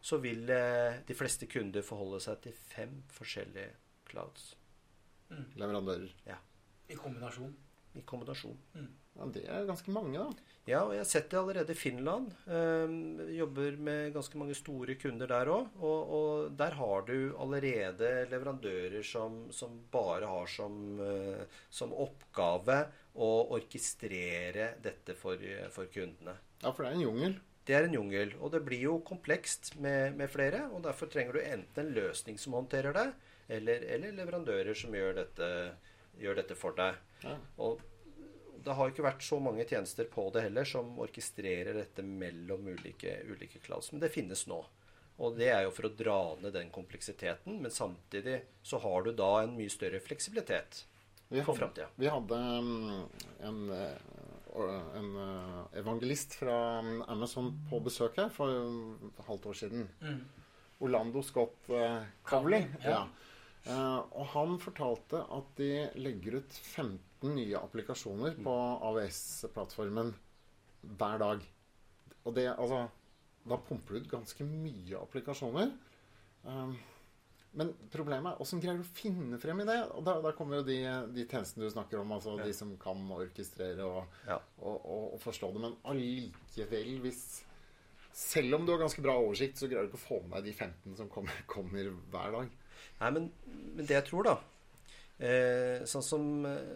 så 0.00 0.16
vil 0.22 0.46
de 0.48 1.12
fleste 1.12 1.44
kunder 1.44 1.84
forholde 1.84 2.22
seg 2.24 2.38
til 2.46 2.54
fem 2.56 2.94
forskjellige 3.12 3.74
clouds. 4.08 4.54
Mm. 5.30 5.44
Leverandører. 5.62 6.14
Ja. 6.26 6.38
I 6.90 6.98
kombinasjon. 6.98 7.52
I 7.94 8.02
kombinasjon. 8.06 8.58
Mm. 8.74 8.88
Ja, 9.18 9.26
Det 9.34 9.42
er 9.48 9.66
ganske 9.68 9.92
mange, 9.92 10.18
da. 10.18 10.48
Ja, 10.68 10.80
og 10.84 10.92
jeg 10.94 11.02
har 11.02 11.08
sett 11.08 11.30
det 11.32 11.38
allerede 11.40 11.74
i 11.74 11.78
Finland. 11.78 12.30
Um, 12.46 13.18
jobber 13.34 13.76
med 13.80 14.14
ganske 14.14 14.38
mange 14.38 14.54
store 14.54 14.94
kunder 15.00 15.30
der 15.30 15.50
òg. 15.50 15.68
Og, 15.80 16.12
og, 16.18 16.52
der 16.56 16.76
har 16.78 17.06
du 17.08 17.34
allerede 17.42 18.12
leverandører 18.30 19.02
som, 19.06 19.42
som 19.52 19.80
bare 19.92 20.30
har 20.30 20.50
som, 20.50 20.78
uh, 21.00 21.60
som, 21.72 21.92
oppgave 21.92 22.84
å 23.18 23.30
orkestrere 23.58 24.74
dette 24.82 25.16
for, 25.18 25.42
for 25.74 25.90
kundene. 25.90 26.36
Ja, 26.62 26.70
for 26.70 26.84
det 26.84 26.92
er 26.92 27.00
en 27.00 27.08
jungel. 27.08 27.38
Det 27.66 27.76
er 27.76 27.88
en 27.88 27.98
jungel. 27.98 28.36
Og 28.40 28.54
det 28.54 28.62
blir 28.66 28.86
jo 28.86 29.00
komplekst 29.06 29.74
med, 29.82 30.14
med, 30.18 30.30
flere. 30.32 30.68
Og 30.74 30.84
derfor 30.86 31.10
trenger 31.10 31.36
du 31.36 31.42
enten 31.42 31.82
en 31.82 31.92
løsning 31.96 32.38
som 32.40 32.56
håndterer 32.56 32.96
det, 32.96 33.08
eller, 33.50 33.86
eller 33.96 34.18
leverandører 34.18 34.76
som 34.78 34.94
gjør 34.94 35.16
dette, 35.20 35.48
gjør 36.20 36.40
dette 36.42 36.56
for 36.58 36.76
deg. 36.78 36.98
Ja. 37.24 37.36
Og 37.62 37.80
det 38.64 38.76
har 38.76 38.90
ikke 38.90 39.06
vært 39.06 39.24
så 39.24 39.38
mange 39.42 39.64
tjenester 39.68 40.08
på 40.10 40.26
det 40.34 40.44
heller 40.48 40.68
som 40.68 40.92
orkestrerer 41.00 41.76
dette 41.80 42.04
mellom 42.04 42.68
ulike, 42.68 43.20
ulike 43.30 43.62
clouds. 43.64 43.90
Men 43.92 44.04
det 44.04 44.12
finnes 44.14 44.44
nå. 44.50 44.60
Og 45.20 45.36
det 45.36 45.50
er 45.52 45.66
jo 45.66 45.72
for 45.76 45.88
å 45.88 45.92
dra 45.96 46.18
ned 46.40 46.54
den 46.56 46.70
kompleksiteten, 46.72 47.58
men 47.60 47.72
samtidig 47.72 48.38
så 48.64 48.80
har 48.80 49.04
du 49.04 49.12
da 49.16 49.32
en 49.42 49.56
mye 49.56 49.72
større 49.72 50.00
fleksibilitet 50.00 50.84
for 51.28 51.56
framtida. 51.56 51.90
Vi 52.00 52.08
hadde 52.08 52.38
um, 52.60 53.02
en 53.44 53.60
eh, 53.76 53.98
en 54.96 55.10
eh, 55.22 55.78
evangelist 55.78 56.34
fra 56.40 56.56
um, 56.80 57.02
Amazon 57.08 57.52
på 57.70 57.78
besøk 57.84 58.16
her 58.18 58.32
for 58.34 58.50
et 58.50 59.20
halvt 59.28 59.46
år 59.52 59.58
siden. 59.60 59.84
Mm. 60.00 60.22
Orlando 60.80 61.22
Scott 61.22 61.68
Cowley. 61.68 62.08
Cowley. 62.24 62.64
Ja. 62.82 63.04
Uh, 63.66 64.00
og 64.16 64.24
han 64.32 64.54
fortalte 64.62 65.20
at 65.36 65.50
de 65.58 65.72
legger 66.00 66.38
ut 66.40 66.60
15 66.74 67.34
nye 67.36 67.58
applikasjoner 67.60 68.38
på 68.40 68.54
AVS-plattformen 68.88 70.14
hver 70.96 71.20
dag. 71.20 71.44
Og 72.24 72.36
det, 72.36 72.46
altså 72.54 72.86
Da 73.48 73.56
pumper 73.56 73.96
du 73.96 74.04
ut 74.04 74.10
ganske 74.10 74.44
mye 74.44 75.00
applikasjoner. 75.00 75.70
Um, 76.44 76.74
men 77.58 77.72
problemet 77.90 78.30
er 78.30 78.42
åssen 78.44 78.60
greier 78.62 78.78
du 78.78 78.84
å 78.84 78.94
finne 78.94 79.38
frem 79.42 79.62
i 79.64 79.66
det? 79.66 79.78
Og 79.96 80.04
da, 80.06 80.16
da 80.22 80.30
kommer 80.36 80.60
jo 80.60 80.66
de, 80.68 80.78
de, 81.10 81.24
tjenestene 81.26 81.66
du 81.66 81.72
snakker 81.72 81.98
om, 81.98 82.12
altså 82.14 82.36
ja. 82.38 82.46
de 82.46 82.54
som 82.54 82.70
kan 82.80 83.00
orkestrere 83.16 83.86
og, 83.86 84.18
ja. 84.28 84.36
og, 84.60 84.76
og, 84.76 85.06
og, 85.16 85.22
forstå 85.24 85.50
det. 85.56 85.62
Men 85.66 85.78
allikevel, 85.92 86.92
hvis 87.04 87.24
Selv 88.16 88.56
om 88.56 88.66
du 88.66 88.72
har 88.72 88.80
ganske 88.82 89.02
bra 89.02 89.16
oversikt, 89.18 89.58
så 89.58 89.68
greier 89.70 89.86
du 89.86 89.90
ikke 89.90 90.00
å 90.00 90.06
få 90.06 90.20
med 90.28 90.40
deg 90.40 90.50
de 90.50 90.54
15 90.56 90.96
som 91.00 91.10
kommer, 91.10 91.42
kommer 91.50 91.90
hver 92.12 92.36
dag. 92.38 92.56
Nei, 93.00 93.12
men, 93.16 93.28
men, 93.74 93.84
det 93.84 93.96
jeg 93.96 94.08
tror, 94.10 94.28
da 94.28 94.36
eh, 95.20 95.86
sånn, 95.88 96.04
som, 96.04 96.26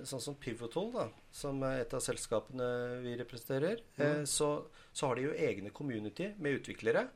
sånn, 0.07 0.23
som, 0.23 0.39
Pivotal, 0.41 0.91
da, 0.95 1.09
som 1.35 1.61
er 1.67 1.83
et 1.83 1.97
av 1.97 2.05
selskapene 2.05 2.71
vi 3.05 3.17
representerer, 3.21 3.83
mm. 3.97 4.07
eh, 4.07 4.23
så, 4.29 4.55
så 4.93 5.11
har 5.11 5.19
de 5.19 5.29
jo 5.29 5.37
egne 5.51 5.73
community 5.75 6.33
med 6.39 6.61
utviklere. 6.61 7.09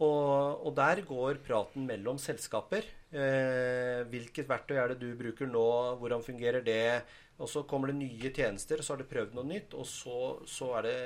Og, 0.00 0.62
og, 0.64 0.70
der 0.78 1.02
går 1.04 1.42
praten 1.44 1.84
mellom 1.88 2.16
selskaper. 2.20 2.86
Eh, 3.12 4.00
hvilket 4.08 4.48
verktøy 4.48 4.78
er 4.80 4.94
det 4.94 5.02
du 5.02 5.10
bruker 5.18 5.50
nå? 5.50 5.66
Hvordan 6.00 6.24
fungerer 6.24 6.64
det? 6.64 7.02
Og 7.40 7.48
så 7.48 7.62
kommer 7.68 7.90
det 7.90 7.98
nye 7.98 8.30
tjenester, 8.32 8.80
og 8.80 8.84
så 8.84 8.94
har 8.94 9.02
du 9.02 9.10
prøvd 9.10 9.36
noe 9.36 9.48
nytt. 9.48 9.76
Og 9.76 9.84
så, 9.88 10.16
så, 10.48 10.70
er 10.78 10.88
det 10.88 10.96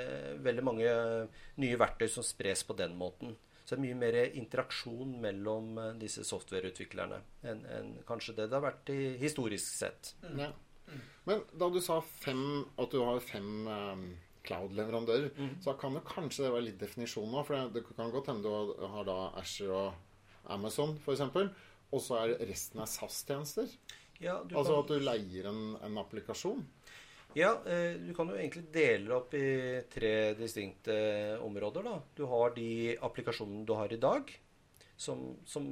veldig 0.47 0.63
mange 0.63 0.93
nye 1.59 1.79
verktøy 1.79 2.07
som 2.11 2.23
spres 2.23 2.63
på 2.67 2.75
den 2.79 2.95
måten. 2.99 3.35
Så 3.65 3.73
det 3.73 3.79
er 3.79 3.85
mye 3.87 3.97
mer 3.97 4.19
interaksjon 4.37 5.15
mellom 5.23 5.79
eh, 5.81 5.95
disse 5.97 6.21
softwareutviklerne 6.27 7.17
enn 7.49 7.63
en 7.65 7.95
kanskje 8.05 8.35
det 8.37 8.51
det 8.51 8.59
har 8.59 8.65
vært 8.67 8.91
i, 8.93 8.99
historisk 9.21 9.71
sett. 9.81 10.13
Ja. 10.37 10.51
Men 11.25 11.41
da 11.57 11.71
du 11.73 11.79
sa 11.81 11.97
fem, 12.05 12.61
at 12.77 12.93
du 12.93 13.01
har 13.01 13.23
fem 13.25 13.65
um 13.65 14.05
cloud-leverandører, 14.45 15.31
mm. 15.37 15.53
så 15.61 15.73
kan 15.79 15.95
det 15.97 16.03
kanskje 16.07 16.45
det 16.45 16.53
være 16.53 16.67
litt 16.67 16.81
definisjon 16.81 17.31
nå. 17.31 17.43
For 17.47 17.71
det, 17.73 17.81
kan 17.97 18.13
godt 18.13 18.31
hende 18.31 18.45
du 18.45 18.85
har 18.93 19.07
da 19.07 19.17
Asher 19.41 19.71
og 19.73 20.51
Amazon 20.53 20.95
f.eks., 21.01 21.23
og 21.93 22.01
så 22.01 22.17
er 22.19 22.35
resten 22.49 22.81
av 22.83 22.89
SAS-tjenester. 22.91 23.69
Ja, 24.19 24.39
altså 24.41 24.73
kan... 24.73 24.81
at 24.81 24.91
du 24.91 25.05
leier 25.05 25.49
en, 25.51 25.61
en 25.85 25.99
applikasjon. 26.01 26.63
Ja, 27.35 27.51
eh, 27.67 27.97
du 27.99 28.13
kan 28.15 28.29
jo 28.31 28.37
egentlig 28.39 28.69
dele 28.71 29.11
opp 29.17 29.33
i 29.35 29.83
tre 29.91 30.33
distinkte 30.39 30.95
områder. 31.43 31.83
da. 31.83 31.99
Du 32.15 32.23
har 32.31 32.55
de 32.55 32.95
applikasjonene 33.03 33.65
du 33.67 33.73
har 33.75 33.91
i 33.91 33.99
dag, 33.99 34.31
som, 34.95 35.33
som 35.43 35.67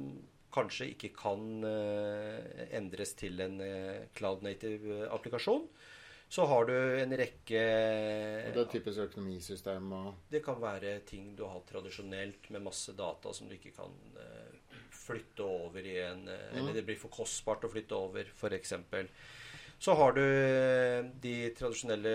kanskje 0.52 0.90
ikke 0.92 1.14
kan 1.16 1.64
eh, 1.64 2.68
endres 2.76 3.16
til 3.16 3.40
en 3.40 3.56
eh, 3.64 4.04
cloud 4.12 4.44
native 4.44 5.08
applikasjon. 5.08 5.64
Så 6.28 6.44
har 6.50 6.66
du 6.68 6.74
en 6.74 7.12
rekke 7.16 7.60
Og 7.60 8.54
Det 8.56 8.60
er 8.62 8.70
typisk 8.72 9.02
økonomisystem 9.04 9.90
og 9.92 10.30
Det 10.32 10.40
kan 10.42 10.56
være 10.58 10.96
ting 11.06 11.34
du 11.36 11.44
har 11.44 11.52
hatt 11.58 11.68
tradisjonelt 11.68 12.48
med 12.50 12.64
masse 12.64 12.94
data 12.96 13.32
som 13.36 13.46
du 13.46 13.54
ikke 13.54 13.74
kan 13.76 13.92
flytte 15.04 15.44
over 15.44 15.84
i 15.84 15.98
en 16.00 16.24
uh, 16.26 16.34
mm. 16.34 16.56
Eller 16.58 16.78
det 16.78 16.84
blir 16.88 16.98
for 16.98 17.12
kostbart 17.12 17.66
å 17.66 17.70
flytte 17.70 17.98
over, 17.98 18.30
f.eks. 18.34 18.74
Så 19.84 19.94
har 19.94 20.12
du 20.16 20.22
eh, 20.24 21.04
de 21.20 21.50
tradisjonelle 21.52 22.12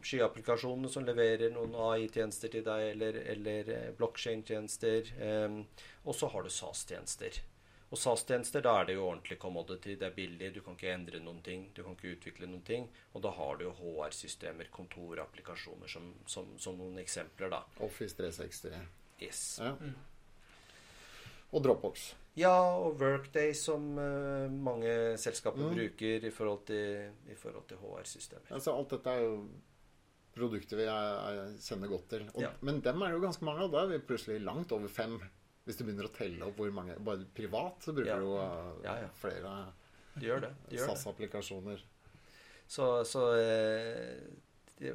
skyapplikasjonene 0.00 0.88
som 0.88 1.04
leverer 1.04 1.50
noen 1.52 1.74
AI-tjenester 1.76 2.48
til 2.54 2.62
deg, 2.64 2.84
eller, 2.94 3.18
eller 3.34 3.68
blokkjede-tjenester. 3.98 5.10
Um, 5.20 5.58
og 6.08 6.16
så 6.16 6.30
har 6.32 6.46
du 6.46 6.48
SAS-tjenester. 6.48 7.36
Og 7.90 8.00
SAS-tjenester, 8.00 8.64
da 8.64 8.78
er 8.78 8.88
det 8.88 8.96
jo 8.96 9.04
ordentlig 9.10 9.36
commodity. 9.42 9.98
Det 10.00 10.08
er 10.08 10.16
billig, 10.16 10.54
du 10.54 10.62
kan 10.64 10.80
ikke 10.80 10.94
endre 10.94 11.20
noen 11.20 11.44
ting. 11.44 11.68
Du 11.76 11.82
kan 11.82 11.98
ikke 11.98 12.14
utvikle 12.14 12.48
noen 12.48 12.64
ting. 12.64 12.88
Og 13.12 13.26
da 13.28 13.34
har 13.36 13.60
du 13.60 13.66
jo 13.66 13.74
HR-systemer, 13.82 14.72
kontorapplikasjoner 14.72 15.92
som, 15.92 16.08
som, 16.24 16.48
som 16.56 16.80
noen 16.80 16.96
eksempler, 17.04 17.52
da. 17.52 17.60
Office 17.84 18.16
360. 18.16 18.80
Yes. 19.20 19.44
Ja. 19.60 19.76
Og 21.52 21.60
Dropbox. 21.60 22.14
Ja, 22.38 22.54
og 22.80 22.96
Workday 23.00 23.52
som 23.54 23.90
uh, 23.98 24.48
mange 24.48 25.18
selskaper 25.20 25.60
Mm. 25.60 25.74
bruker 25.76 26.24
i 26.24 26.30
forhold 26.32 26.64
til, 26.66 27.10
til 27.68 27.76
HR-systemer. 27.82 28.48
Altså, 28.56 28.72
alt 28.72 28.90
dette 28.94 29.10
er 29.10 29.20
jo 29.26 29.34
produkter 30.32 30.78
vi 30.80 30.86
er, 30.88 31.12
er, 31.28 31.52
kjenner 31.60 31.88
godt 31.92 32.08
til. 32.08 32.24
Og, 32.34 32.40
Ja. 32.40 32.50
Men 32.64 32.80
dem 32.80 33.02
er 33.02 33.12
jo 33.12 33.20
ganske 33.20 33.44
mange 33.44 33.66
av. 33.66 33.70
Da 33.74 33.82
er 33.84 33.90
vi 33.92 33.98
plutselig 34.08 34.40
langt 34.40 34.72
over 34.72 34.88
fem. 34.88 35.18
Hvis 35.66 35.76
du 35.76 35.84
begynner 35.84 36.08
å 36.08 36.14
telle 36.16 36.42
opp 36.48 36.56
hvor 36.58 36.72
mange 36.74 36.96
Bare 36.98 37.22
privat 37.36 37.84
så 37.84 37.92
bruker 37.94 38.08
Ja. 38.08 38.16
du 38.18 38.24
jo 38.24 38.38
uh, 38.40 38.80
Ja, 38.82 38.96
flere 39.14 39.52
De. 40.18 40.30
De. 40.70 40.78
SAS-applikasjoner. 40.78 41.84
Så, 42.66 43.04
så 43.04 43.22
eh, 43.36 44.18
de, 44.80 44.90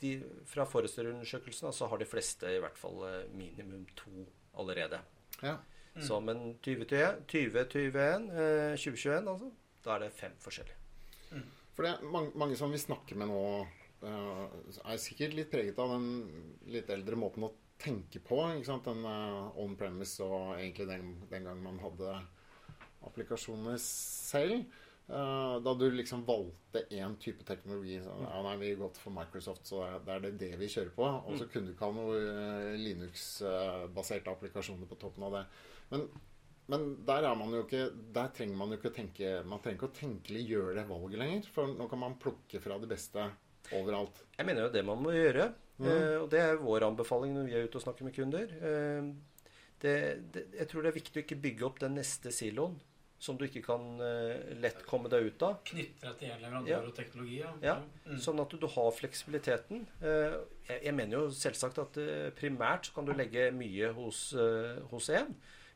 de, 0.00 0.10
fra 0.46 0.64
Forrester-undersøkelsen 0.66 1.72
så 1.72 1.86
har 1.88 1.98
de 1.98 2.04
fleste 2.06 2.50
i 2.50 2.58
hvert 2.60 2.76
fall 2.78 3.00
minimum 3.32 3.86
to 3.96 4.26
allerede. 4.58 4.98
Ja. 5.42 5.56
Så, 6.06 6.20
men 6.24 6.54
2021, 6.64 7.24
2021, 7.30 8.30
eh, 8.32 8.76
2021 8.76 9.32
altså, 9.34 9.50
da 9.84 9.94
er 9.96 10.06
det 10.06 10.12
fem 10.16 10.36
forskjellige. 10.40 10.76
For 11.76 11.86
det 11.86 11.94
er 11.94 12.12
mange, 12.12 12.32
mange 12.36 12.56
som 12.60 12.72
vi 12.72 12.80
snakker 12.82 13.16
med 13.16 13.30
nå, 13.30 13.44
eh, 14.04 14.42
er 14.84 15.00
sikkert 15.00 15.36
litt 15.38 15.50
preget 15.52 15.78
av 15.80 15.94
den 15.94 16.10
litt 16.68 16.90
eldre 16.92 17.16
måten 17.16 17.46
å 17.46 17.54
tenke 17.80 18.20
på. 18.20 18.42
ikke 18.56 18.68
sant? 18.68 18.84
Den 18.84 19.06
eh, 19.08 19.62
on-premise 19.62 20.26
og 20.26 20.58
egentlig 20.58 20.90
den, 20.90 21.14
den 21.30 21.48
gang 21.48 21.62
man 21.64 21.80
hadde 21.80 22.18
applikasjoner 23.08 23.80
selv. 23.80 24.66
Eh, 25.10 25.56
da 25.64 25.74
du 25.74 25.86
liksom 25.90 26.26
valgte 26.28 26.84
én 26.92 27.16
type 27.22 27.48
teknologi. 27.48 27.96
Så, 28.04 28.12
ja, 28.26 28.44
nei, 28.44 28.54
vi 28.60 28.74
har 28.74 28.82
gått 28.84 29.00
for 29.00 29.16
Microsoft, 29.16 29.64
så 29.66 29.86
det 30.04 30.16
er 30.18 30.26
det 30.26 30.36
det 30.42 30.52
vi 30.60 30.68
kjører 30.70 30.92
på. 30.94 31.08
Og 31.08 31.40
så 31.40 31.48
kunne 31.50 31.70
du 31.70 31.74
ikke 31.74 31.88
ha 31.88 31.96
noen 31.96 32.76
Linux-baserte 32.84 34.36
applikasjoner 34.36 34.90
på 34.90 35.00
toppen 35.00 35.30
av 35.30 35.38
det. 35.38 35.46
Men, 35.90 36.04
men 36.70 36.84
der 37.06 37.26
er 37.26 37.34
man 37.34 37.50
jo 37.50 37.64
ikke 37.64 37.88
Der 38.14 38.28
trenger 38.36 38.58
man 38.60 38.70
jo 38.70 38.76
ikke 38.78 38.92
å 38.92 38.94
tenke 38.94 39.30
Man 39.42 39.58
trenger 39.58 39.80
ikke 39.80 39.88
å 39.88 39.96
tenkelig 39.96 40.44
gjøre 40.46 40.76
det 40.78 40.84
valget 40.90 41.18
lenger. 41.22 41.48
For 41.54 41.72
nå 41.74 41.88
kan 41.90 42.02
man 42.04 42.18
plukke 42.22 42.60
fra 42.62 42.78
det 42.82 42.90
beste 42.92 43.26
overalt. 43.76 44.22
Jeg 44.38 44.46
mener 44.48 44.66
jo 44.68 44.74
det 44.74 44.84
man 44.86 45.02
må 45.02 45.12
gjøre. 45.14 45.50
Eh, 45.80 46.16
og 46.20 46.28
det 46.32 46.40
er 46.44 46.60
vår 46.60 46.84
anbefaling 46.90 47.34
når 47.36 47.48
vi 47.48 47.56
er 47.56 47.66
ute 47.66 47.78
og 47.80 47.84
snakker 47.86 48.04
med 48.06 48.14
kunder. 48.16 48.50
Eh, 48.60 49.10
det, 49.80 49.94
det, 50.34 50.46
jeg 50.58 50.68
tror 50.68 50.84
det 50.84 50.90
er 50.90 50.96
viktig 50.98 51.20
å 51.20 51.24
ikke 51.24 51.38
bygge 51.40 51.66
opp 51.68 51.78
den 51.80 51.94
neste 51.96 52.32
siloen 52.34 52.78
som 53.20 53.36
du 53.36 53.42
ikke 53.44 53.60
kan 53.60 53.82
uh, 54.00 54.32
lett 54.64 54.78
komme 54.88 55.10
deg 55.12 55.26
ut 55.28 55.42
av. 55.44 55.58
Knytte 55.68 56.06
deg 56.06 56.14
til 56.22 56.30
en 56.32 56.38
leverandør 56.40 56.70
Ja. 56.72 56.78
og 56.88 56.94
teknologi. 56.96 57.34
Ja. 57.42 57.50
Ja, 57.60 57.74
Mm. 58.08 58.16
Sånn 58.24 58.40
at 58.40 58.54
du 58.56 58.64
har 58.66 58.90
fleksibiliteten. 58.96 59.82
Uh, 60.00 60.40
Jeg 60.70 60.84
jeg 60.86 60.94
mener 60.96 61.18
jo 61.18 61.24
selvsagt 61.36 61.82
at 61.82 61.98
uh, 62.00 62.30
primært 62.32 62.88
så 62.88 62.94
kan 62.96 63.04
du 63.04 63.12
legge 63.12 63.50
mye 63.52 63.92
hos, 63.92 64.32
én. 64.32 64.80
hos 64.88 65.10
en. 65.10 65.34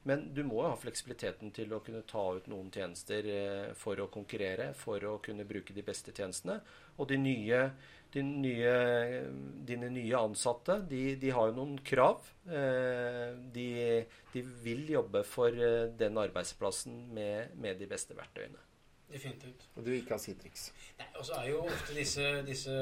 Men 0.09 0.27
du 0.37 0.43
må 0.45 0.61
jo 0.61 0.69
ha 0.69 0.77
fleksibiliteten 0.77 1.53
til 1.57 1.73
å 1.73 1.81
kunne 1.85 2.03
ta 2.09 2.25
ut 2.37 2.49
noen 2.53 2.71
tjenester 2.75 3.29
eh, 3.33 3.69
for 3.81 4.01
å 4.05 4.11
konkurrere, 4.13 4.73
for 4.77 5.05
å 5.09 5.17
kunne 5.25 5.47
bruke 5.49 5.77
de 5.77 5.85
beste 5.87 6.13
tjenestene. 6.13 6.59
Og 6.99 7.09
de 7.09 7.19
nye, 7.23 7.61
de 8.13 8.25
nye, 8.27 8.75
dine 9.71 9.89
nye 9.95 10.21
ansatte, 10.21 10.79
de, 10.91 11.03
de 11.21 11.33
har 11.35 11.51
jo 11.51 11.57
noen 11.61 11.79
krav. 11.93 12.29
Eh, 12.49 13.33
De, 13.57 13.69
de 14.35 14.45
vil 14.67 14.85
jobbe 14.97 15.25
for 15.29 15.57
eh, 15.57 15.89
den 16.05 16.21
arbeidsplassen 16.21 17.01
med, 17.17 17.57
med 17.57 17.81
de 17.81 17.89
beste 17.91 18.17
verktøyene. 18.19 18.64
Definitivt. 19.13 19.69
Og 19.77 19.85
du 19.87 19.91
ikke 19.93 20.15
har 20.17 20.19
Citrix. 20.19 20.73
Nei, 20.99 21.07
og 21.21 21.27
så 21.29 21.37
er 21.39 21.51
jo 21.51 21.59
ofte 21.69 21.95
disse, 21.95 22.25
disse 22.47 22.73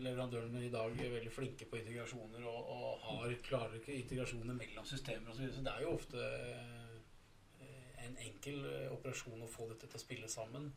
leverandørene 0.00 0.62
i 0.64 0.70
dag 0.72 0.94
veldig 0.96 1.32
flinke 1.34 1.66
på 1.68 1.80
integrasjoner 1.80 2.46
og, 2.48 2.70
og 2.70 3.02
har 3.08 3.34
klare 3.44 3.80
integrasjoner 3.96 4.56
mellom 4.56 4.86
systemer 4.88 5.34
osv. 5.34 5.48
Så, 5.50 5.56
så 5.58 5.64
det 5.66 5.74
er 5.74 5.82
jo 5.84 5.96
ofte 5.96 6.22
eh, 6.22 8.06
en 8.06 8.16
enkel 8.28 8.62
eh, 8.70 8.86
operasjon 8.94 9.42
å 9.42 9.50
få 9.50 9.68
dette 9.72 9.90
til 9.90 10.00
å 10.00 10.04
spille 10.04 10.30
sammen. 10.30 10.70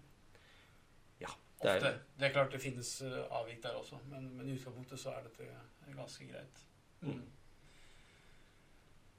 Ja, 1.21 1.31
det 1.61 1.77
Ofte. 1.77 1.93
er, 1.93 2.01
Det 2.19 2.27
er 2.27 2.35
klart 2.35 2.51
det 2.57 2.63
finnes 2.65 2.91
eh, 3.05 3.21
avvik 3.39 3.63
der 3.63 3.77
også, 3.79 4.01
men, 4.11 4.27
men 4.35 4.49
i 4.49 4.57
utgangspunktet 4.57 4.99
så 4.99 5.13
er 5.15 5.29
dette 5.29 5.95
ganske 5.95 6.27
greit. 6.33 6.65
Mm. 7.05 7.23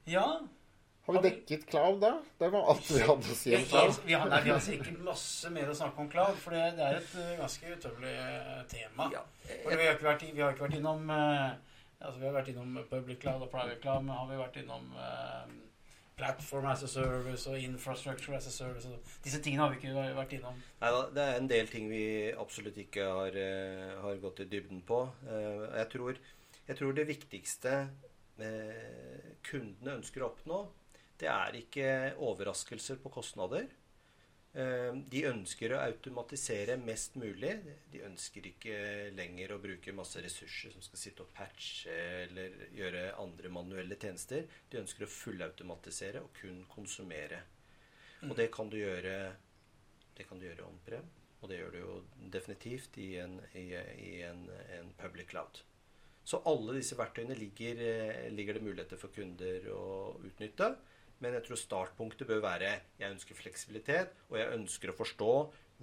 Ja. 0.07 0.27
Har 1.07 1.15
vi 1.15 1.29
dekket 1.29 1.61
cloud 1.69 2.01
da? 2.03 2.09
Det 2.37 2.49
var 2.51 2.71
alt 2.73 2.89
vi 2.91 2.99
hadde 2.99 3.31
å 3.31 3.37
si 3.39 3.53
om 3.55 3.63
cloud. 3.69 3.99
vi, 4.03 4.13
har, 4.13 4.27
nei, 4.31 4.41
vi 4.43 4.51
har 4.51 4.59
sikkert 4.63 4.99
masse 5.05 5.51
mer 5.55 5.71
å 5.71 5.77
snakke 5.79 6.03
om 6.03 6.09
cloud, 6.11 6.35
for 6.41 6.55
det, 6.55 6.65
det 6.75 6.83
er 6.83 6.99
et 6.99 7.13
eh, 7.21 7.37
ganske 7.39 7.77
utømmelig 7.77 8.15
eh, 8.25 8.65
tema. 8.73 9.07
ja, 9.15 9.23
For 9.63 9.71
vi, 9.71 9.85
har 9.85 9.95
ikke 9.95 10.09
vært, 10.09 10.25
vi 10.33 10.43
har 10.43 10.51
ikke 10.51 10.67
vært 10.67 10.79
innom 10.81 11.07
uh, 11.07 11.55
altså 12.01 12.19
Vi 12.19 12.27
har 12.27 12.35
vært 12.35 12.51
innom 12.51 12.75
public 12.91 13.21
cloud 13.23 13.45
og 13.45 13.53
private 13.53 13.79
cloud, 13.81 14.03
men 14.03 14.19
har 14.19 14.27
vi 14.29 14.41
vært 14.41 14.59
innom 14.61 14.91
eh, 14.99 15.55
platform 16.17 16.65
as 16.65 16.83
a 16.83 16.89
service 16.89 17.45
og 17.49 17.61
infrastructure 17.61 18.37
as 18.37 18.47
a 18.49 18.53
service 18.53 18.89
og 18.89 19.13
Disse 19.23 19.41
tingene 19.43 19.63
har 19.63 19.73
vi 19.73 19.79
ikke 19.81 20.07
vært 20.17 20.35
innom. 20.37 20.57
Neida, 20.81 21.03
det 21.13 21.23
er 21.23 21.39
en 21.39 21.49
del 21.51 21.69
ting 21.71 21.89
vi 21.91 22.03
absolutt 22.33 22.77
ikke 22.81 23.05
har, 23.05 23.37
eh, 23.37 23.93
har 24.01 24.21
gått 24.23 24.41
i 24.43 24.49
dybden 24.49 24.81
på. 24.87 25.03
Eh, 25.29 25.63
jeg, 25.77 25.89
tror, 25.93 26.19
jeg 26.67 26.79
tror 26.79 26.97
det 26.97 27.07
viktigste 27.09 27.75
eh, 28.41 29.31
kundene 29.45 29.97
ønsker 29.99 30.25
å 30.25 30.31
oppnå, 30.31 30.61
det 31.21 31.29
er 31.31 31.59
ikke 31.59 31.89
overraskelser 32.23 32.99
på 33.01 33.11
kostnader. 33.13 33.67
Eh, 34.57 34.93
de 35.11 35.23
ønsker 35.29 35.73
å 35.73 35.81
automatisere 35.83 36.77
mest 36.81 37.17
mulig. 37.19 37.53
De 37.91 38.03
ønsker 38.07 38.47
ikke 38.51 38.77
lenger 39.17 39.53
å 39.53 39.59
bruke 39.61 39.95
masse 39.97 40.21
ressurser 40.23 40.73
som 40.73 40.85
skal 40.85 41.01
sitte 41.01 41.25
og 41.25 41.33
patche 41.35 41.93
eller 42.27 42.69
gjøre 42.77 43.11
andre 43.21 43.51
manuelle 43.53 43.99
tjenester. 44.01 44.47
De 44.69 44.81
ønsker 44.81 45.05
å 45.05 45.11
fullautomatisere 45.11 46.23
og 46.25 46.31
kun 46.41 46.63
konsumere. 46.71 47.43
Og 48.25 48.33
det 48.37 48.49
kan 48.53 48.69
du 48.69 48.79
gjøre 48.79 49.17
det 50.17 50.25
kan 50.25 50.39
du 50.41 50.47
gjøre 50.47 50.65
on-prem, 50.65 51.05
og 51.43 51.49
det 51.51 51.59
gjør 51.59 51.73
du 51.73 51.77
jo 51.77 51.95
definitivt 52.33 52.95
i 52.97 53.11
en, 53.21 53.35
i, 53.53 53.67
i 54.01 54.13
en, 54.25 54.47
en 54.79 54.89
public 54.97 55.29
cloud. 55.29 55.61
Så 56.27 56.41
alle 56.49 56.79
disse 56.79 56.97
verktøyene 56.97 57.37
ligger, 57.37 57.77
eh, 57.85 58.23
ligger 58.33 58.57
det 58.57 58.63
muligheter 58.65 58.99
for 58.99 59.13
kunder 59.13 59.69
å 59.71 59.83
utnytte. 60.25 60.73
Men 61.23 61.37
jeg 61.37 61.47
tror 61.47 61.61
startpunktet 61.61 62.29
bør 62.29 62.43
være 62.45 62.73
jeg 62.99 63.13
ønsker 63.13 63.37
fleksibilitet, 63.37 64.13
og 64.29 64.37
jeg 64.41 64.53
ønsker 64.57 64.91
å 64.91 64.97
forstå 64.97 65.31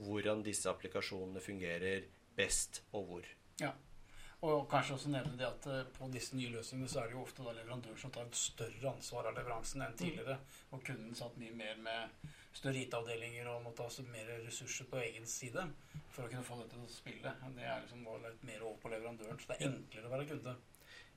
hvordan 0.04 0.42
disse 0.46 0.70
applikasjonene 0.70 1.42
fungerer 1.42 2.06
best 2.38 2.82
og 2.92 3.10
hvor. 3.10 3.34
Ja. 3.62 3.72
Og 4.44 4.66
kanskje 4.68 4.98
også 4.98 5.10
nevne 5.12 5.38
det 5.40 5.46
at 5.46 5.66
eh, 5.72 5.86
på 5.96 6.06
disse 6.12 6.36
nye 6.36 6.52
løsningene 6.52 6.90
så 6.90 7.00
er 7.00 7.08
det 7.08 7.16
jo 7.16 7.22
ofte 7.24 7.44
da 7.46 7.54
leverandøren 7.56 8.00
som 8.00 8.12
tar 8.12 8.26
et 8.28 8.36
større 8.36 8.90
ansvar 8.90 9.30
av 9.30 9.38
leveransen 9.38 9.84
enn 9.86 9.94
tidligere. 9.96 10.36
Og 10.74 10.82
kunden 10.84 11.14
satt 11.16 11.38
mye 11.40 11.54
mer 11.56 11.78
med 11.80 12.26
større 12.54 12.82
IT-avdelinger 12.82 13.48
og 13.50 13.62
måtte 13.64 13.86
ha 13.86 13.90
så 13.90 14.04
mer 14.06 14.28
ressurser 14.44 14.90
på 14.90 15.00
egen 15.00 15.24
side 15.30 15.64
for 16.12 16.26
å 16.26 16.28
kunne 16.28 16.44
få 16.46 16.58
dette 16.60 16.76
til 16.76 16.84
å 16.84 16.92
spille. 16.92 17.32
Det 17.56 17.64
er 17.64 17.80
liksom 17.86 18.04
mer 18.04 18.66
over 18.66 18.76
på 18.82 18.92
leverandøren, 18.92 19.40
så 19.40 19.50
det 19.50 19.56
er 19.56 19.70
enklere 19.70 20.10
å 20.10 20.12
være 20.12 20.28
kunde. 20.34 20.56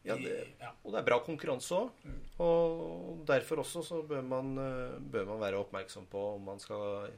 Ja, 0.06 0.16
det- 0.16 0.54
Og 0.84 0.92
det 0.94 1.00
er 1.00 1.06
bra 1.06 1.20
konkurranse 1.20 1.76
òg. 1.76 1.90
Mm. 2.04 2.20
Og 2.40 3.24
derfor 3.28 3.58
også 3.64 3.84
så 3.84 4.02
bør 4.08 4.22
man, 4.22 4.58
eh, 4.58 5.00
bør 5.00 5.26
man 5.26 5.40
være 5.40 5.58
oppmerksom 5.58 6.06
på 6.06 6.36
om 6.36 6.42
man 6.42 6.60
skal 6.60 7.12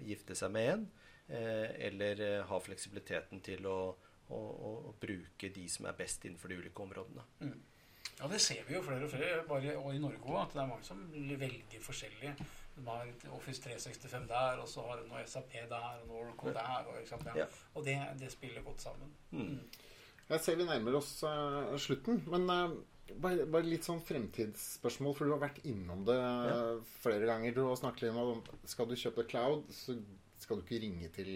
gifte 0.00 0.34
seg 0.34 0.50
med 0.50 0.72
en, 0.72 0.90
eh, 1.28 1.86
eller 1.86 2.20
eh, 2.20 2.44
ha 2.46 2.58
fleksibiliteten 2.58 3.40
til 3.42 3.66
å, 3.66 3.94
å, 4.30 4.36
å, 4.38 4.94
bruke 5.00 5.52
de 5.54 5.68
som 5.68 5.86
er 5.86 5.92
best 5.92 6.24
innenfor 6.24 6.48
de 6.48 6.56
ulike 6.56 6.82
områdene. 6.82 7.22
Ja, 8.20 8.28
det 8.28 8.40
ser 8.40 8.62
vi 8.68 8.74
jo 8.74 8.82
flere 8.82 9.04
og 9.04 9.10
flere, 9.10 9.44
bare 9.48 9.76
og 9.78 9.94
i 9.94 9.98
Norge 9.98 10.20
òg, 10.26 10.42
at 10.42 10.52
det 10.52 10.60
er 10.62 10.66
mange 10.66 10.84
som 10.84 10.98
velger 11.12 11.80
forskjellig. 11.80 12.34
De 12.76 12.84
har 12.86 13.08
Office 13.36 13.62
365 13.62 14.28
der, 14.28 14.60
og 14.62 14.68
så 14.68 14.84
har 14.86 15.00
de 15.00 15.08
noe 15.08 15.24
SAP 15.26 15.52
der, 15.68 16.00
og 16.02 16.08
noe 16.08 16.26
Oracle 16.26 16.54
der. 16.54 16.86
Og? 16.88 17.26
Ja. 17.26 17.36
Ja. 17.36 17.46
og 17.74 17.84
det, 17.84 17.96
det 18.20 18.30
spiller 18.32 18.62
godt 18.62 18.80
sammen. 18.82 19.10
Mm. 19.30 19.58
Jeg 20.30 20.42
ser 20.44 20.58
vi 20.58 20.66
nærmer 20.68 20.96
oss 20.98 21.10
uh, 21.26 21.74
slutten, 21.80 22.22
men 22.30 22.46
uh, 22.48 22.74
bare, 23.20 23.46
bare 23.50 23.68
litt 23.68 23.86
sånn 23.86 24.02
fremtidsspørsmål, 24.04 25.16
for 25.16 25.28
du 25.28 25.34
har 25.34 25.42
vært 25.42 25.62
innom 25.68 26.04
det 26.08 26.18
ja. 26.18 26.60
flere 27.02 27.28
ganger. 27.28 27.56
Du 27.56 27.64
har 27.66 27.80
snakket 27.80 28.06
litt 28.06 28.20
om 28.22 28.44
skal 28.68 28.88
du 28.88 28.96
kjøpe 28.96 29.26
cloud, 29.28 29.66
så 29.74 29.96
skal 30.42 30.58
du 30.58 30.64
ikke 30.64 30.80
ringe 30.82 31.10
til 31.14 31.34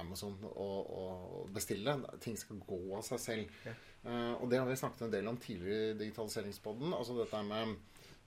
Amazon 0.00 0.36
og, 0.52 0.92
og 0.92 1.50
bestille. 1.56 1.96
Ting 2.22 2.36
skal 2.38 2.60
gå 2.68 2.80
av 2.98 3.04
seg 3.08 3.22
selv. 3.22 3.60
Ja. 3.66 3.74
Uh, 4.06 4.34
og 4.38 4.50
det 4.52 4.60
har 4.60 4.68
vi 4.68 4.78
snakket 4.78 5.08
en 5.08 5.16
del 5.16 5.32
om 5.32 5.40
tidligere 5.42 5.94
i 5.94 5.98
digitaliseringspodden. 6.04 6.94
Altså 6.94 7.16
dette 7.18 7.42
med, 7.48 7.74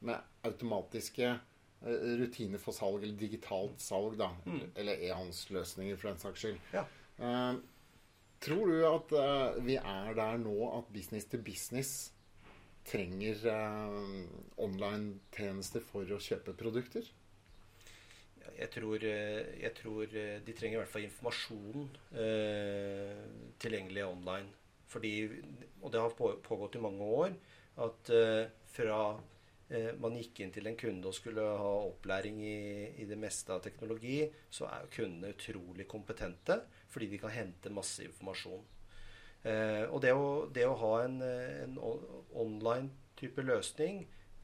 med 0.03 0.43
automatiske 0.49 1.37
rutiner 1.79 2.59
for 2.59 2.75
salg, 2.75 3.03
eller 3.03 3.15
digitalt 3.15 3.79
salg, 3.79 4.17
da. 4.19 4.33
Mm. 4.43 4.71
Eller 4.75 4.99
e-handelsløsninger, 5.07 5.95
for 5.95 6.11
den 6.11 6.19
saks 6.19 6.43
skyld. 6.43 6.57
Ja. 6.73 6.83
Eh, 8.39 8.45
Tror 8.45 8.67
du 8.71 8.85
at 8.87 9.11
uh, 9.11 9.65
vi 9.65 9.75
er 9.75 10.13
der 10.15 10.37
nå 10.39 10.55
at 10.77 10.93
business 10.93 11.25
to 11.25 11.37
business 11.37 12.13
trenger 12.87 13.35
uh, 13.45 14.25
online-tjenester 14.57 15.83
for 15.83 16.07
å 16.07 16.21
kjøpe 16.23 16.55
produkter? 16.57 17.03
jeg 18.59 18.69
tror, 18.73 19.03
eh, 19.03 19.61
jeg 19.61 19.73
tror 19.77 20.15
eh, 20.15 20.39
de 20.43 20.53
trenger 20.55 20.77
i 20.77 20.81
hvert 20.81 20.91
fall 20.91 21.05
informasjon 21.07 21.89
eh, 22.19 23.19
tilgjengelig 23.61 24.05
online. 24.07 24.49
Fordi, 24.89 25.13
og 25.83 25.91
det 25.93 26.01
har 26.01 26.15
pågått 26.17 26.75
i 26.79 26.81
mange 26.83 27.05
år, 27.21 27.35
at 27.85 28.11
eh, 28.15 28.49
fra 28.73 28.99
eh, 29.69 29.91
man 30.01 30.17
gikk 30.17 30.41
inn 30.43 30.53
til 30.55 30.67
en 30.67 30.79
kunde 30.79 31.11
og 31.11 31.15
skulle 31.15 31.45
ha 31.45 31.73
opplæring 31.91 32.41
i, 32.41 32.59
i 33.03 33.07
det 33.09 33.19
meste 33.21 33.53
av 33.53 33.63
teknologi, 33.63 34.23
så 34.49 34.67
er 34.69 34.83
jo 34.83 34.93
kundene 34.97 35.35
utrolig 35.35 35.87
kompetente 35.89 36.59
fordi 36.89 37.09
de 37.11 37.21
kan 37.21 37.33
hente 37.33 37.71
masse 37.73 38.03
informasjon. 38.05 38.63
Eh, 39.47 39.85
og 39.87 40.01
det 40.03 40.13
å, 40.15 40.29
det 40.53 40.65
å 40.67 40.77
ha 40.81 40.93
en, 41.05 41.19
eh, 41.23 41.63
en 41.63 41.77
online 41.79 42.89
type 43.19 43.43
løsning, 43.43 44.03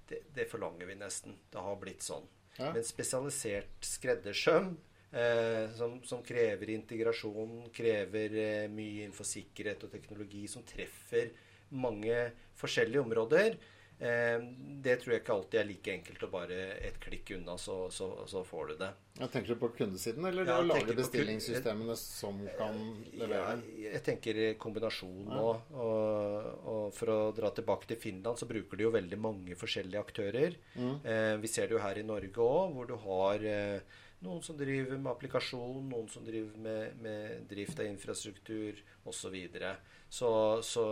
det, 0.09 0.21
det 0.35 0.47
forlanger 0.51 0.87
vi 0.89 0.97
nesten. 0.99 1.37
Det 1.51 1.63
har 1.63 1.79
blitt 1.81 2.05
sånn. 2.05 2.27
Ja. 2.55 2.71
Men 2.71 2.85
spesialisert 2.87 3.83
skreddersøm, 3.83 4.75
eh, 5.11 5.65
som, 5.75 5.97
som 6.07 6.23
krever 6.25 6.71
integrasjon, 6.75 7.65
krever 7.75 8.37
eh, 8.39 8.67
mye 8.71 9.05
innenfor 9.05 9.27
sikkerhet 9.27 9.83
og 9.87 9.91
teknologi, 9.95 10.45
som 10.51 10.63
treffer 10.67 11.33
mange 11.75 12.15
forskjellige 12.59 13.03
områder, 13.03 13.57
det 13.97 14.95
tror 14.99 15.13
jeg 15.13 15.21
ikke 15.21 15.33
alltid 15.37 15.59
er 15.61 15.67
like 15.69 15.91
enkelt 15.93 16.23
å 16.27 16.29
bare 16.33 16.57
et 16.83 16.97
klikk 16.99 17.31
unna, 17.37 17.55
så, 17.61 17.85
så, 17.93 18.09
så 18.27 18.41
får 18.43 18.73
du 18.73 18.73
det. 18.81 18.89
Jeg 19.21 19.31
tenker 19.31 19.55
du 19.55 19.61
på 19.61 19.69
kundesiden, 19.77 20.25
eller 20.27 20.49
Ja, 20.49 20.57
å 20.59 20.67
lage 20.67 20.95
bestillingssystemene 20.97 21.95
som 21.95 22.41
kan 22.57 22.75
levere? 23.15 23.55
Ja, 23.79 23.93
jeg 23.95 24.03
tenker 24.03 24.39
kombinasjon 24.59 25.29
nå. 25.31 25.45
Og, 25.79 26.49
og 26.67 26.83
for 26.97 27.13
å 27.13 27.19
dra 27.37 27.53
tilbake 27.55 27.87
til 27.93 28.01
Finland, 28.03 28.41
så 28.41 28.49
bruker 28.49 28.75
de 28.75 28.87
jo 28.89 28.91
veldig 28.95 29.21
mange 29.23 29.55
forskjellige 29.59 30.03
aktører. 30.03 30.59
Eh, 30.75 31.35
vi 31.39 31.51
ser 31.51 31.71
det 31.71 31.77
jo 31.77 31.83
her 31.85 32.01
i 32.01 32.07
Norge 32.07 32.43
òg, 32.43 32.75
hvor 32.75 32.91
du 32.91 32.97
har 33.07 33.47
eh, 33.47 34.01
noen 34.23 34.43
som 34.43 34.57
driver 34.57 34.97
med 34.97 35.11
applikasjon, 35.11 35.89
noen 35.89 36.07
som 36.11 36.23
driver 36.25 36.57
med, 36.61 37.01
med 37.03 37.43
drift 37.49 37.79
av 37.79 37.89
infrastruktur 37.89 38.79
osv. 39.03 39.19
Så, 39.25 39.31
videre. 39.33 39.75
så 40.09 40.61
Så 40.63 40.85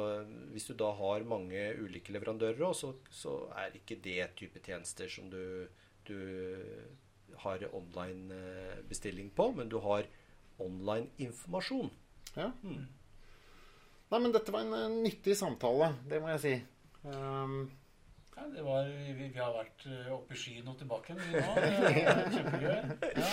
hvis 0.51 0.67
du 0.67 0.73
da 0.77 0.91
har 0.97 1.23
mange 1.27 1.69
ulike 1.79 2.13
leverandører 2.13 2.65
òg, 2.67 2.75
så, 2.75 2.93
så 3.09 3.37
er 3.55 3.77
ikke 3.79 4.01
det 4.03 4.33
type 4.39 4.61
tjenester 4.65 5.09
som 5.09 5.29
du, 5.31 5.67
du 6.07 6.19
har 7.45 7.63
online 7.73 8.33
eh, 8.35 8.83
bestilling 8.89 9.31
på, 9.35 9.51
men 9.57 9.69
du 9.69 9.79
har 9.83 10.07
online 10.61 11.09
informasjon. 11.17 11.89
Ja. 12.35 12.51
Nei, 12.63 14.19
men 14.19 14.33
dette 14.33 14.53
var 14.53 14.65
en 14.65 14.75
eh, 14.77 14.99
nyttig 15.07 15.37
samtale, 15.37 15.93
det 16.09 16.21
må 16.21 16.33
jeg 16.35 16.43
si. 16.43 16.53
Um, 17.03 17.65
Ja, 18.35 18.47
det 18.55 18.63
var, 18.65 18.87
vi, 18.89 19.13
vi 19.29 19.39
har 19.39 19.53
vært 19.53 19.83
eh, 19.85 20.09
oppe 20.13 20.33
i 20.33 20.39
skyen 20.39 20.69
og 20.71 20.79
tilbake 20.79 21.13
igjen 21.13 21.35
nå. 21.37 21.51
Kjempegøy. 22.33 23.11
Ja. 23.13 23.29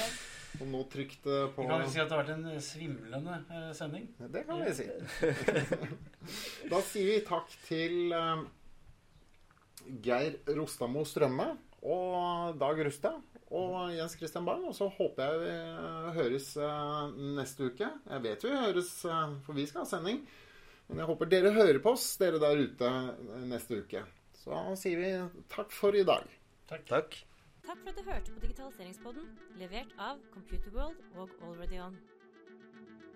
og 0.61 0.67
nå 0.69 0.83
trykt 0.93 1.29
eh, 1.31 1.47
på 1.55 1.65
Vi 1.65 1.71
kan 1.71 1.81
vel 1.81 1.93
si 1.95 2.03
at 2.03 2.11
det 2.11 2.17
har 2.19 2.27
vært 2.27 2.35
en 2.35 2.61
svimlende 2.67 3.39
eh, 3.49 3.71
sending. 3.79 4.11
Det 4.21 4.45
kan 4.49 4.61
vi 4.61 4.75
si. 4.77 4.87
da 6.73 6.83
sier 6.91 7.09
vi 7.09 7.17
takk 7.25 7.57
til 7.65 8.15
Geir 10.05 10.39
Rostamo 10.59 11.07
Strømme 11.09 11.49
og 11.81 12.61
Dag 12.61 12.85
Rustad 12.85 13.17
og 13.57 13.97
Jens 13.97 14.21
Christian 14.21 14.45
Bang. 14.47 14.69
Og 14.69 14.77
så 14.77 14.91
håper 15.01 15.33
jeg 15.33 15.43
vi 15.47 16.21
høres 16.21 16.53
neste 17.41 17.73
uke. 17.73 17.89
Jeg 17.89 18.27
vet 18.29 18.47
vi 18.47 18.55
høres, 18.69 18.95
for 19.49 19.57
vi 19.57 19.65
skal 19.67 19.87
ha 19.87 19.93
sending. 19.97 20.21
Men 20.91 21.03
jeg 21.03 21.09
håper 21.09 21.29
dere 21.31 21.57
hører 21.57 21.81
på 21.83 21.97
oss, 21.97 22.13
dere 22.21 22.39
der 22.43 22.67
ute, 22.69 22.95
neste 23.49 23.81
uke. 23.81 24.05
Så 24.41 24.57
sier 24.81 24.97
vi 24.97 25.09
takk 25.53 25.73
for 25.75 25.97
i 25.97 26.05
dag. 26.07 26.25
Takk. 26.71 26.87
Takk 27.67 27.81
for 27.83 27.91
at 27.91 27.99
du 27.99 28.07
hørte 28.07 28.33
på 28.33 28.41
Digitaliseringspodden, 28.41 29.27
levert 29.61 29.91
av 30.01 30.23
Computerworld 30.33 31.03
og 31.21 31.35
AlreadyOn. 31.45 31.99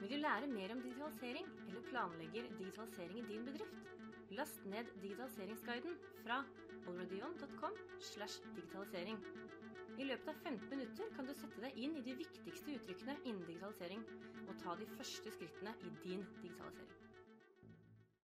Vil 0.02 0.10
du 0.10 0.18
lære 0.20 0.50
mer 0.50 0.74
om 0.74 0.82
digitalisering, 0.84 1.46
eller 1.68 1.86
planlegger 1.88 2.50
digitalisering 2.58 3.22
i 3.22 3.26
din 3.30 3.46
bedrift? 3.48 3.88
Last 4.36 4.66
ned 4.68 4.90
digitaliseringsguiden 5.00 5.96
fra 6.26 6.42
alreadyon.com 6.90 7.80
slash 8.10 8.44
digitalisering. 8.58 9.22
I 9.96 10.10
løpet 10.10 10.28
av 10.28 10.42
15 10.42 10.68
minutter 10.74 11.08
kan 11.16 11.24
du 11.24 11.32
sette 11.38 11.64
deg 11.64 11.80
inn 11.86 11.96
i 11.96 12.04
de 12.04 12.18
viktigste 12.20 12.76
uttrykkene 12.76 13.16
innen 13.22 13.46
digitalisering, 13.48 14.04
og 14.44 14.60
ta 14.60 14.76
de 14.76 14.90
første 14.98 15.32
skrittene 15.38 15.72
i 15.88 15.94
din 16.04 16.28
digitalisering. 16.42 17.03